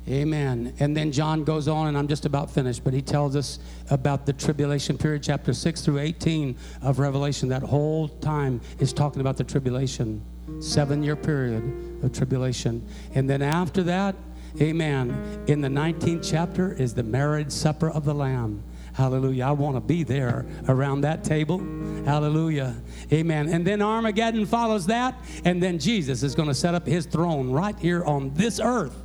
Amen. 0.07 0.73
And 0.79 0.95
then 0.95 1.11
John 1.11 1.43
goes 1.43 1.67
on, 1.67 1.87
and 1.87 1.97
I'm 1.97 2.07
just 2.07 2.25
about 2.25 2.51
finished, 2.51 2.83
but 2.83 2.93
he 2.93 3.01
tells 3.01 3.35
us 3.35 3.59
about 3.89 4.25
the 4.25 4.33
tribulation 4.33 4.97
period, 4.97 5.23
chapter 5.23 5.53
6 5.53 5.81
through 5.81 5.99
18 5.99 6.55
of 6.81 6.99
Revelation. 6.99 7.49
That 7.49 7.63
whole 7.63 8.07
time 8.07 8.61
is 8.79 8.93
talking 8.93 9.21
about 9.21 9.37
the 9.37 9.43
tribulation, 9.43 10.21
seven 10.59 11.03
year 11.03 11.15
period 11.15 11.63
of 12.03 12.13
tribulation. 12.13 12.87
And 13.13 13.29
then 13.29 13.41
after 13.41 13.83
that, 13.83 14.15
amen, 14.61 15.43
in 15.47 15.61
the 15.61 15.67
19th 15.67 16.27
chapter 16.29 16.73
is 16.73 16.93
the 16.93 17.03
marriage 17.03 17.51
supper 17.51 17.89
of 17.89 18.05
the 18.05 18.13
Lamb. 18.13 18.63
Hallelujah. 18.93 19.45
I 19.47 19.51
want 19.51 19.75
to 19.75 19.81
be 19.81 20.03
there 20.03 20.45
around 20.69 21.01
that 21.01 21.23
table. 21.23 21.59
Hallelujah. 22.05 22.75
Amen. 23.11 23.49
And 23.49 23.67
then 23.67 23.81
Armageddon 23.81 24.45
follows 24.45 24.85
that. 24.85 25.19
And 25.43 25.61
then 25.61 25.79
Jesus 25.79 26.23
is 26.23 26.33
going 26.33 26.47
to 26.47 26.53
set 26.53 26.73
up 26.73 26.87
his 26.87 27.05
throne 27.05 27.51
right 27.51 27.77
here 27.77 28.05
on 28.05 28.33
this 28.35 28.57
earth. 28.63 28.95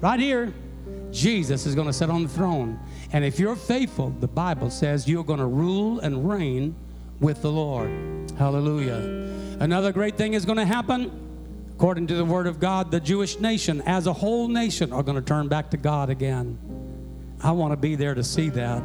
Right 0.00 0.18
here, 0.18 0.52
Jesus 1.12 1.64
is 1.64 1.76
going 1.76 1.86
to 1.86 1.92
sit 1.92 2.10
on 2.10 2.24
the 2.24 2.28
throne. 2.28 2.80
And 3.12 3.24
if 3.24 3.38
you're 3.38 3.54
faithful, 3.54 4.10
the 4.10 4.26
Bible 4.26 4.68
says 4.68 5.06
you're 5.06 5.22
going 5.22 5.38
to 5.38 5.46
rule 5.46 6.00
and 6.00 6.28
reign 6.28 6.74
with 7.22 7.40
the 7.40 7.50
Lord. 7.50 7.90
Hallelujah. 8.36 8.96
Another 9.60 9.92
great 9.92 10.18
thing 10.18 10.34
is 10.34 10.44
going 10.44 10.58
to 10.58 10.66
happen. 10.66 11.20
According 11.76 12.08
to 12.08 12.14
the 12.14 12.24
Word 12.24 12.46
of 12.46 12.60
God, 12.60 12.90
the 12.90 13.00
Jewish 13.00 13.38
nation 13.38 13.80
as 13.82 14.06
a 14.06 14.12
whole 14.12 14.48
nation 14.48 14.92
are 14.92 15.02
going 15.02 15.16
to 15.16 15.22
turn 15.22 15.48
back 15.48 15.70
to 15.70 15.76
God 15.76 16.10
again. 16.10 16.58
I 17.42 17.52
want 17.52 17.72
to 17.72 17.76
be 17.76 17.94
there 17.94 18.14
to 18.14 18.22
see 18.22 18.50
that. 18.50 18.82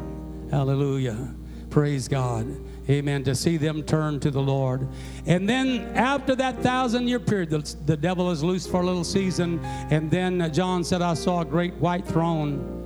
Hallelujah. 0.52 1.36
Praise 1.70 2.08
God. 2.08 2.48
Amen. 2.90 3.24
To 3.26 3.36
see 3.36 3.58
them 3.58 3.84
turn 3.84 4.20
to 4.22 4.32
the 4.32 4.42
Lord. 4.42 4.88
And 5.26 5.48
then 5.50 5.82
after 5.96 6.36
that 6.36 6.64
thousand 6.64 7.08
year 7.08 7.20
period, 7.20 7.50
the, 7.50 7.76
the 7.86 7.98
devil 7.98 8.32
is 8.32 8.44
loose 8.44 8.66
for 8.66 8.82
a 8.82 8.86
little 8.86 9.04
season. 9.04 9.60
And 9.92 10.10
then 10.10 10.52
John 10.54 10.84
said, 10.84 11.02
I 11.02 11.14
saw 11.16 11.42
a 11.42 11.46
great 11.46 11.74
white 11.76 12.06
throne. 12.06 12.77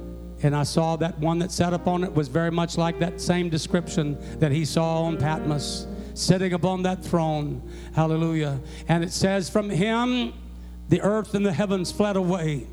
And 0.44 0.56
I 0.56 0.64
saw 0.64 0.96
that 0.98 1.20
one 1.20 1.39
that 1.39 1.52
sat 1.52 1.74
upon 1.74 2.04
it 2.04 2.14
was 2.14 2.28
very 2.28 2.52
much 2.52 2.78
like 2.78 3.00
that 3.00 3.22
same 3.22 3.50
description 3.50 4.18
that 4.39 4.52
he 4.52 4.66
saw 4.66 5.04
on 5.04 5.18
Patmos, 5.18 5.88
sitting 6.14 6.54
upon 6.54 6.84
that 6.84 7.04
throne. 7.04 7.62
Hallelujah. 7.94 8.60
And 8.88 9.04
it 9.04 9.12
says, 9.12 9.50
From 9.50 9.70
him 9.70 10.34
the 10.89 11.02
earth 11.02 11.36
and 11.36 11.46
the 11.46 11.54
heavens 11.54 11.92
fled 11.92 12.16
away. 12.16 12.68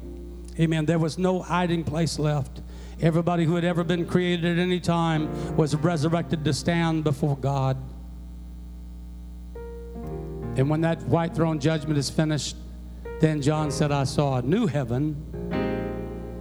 Amen. 0.59 0.87
There 0.87 0.99
was 0.99 1.19
no 1.19 1.41
hiding 1.41 1.85
place 1.85 2.19
left. 2.19 2.63
Everybody 3.01 3.45
who 3.45 3.55
had 3.55 3.65
ever 3.65 3.85
been 3.85 4.07
created 4.07 4.59
at 4.59 4.61
any 4.61 4.81
time 4.81 5.57
was 5.57 5.77
resurrected 5.77 6.45
to 6.45 6.53
stand 6.53 7.05
before 7.05 7.37
God. 7.37 7.77
And 10.57 10.69
when 10.69 10.81
that 10.81 11.01
white 11.03 11.37
throne 11.37 11.61
judgment 11.61 11.97
is 11.97 12.11
finished, 12.11 12.57
then 13.21 13.41
John 13.41 13.71
said, 13.71 13.93
I 13.93 14.03
saw 14.03 14.39
a 14.39 14.43
new 14.43 14.67
heaven 14.67 15.25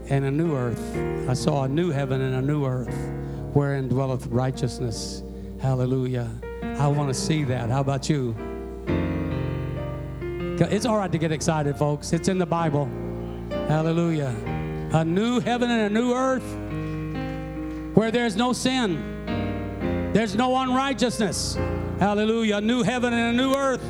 and 0.09 0.25
a 0.25 0.31
new 0.31 0.55
earth. 0.55 0.81
I 1.29 1.33
saw 1.33 1.63
a 1.63 1.67
new 1.67 1.91
heaven 1.91 2.21
and 2.21 2.35
a 2.35 2.41
new 2.41 2.65
earth 2.65 2.93
wherein 3.53 3.87
dwelleth 3.87 4.27
righteousness. 4.27 5.23
Hallelujah. 5.61 6.29
I 6.63 6.87
want 6.87 7.09
to 7.09 7.13
see 7.13 7.43
that. 7.45 7.69
How 7.69 7.81
about 7.81 8.09
you? 8.09 8.35
It's 10.59 10.85
all 10.85 10.97
right 10.97 11.11
to 11.11 11.17
get 11.17 11.31
excited, 11.31 11.75
folks. 11.77 12.13
It's 12.13 12.27
in 12.27 12.37
the 12.37 12.45
Bible. 12.45 12.89
Hallelujah. 13.67 14.35
A 14.93 15.03
new 15.03 15.39
heaven 15.39 15.69
and 15.69 15.81
a 15.81 15.89
new 15.89 16.13
earth 16.13 17.95
where 17.95 18.11
there's 18.11 18.35
no 18.35 18.53
sin, 18.53 20.11
there's 20.13 20.35
no 20.35 20.55
unrighteousness. 20.57 21.55
Hallelujah. 21.99 22.57
A 22.57 22.61
new 22.61 22.83
heaven 22.83 23.13
and 23.13 23.39
a 23.39 23.43
new 23.43 23.53
earth. 23.55 23.83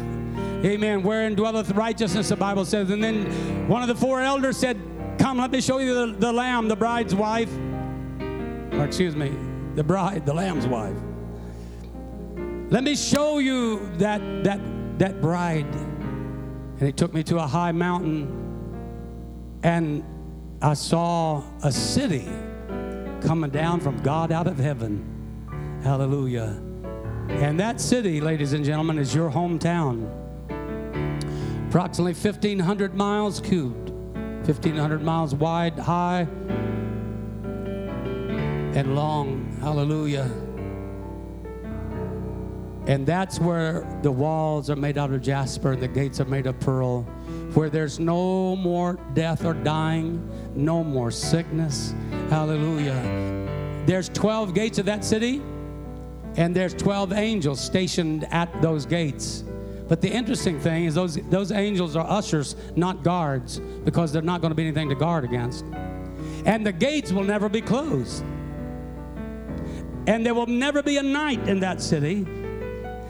Amen. 0.65 1.03
Wherein 1.03 1.35
dwelleth 1.35 1.71
righteousness, 1.71 2.29
the 2.29 2.35
Bible 2.35 2.65
says. 2.65 2.89
And 2.89 3.03
then 3.03 3.67
one 3.67 3.81
of 3.81 3.87
the 3.87 3.95
four 3.95 4.21
elders 4.21 4.57
said, 4.57 4.79
Come, 5.27 5.39
let 5.39 5.51
me 5.51 5.59
show 5.59 5.79
you 5.79 5.93
the, 5.93 6.13
the 6.19 6.31
lamb, 6.31 6.69
the 6.69 6.75
bride's 6.77 7.13
wife. 7.13 7.53
Or 8.71 8.85
excuse 8.85 9.13
me, 9.13 9.35
the 9.75 9.83
bride, 9.83 10.25
the 10.25 10.33
lamb's 10.33 10.65
wife. 10.65 10.95
Let 12.69 12.85
me 12.85 12.95
show 12.95 13.39
you 13.39 13.91
that 13.97 14.21
that 14.45 14.61
that 14.99 15.19
bride. 15.19 15.65
And 15.65 16.81
he 16.81 16.93
took 16.93 17.13
me 17.13 17.23
to 17.23 17.39
a 17.39 17.45
high 17.45 17.73
mountain, 17.73 19.59
and 19.63 20.01
I 20.61 20.75
saw 20.75 21.43
a 21.61 21.73
city 21.73 22.29
coming 23.19 23.49
down 23.49 23.81
from 23.81 23.97
God 23.97 24.31
out 24.31 24.47
of 24.47 24.57
heaven. 24.57 25.03
Hallelujah. 25.83 26.57
And 27.27 27.59
that 27.59 27.81
city, 27.81 28.21
ladies 28.21 28.53
and 28.53 28.63
gentlemen, 28.63 28.97
is 28.97 29.13
your 29.13 29.29
hometown. 29.29 30.09
Approximately 31.67 32.13
1,500 32.13 32.95
miles 32.95 33.41
cubed, 33.41 33.86
1,500 34.47 35.01
miles 35.03 35.35
wide, 35.35 35.77
high, 35.77 36.21
and 38.73 38.95
long. 38.95 39.57
Hallelujah. 39.59 40.31
And 42.85 43.05
that's 43.05 43.41
where 43.41 43.85
the 44.03 44.11
walls 44.11 44.69
are 44.69 44.77
made 44.77 44.97
out 44.97 45.11
of 45.11 45.21
jasper 45.21 45.73
and 45.73 45.81
the 45.81 45.89
gates 45.89 46.21
are 46.21 46.25
made 46.25 46.47
of 46.47 46.57
pearl, 46.61 47.01
where 47.53 47.69
there's 47.69 47.99
no 47.99 48.55
more 48.55 48.97
death 49.13 49.43
or 49.43 49.53
dying, 49.53 50.25
no 50.55 50.81
more 50.81 51.11
sickness. 51.11 51.93
Hallelujah. 52.29 53.83
There's 53.85 54.07
12 54.07 54.53
gates 54.53 54.79
of 54.79 54.85
that 54.85 55.03
city, 55.03 55.41
and 56.37 56.55
there's 56.55 56.73
12 56.73 57.11
angels 57.11 57.59
stationed 57.59 58.25
at 58.31 58.61
those 58.61 58.85
gates. 58.85 59.43
But 59.87 60.01
the 60.01 60.09
interesting 60.09 60.59
thing 60.59 60.85
is 60.85 60.95
those, 60.95 61.15
those 61.29 61.51
angels 61.51 61.95
are 61.95 62.05
ushers, 62.09 62.55
not 62.75 63.03
guards, 63.03 63.59
because 63.59 64.11
they're 64.11 64.21
not 64.21 64.41
going 64.41 64.51
to 64.51 64.55
be 64.55 64.63
anything 64.63 64.89
to 64.89 64.95
guard 64.95 65.23
against. 65.23 65.63
And 66.45 66.65
the 66.65 66.71
gates 66.71 67.11
will 67.11 67.23
never 67.23 67.49
be 67.49 67.61
closed. 67.61 68.23
And 70.07 70.25
there 70.25 70.33
will 70.33 70.47
never 70.47 70.81
be 70.81 70.97
a 70.97 71.03
night 71.03 71.47
in 71.47 71.59
that 71.61 71.81
city. 71.81 72.23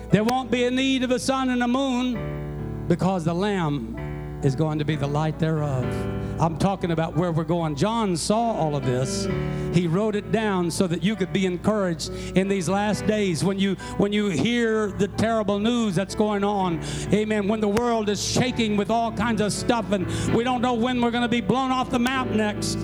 There 0.09 0.23
won't 0.23 0.49
be 0.49 0.65
a 0.65 0.71
need 0.71 1.03
of 1.03 1.11
a 1.11 1.19
sun 1.19 1.49
and 1.49 1.61
a 1.63 1.67
moon 1.67 2.85
because 2.87 3.25
the 3.25 3.33
Lamb 3.33 4.39
is 4.43 4.55
going 4.55 4.79
to 4.79 4.85
be 4.85 4.95
the 4.95 5.07
light 5.07 5.37
thereof. 5.39 6.16
I'm 6.39 6.57
talking 6.57 6.91
about 6.91 7.15
where 7.15 7.31
we're 7.31 7.43
going. 7.43 7.75
John 7.75 8.15
saw 8.15 8.51
all 8.51 8.75
of 8.75 8.85
this. 8.85 9.27
He 9.73 9.87
wrote 9.87 10.15
it 10.15 10.31
down 10.31 10.69
so 10.69 10.85
that 10.87 11.03
you 11.03 11.15
could 11.15 11.33
be 11.33 11.45
encouraged 11.45 12.11
in 12.37 12.47
these 12.47 12.69
last 12.69 13.07
days 13.07 13.43
when 13.43 13.57
you 13.57 13.75
when 13.97 14.13
you 14.13 14.27
hear 14.29 14.87
the 14.87 15.07
terrible 15.07 15.59
news 15.59 15.95
that's 15.95 16.15
going 16.15 16.43
on. 16.43 16.79
Amen. 17.11 17.47
When 17.47 17.59
the 17.59 17.67
world 17.67 18.07
is 18.09 18.23
shaking 18.23 18.77
with 18.77 18.91
all 18.91 19.11
kinds 19.11 19.41
of 19.41 19.51
stuff 19.51 19.91
and 19.91 20.07
we 20.35 20.43
don't 20.43 20.61
know 20.61 20.73
when 20.73 21.01
we're 21.01 21.11
going 21.11 21.23
to 21.23 21.27
be 21.27 21.41
blown 21.41 21.71
off 21.71 21.89
the 21.89 21.99
map 21.99 22.27
next. 22.27 22.77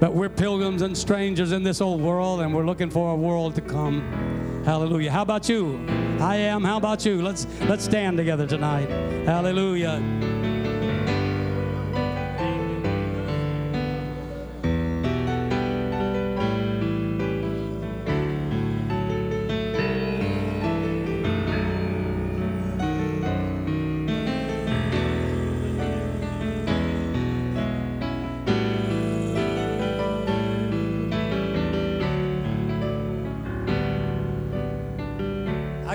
But 0.00 0.14
we're 0.14 0.28
pilgrims 0.28 0.82
and 0.82 0.98
strangers 0.98 1.52
in 1.52 1.62
this 1.62 1.80
old 1.80 2.00
world, 2.00 2.40
and 2.40 2.52
we're 2.52 2.66
looking 2.66 2.90
for 2.90 3.12
a 3.12 3.16
world 3.16 3.54
to 3.54 3.60
come. 3.60 4.02
Hallelujah. 4.64 5.12
How 5.12 5.22
about 5.22 5.48
you? 5.48 6.01
I 6.22 6.36
am. 6.36 6.62
How 6.62 6.76
about 6.76 7.04
you? 7.04 7.20
Let's 7.20 7.48
let's 7.62 7.84
stand 7.84 8.16
together 8.16 8.46
tonight. 8.46 8.88
Hallelujah. 9.26 10.31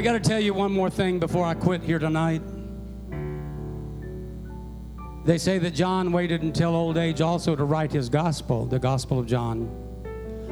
Got 0.08 0.24
to 0.24 0.30
tell 0.30 0.40
you 0.40 0.54
one 0.54 0.72
more 0.72 0.90
thing 0.90 1.20
before 1.20 1.44
I 1.44 1.54
quit 1.54 1.84
here 1.84 2.00
tonight. 2.00 2.42
They 5.26 5.38
say 5.38 5.58
that 5.58 5.72
John 5.72 6.14
waited 6.14 6.44
until 6.44 6.74
old 6.78 6.96
age 6.96 7.20
also 7.20 7.58
to 7.58 7.66
write 7.66 7.92
his 7.92 8.08
gospel, 8.08 8.66
the 8.66 8.80
Gospel 8.80 9.20
of 9.20 9.26
John. 9.26 9.70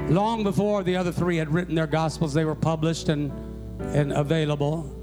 Long 0.10 0.44
before 0.44 0.84
the 0.84 0.98
other 0.98 1.14
three 1.14 1.38
had 1.38 1.54
written 1.54 1.74
their 1.74 1.88
gospels, 1.88 2.34
they 2.34 2.44
were 2.44 2.54
published 2.54 3.08
and, 3.08 3.32
and 3.80 4.12
available. 4.12 4.94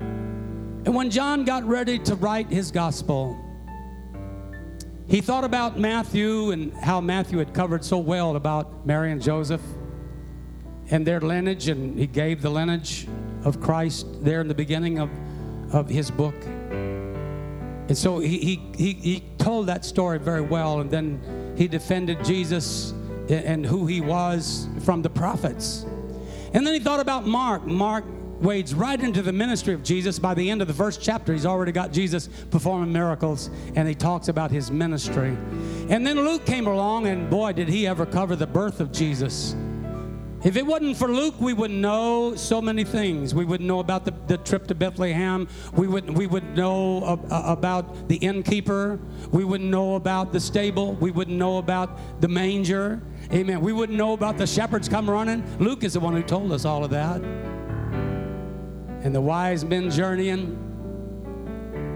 And 0.00 0.94
when 0.94 1.10
John 1.10 1.44
got 1.44 1.62
ready 1.64 1.98
to 1.98 2.14
write 2.14 2.48
his 2.48 2.70
gospel, 2.70 3.38
he 5.06 5.20
thought 5.20 5.44
about 5.44 5.78
Matthew 5.78 6.52
and 6.52 6.72
how 6.72 7.02
Matthew 7.02 7.36
had 7.36 7.52
covered 7.52 7.84
so 7.84 7.98
well 7.98 8.36
about 8.36 8.86
Mary 8.86 9.12
and 9.12 9.20
Joseph 9.20 9.60
and 10.90 11.06
their 11.06 11.20
lineage, 11.20 11.68
and 11.68 11.98
he 11.98 12.06
gave 12.06 12.40
the 12.40 12.48
lineage 12.48 13.06
of 13.44 13.60
Christ 13.60 14.06
there 14.24 14.40
in 14.40 14.48
the 14.48 14.54
beginning 14.54 14.98
of, 14.98 15.10
of 15.72 15.88
his 15.88 16.10
book. 16.10 16.34
And 16.44 17.98
so 17.98 18.20
he, 18.20 18.38
he, 18.38 18.72
he, 18.76 18.92
he 18.92 19.22
told 19.38 19.66
that 19.66 19.84
story 19.84 20.18
very 20.18 20.40
well, 20.40 20.80
and 20.80 20.90
then 20.90 21.54
he 21.56 21.68
defended 21.68 22.24
Jesus 22.24 22.92
and 23.28 23.66
who 23.66 23.86
he 23.86 24.00
was 24.00 24.68
from 24.80 25.02
the 25.02 25.10
prophets. 25.10 25.84
And 26.54 26.66
then 26.66 26.74
he 26.74 26.80
thought 26.80 27.00
about 27.00 27.26
Mark. 27.26 27.64
Mark 27.64 28.04
wades 28.40 28.74
right 28.74 29.00
into 29.00 29.22
the 29.22 29.32
ministry 29.32 29.72
of 29.72 29.82
Jesus. 29.82 30.18
By 30.18 30.34
the 30.34 30.50
end 30.50 30.60
of 30.60 30.68
the 30.68 30.74
first 30.74 31.00
chapter, 31.00 31.32
he's 31.32 31.46
already 31.46 31.72
got 31.72 31.92
Jesus 31.92 32.28
performing 32.50 32.92
miracles, 32.92 33.50
and 33.74 33.88
he 33.88 33.94
talks 33.94 34.28
about 34.28 34.50
his 34.50 34.70
ministry. 34.70 35.36
And 35.88 36.06
then 36.06 36.16
Luke 36.20 36.44
came 36.44 36.66
along, 36.66 37.06
and 37.06 37.30
boy, 37.30 37.52
did 37.52 37.68
he 37.68 37.86
ever 37.86 38.04
cover 38.04 38.36
the 38.36 38.46
birth 38.46 38.80
of 38.80 38.92
Jesus. 38.92 39.54
If 40.44 40.56
it 40.56 40.66
wasn't 40.66 40.96
for 40.96 41.06
Luke, 41.06 41.36
we 41.38 41.52
would 41.52 41.70
know 41.70 42.34
so 42.34 42.60
many 42.60 42.82
things. 42.82 43.32
We 43.32 43.44
would 43.44 43.60
know 43.60 43.78
about 43.78 44.04
the, 44.04 44.12
the 44.26 44.38
trip 44.38 44.66
to 44.68 44.74
Bethlehem. 44.74 45.46
We 45.72 45.86
would, 45.86 46.10
we 46.10 46.26
would 46.26 46.56
know 46.56 47.04
uh, 47.04 47.42
about 47.46 48.08
the 48.08 48.16
innkeeper. 48.16 48.98
We 49.30 49.44
would 49.44 49.60
know 49.60 49.94
about 49.94 50.32
the 50.32 50.40
stable. 50.40 50.94
We 50.94 51.12
would 51.12 51.28
know 51.28 51.58
about 51.58 52.20
the 52.20 52.26
manger. 52.26 53.00
Amen. 53.32 53.60
We 53.60 53.72
wouldn't 53.72 53.96
know 53.96 54.14
about 54.14 54.36
the 54.36 54.46
shepherds 54.46 54.88
come 54.88 55.08
running. 55.08 55.44
Luke 55.58 55.84
is 55.84 55.92
the 55.92 56.00
one 56.00 56.14
who 56.14 56.22
told 56.22 56.50
us 56.50 56.64
all 56.64 56.84
of 56.84 56.90
that. 56.90 57.22
And 59.04 59.14
the 59.14 59.20
wise 59.20 59.64
men 59.64 59.90
journeying. 59.90 60.58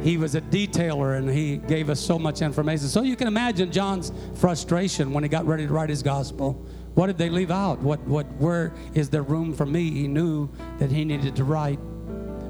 He 0.02 0.18
was 0.18 0.36
a 0.36 0.40
detailer 0.40 1.18
and 1.18 1.28
he 1.28 1.56
gave 1.56 1.90
us 1.90 1.98
so 1.98 2.16
much 2.16 2.42
information. 2.42 2.86
So 2.86 3.02
you 3.02 3.16
can 3.16 3.26
imagine 3.26 3.72
John's 3.72 4.12
frustration 4.34 5.12
when 5.12 5.24
he 5.24 5.28
got 5.28 5.46
ready 5.46 5.66
to 5.66 5.72
write 5.72 5.90
his 5.90 6.02
gospel. 6.02 6.64
What 6.96 7.08
did 7.08 7.18
they 7.18 7.28
leave 7.28 7.50
out? 7.50 7.78
What, 7.80 8.00
what, 8.06 8.24
where 8.38 8.72
is 8.94 9.10
there 9.10 9.20
room 9.20 9.52
for 9.52 9.66
me? 9.66 9.90
He 9.90 10.08
knew 10.08 10.48
that 10.78 10.90
he 10.90 11.04
needed 11.04 11.36
to 11.36 11.44
write 11.44 11.78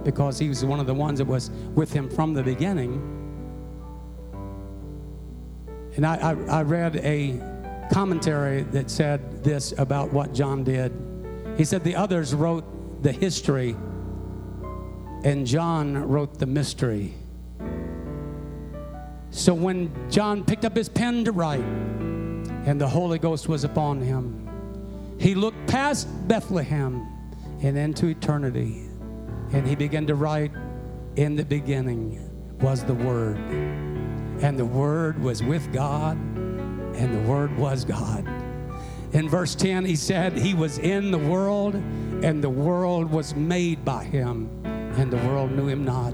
because 0.05 0.39
he 0.39 0.49
was 0.49 0.65
one 0.65 0.79
of 0.79 0.87
the 0.87 0.95
ones 0.95 1.19
that 1.19 1.25
was 1.25 1.51
with 1.75 1.93
him 1.93 2.09
from 2.09 2.33
the 2.33 2.45
beginning. 2.45 2.93
And 5.97 6.07
I, 6.07 6.15
I, 6.15 6.59
I 6.59 6.63
read 6.63 6.95
a 6.99 7.41
commentary 7.93 8.63
that 8.63 8.89
said 8.89 9.43
this 9.43 9.75
about 9.79 10.13
what 10.13 10.33
John 10.33 10.63
did. 10.63 10.93
He 11.57 11.65
said 11.65 11.83
the 11.83 11.97
others 11.97 12.33
wrote 12.33 13.03
the 13.03 13.11
history, 13.11 13.75
and 15.25 15.45
John 15.45 16.09
wrote 16.09 16.39
the 16.39 16.47
mystery. 16.47 17.15
So 19.31 19.55
when 19.55 19.93
John 20.09 20.45
picked 20.45 20.65
up 20.65 20.77
his 20.77 20.89
pen 20.89 21.25
to 21.25 21.33
write, 21.33 21.65
and 22.67 22.81
the 22.81 22.89
Holy 22.89 23.19
Ghost 23.19 23.49
was 23.49 23.65
upon 23.65 24.01
him. 24.01 24.47
He 25.19 25.35
looked 25.35 25.67
past 25.69 26.09
Bethlehem 26.29 27.07
and 27.63 27.79
into 27.79 28.09
eternity, 28.09 28.89
and 29.53 29.67
he 29.67 29.75
began 29.75 30.07
to 30.09 30.15
write, 30.15 30.51
In 31.15 31.37
the 31.37 31.45
beginning 31.45 32.21
was 32.61 32.85
the 32.85 32.95
Word, 32.95 33.39
and 33.39 34.59
the 34.59 34.65
Word 34.65 35.23
was 35.23 35.43
with 35.43 35.73
God, 35.73 36.17
and 36.17 37.15
the 37.15 37.31
Word 37.31 37.57
was 37.57 37.85
God. 37.85 38.27
In 39.13 39.29
verse 39.29 39.55
10, 39.55 39.85
he 39.85 39.97
said, 39.97 40.37
He 40.37 40.53
was 40.53 40.79
in 40.79 41.11
the 41.13 41.19
world, 41.19 41.75
and 41.75 42.43
the 42.43 42.51
world 42.51 43.11
was 43.11 43.35
made 43.35 43.85
by 43.85 44.05
him, 44.05 44.51
and 44.65 45.11
the 45.11 45.17
world 45.29 45.53
knew 45.53 45.69
him 45.69 45.85
not. 45.85 46.13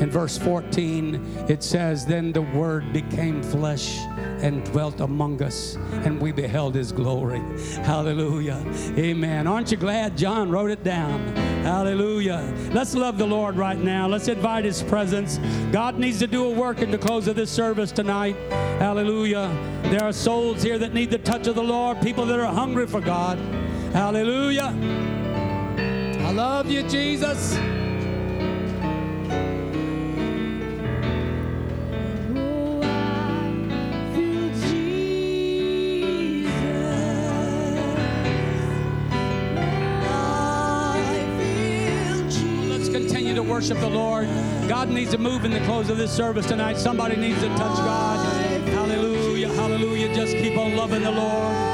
In 0.00 0.10
verse 0.10 0.38
14, 0.38 1.46
it 1.48 1.62
says, 1.62 2.04
Then 2.04 2.32
the 2.32 2.42
Word 2.42 2.92
became 2.92 3.42
flesh 3.42 3.98
and 4.42 4.64
dwelt 4.64 5.00
among 5.00 5.42
us, 5.42 5.76
and 6.04 6.20
we 6.20 6.32
beheld 6.32 6.74
his 6.74 6.90
glory. 6.92 7.40
Hallelujah. 7.84 8.62
Amen. 8.98 9.46
Aren't 9.46 9.70
you 9.70 9.76
glad 9.76 10.16
John 10.16 10.50
wrote 10.50 10.70
it 10.70 10.82
down? 10.82 11.34
Hallelujah. 11.62 12.52
Let's 12.72 12.94
love 12.94 13.18
the 13.18 13.26
Lord 13.26 13.56
right 13.56 13.78
now. 13.78 14.08
Let's 14.08 14.26
invite 14.26 14.64
his 14.64 14.82
presence. 14.82 15.38
God 15.70 15.98
needs 15.98 16.18
to 16.18 16.26
do 16.26 16.46
a 16.46 16.50
work 16.50 16.82
in 16.82 16.90
the 16.90 16.98
close 16.98 17.28
of 17.28 17.36
this 17.36 17.50
service 17.50 17.92
tonight. 17.92 18.34
Hallelujah. 18.80 19.48
There 19.84 20.02
are 20.02 20.12
souls 20.12 20.62
here 20.62 20.78
that 20.78 20.92
need 20.92 21.10
the 21.10 21.18
touch 21.18 21.46
of 21.46 21.54
the 21.54 21.62
Lord, 21.62 22.00
people 22.02 22.26
that 22.26 22.40
are 22.40 22.52
hungry 22.52 22.86
for 22.86 23.00
God. 23.00 23.38
Hallelujah. 23.92 24.74
I 26.26 26.32
love 26.32 26.68
you, 26.68 26.82
Jesus. 26.88 27.56
Worship 43.52 43.78
the 43.80 43.86
Lord. 43.86 44.28
God 44.66 44.88
needs 44.88 45.10
to 45.10 45.18
move 45.18 45.44
in 45.44 45.50
the 45.50 45.60
close 45.66 45.90
of 45.90 45.98
this 45.98 46.10
service 46.10 46.46
tonight. 46.46 46.78
Somebody 46.78 47.16
needs 47.16 47.38
to 47.42 47.48
touch 47.48 47.76
God. 47.76 48.66
Hallelujah. 48.70 49.48
Hallelujah. 49.48 50.14
Just 50.14 50.32
keep 50.38 50.56
on 50.56 50.74
loving 50.74 51.02
the 51.02 51.10
Lord. 51.10 51.72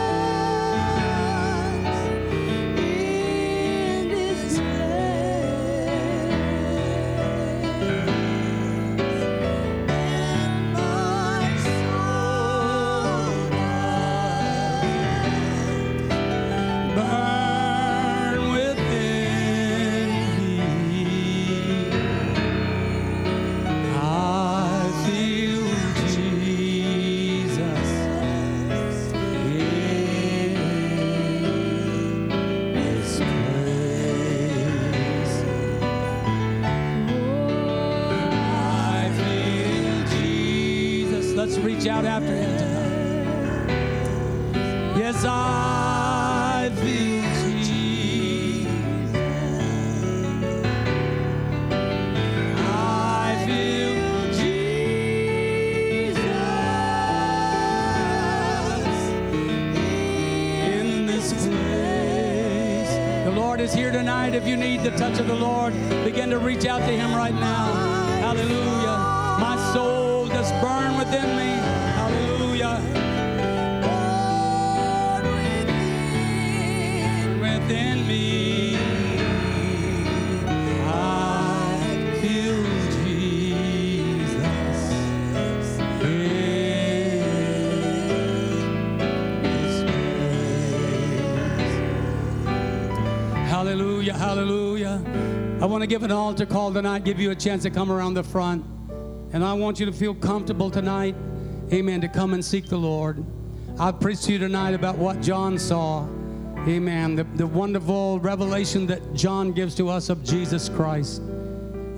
The 64.90 64.96
touch 64.96 65.20
of 65.20 65.26
the 65.26 65.34
Lord, 65.34 65.57
give 95.88 96.02
an 96.02 96.12
altar 96.12 96.44
call 96.44 96.72
tonight, 96.72 97.04
give 97.04 97.18
you 97.18 97.30
a 97.30 97.34
chance 97.34 97.62
to 97.62 97.70
come 97.70 97.90
around 97.90 98.14
the 98.14 98.22
front. 98.22 98.64
And 99.32 99.42
I 99.42 99.54
want 99.54 99.80
you 99.80 99.86
to 99.86 99.92
feel 99.92 100.14
comfortable 100.14 100.70
tonight, 100.70 101.14
amen, 101.72 102.02
to 102.02 102.08
come 102.08 102.34
and 102.34 102.44
seek 102.44 102.68
the 102.68 102.76
Lord. 102.76 103.24
I've 103.78 103.98
preached 103.98 104.24
to 104.24 104.32
you 104.32 104.38
tonight 104.38 104.74
about 104.74 104.98
what 104.98 105.22
John 105.22 105.58
saw. 105.58 106.06
Amen. 106.66 107.14
The, 107.14 107.24
the 107.36 107.46
wonderful 107.46 108.20
revelation 108.20 108.86
that 108.88 109.14
John 109.14 109.52
gives 109.52 109.74
to 109.76 109.88
us 109.88 110.10
of 110.10 110.22
Jesus 110.24 110.68
Christ. 110.68 111.22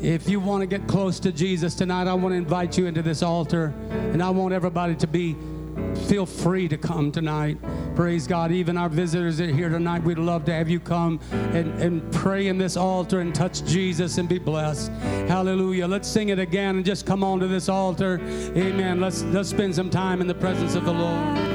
If 0.00 0.28
you 0.28 0.38
want 0.38 0.60
to 0.60 0.66
get 0.66 0.86
close 0.86 1.18
to 1.20 1.32
Jesus 1.32 1.74
tonight, 1.74 2.06
I 2.06 2.14
want 2.14 2.32
to 2.32 2.36
invite 2.36 2.78
you 2.78 2.86
into 2.86 3.02
this 3.02 3.22
altar, 3.22 3.74
and 3.90 4.22
I 4.22 4.30
want 4.30 4.54
everybody 4.54 4.94
to 4.94 5.06
be 5.06 5.36
feel 6.06 6.26
free 6.26 6.68
to 6.68 6.76
come 6.76 7.10
tonight. 7.10 7.58
Praise 8.00 8.26
God. 8.26 8.50
Even 8.50 8.78
our 8.78 8.88
visitors 8.88 9.42
are 9.42 9.52
here 9.52 9.68
tonight, 9.68 10.02
we'd 10.02 10.16
love 10.16 10.46
to 10.46 10.54
have 10.54 10.70
you 10.70 10.80
come 10.80 11.20
and, 11.30 11.70
and 11.82 12.10
pray 12.10 12.46
in 12.46 12.56
this 12.56 12.74
altar 12.74 13.20
and 13.20 13.34
touch 13.34 13.62
Jesus 13.66 14.16
and 14.16 14.26
be 14.26 14.38
blessed. 14.38 14.90
Hallelujah. 15.28 15.86
Let's 15.86 16.08
sing 16.08 16.30
it 16.30 16.38
again 16.38 16.76
and 16.76 16.84
just 16.84 17.04
come 17.04 17.22
on 17.22 17.40
to 17.40 17.46
this 17.46 17.68
altar. 17.68 18.18
Amen. 18.56 19.02
Let's 19.02 19.22
let's 19.24 19.50
spend 19.50 19.74
some 19.74 19.90
time 19.90 20.22
in 20.22 20.26
the 20.26 20.34
presence 20.34 20.76
of 20.76 20.86
the 20.86 20.92
Lord. 20.94 21.49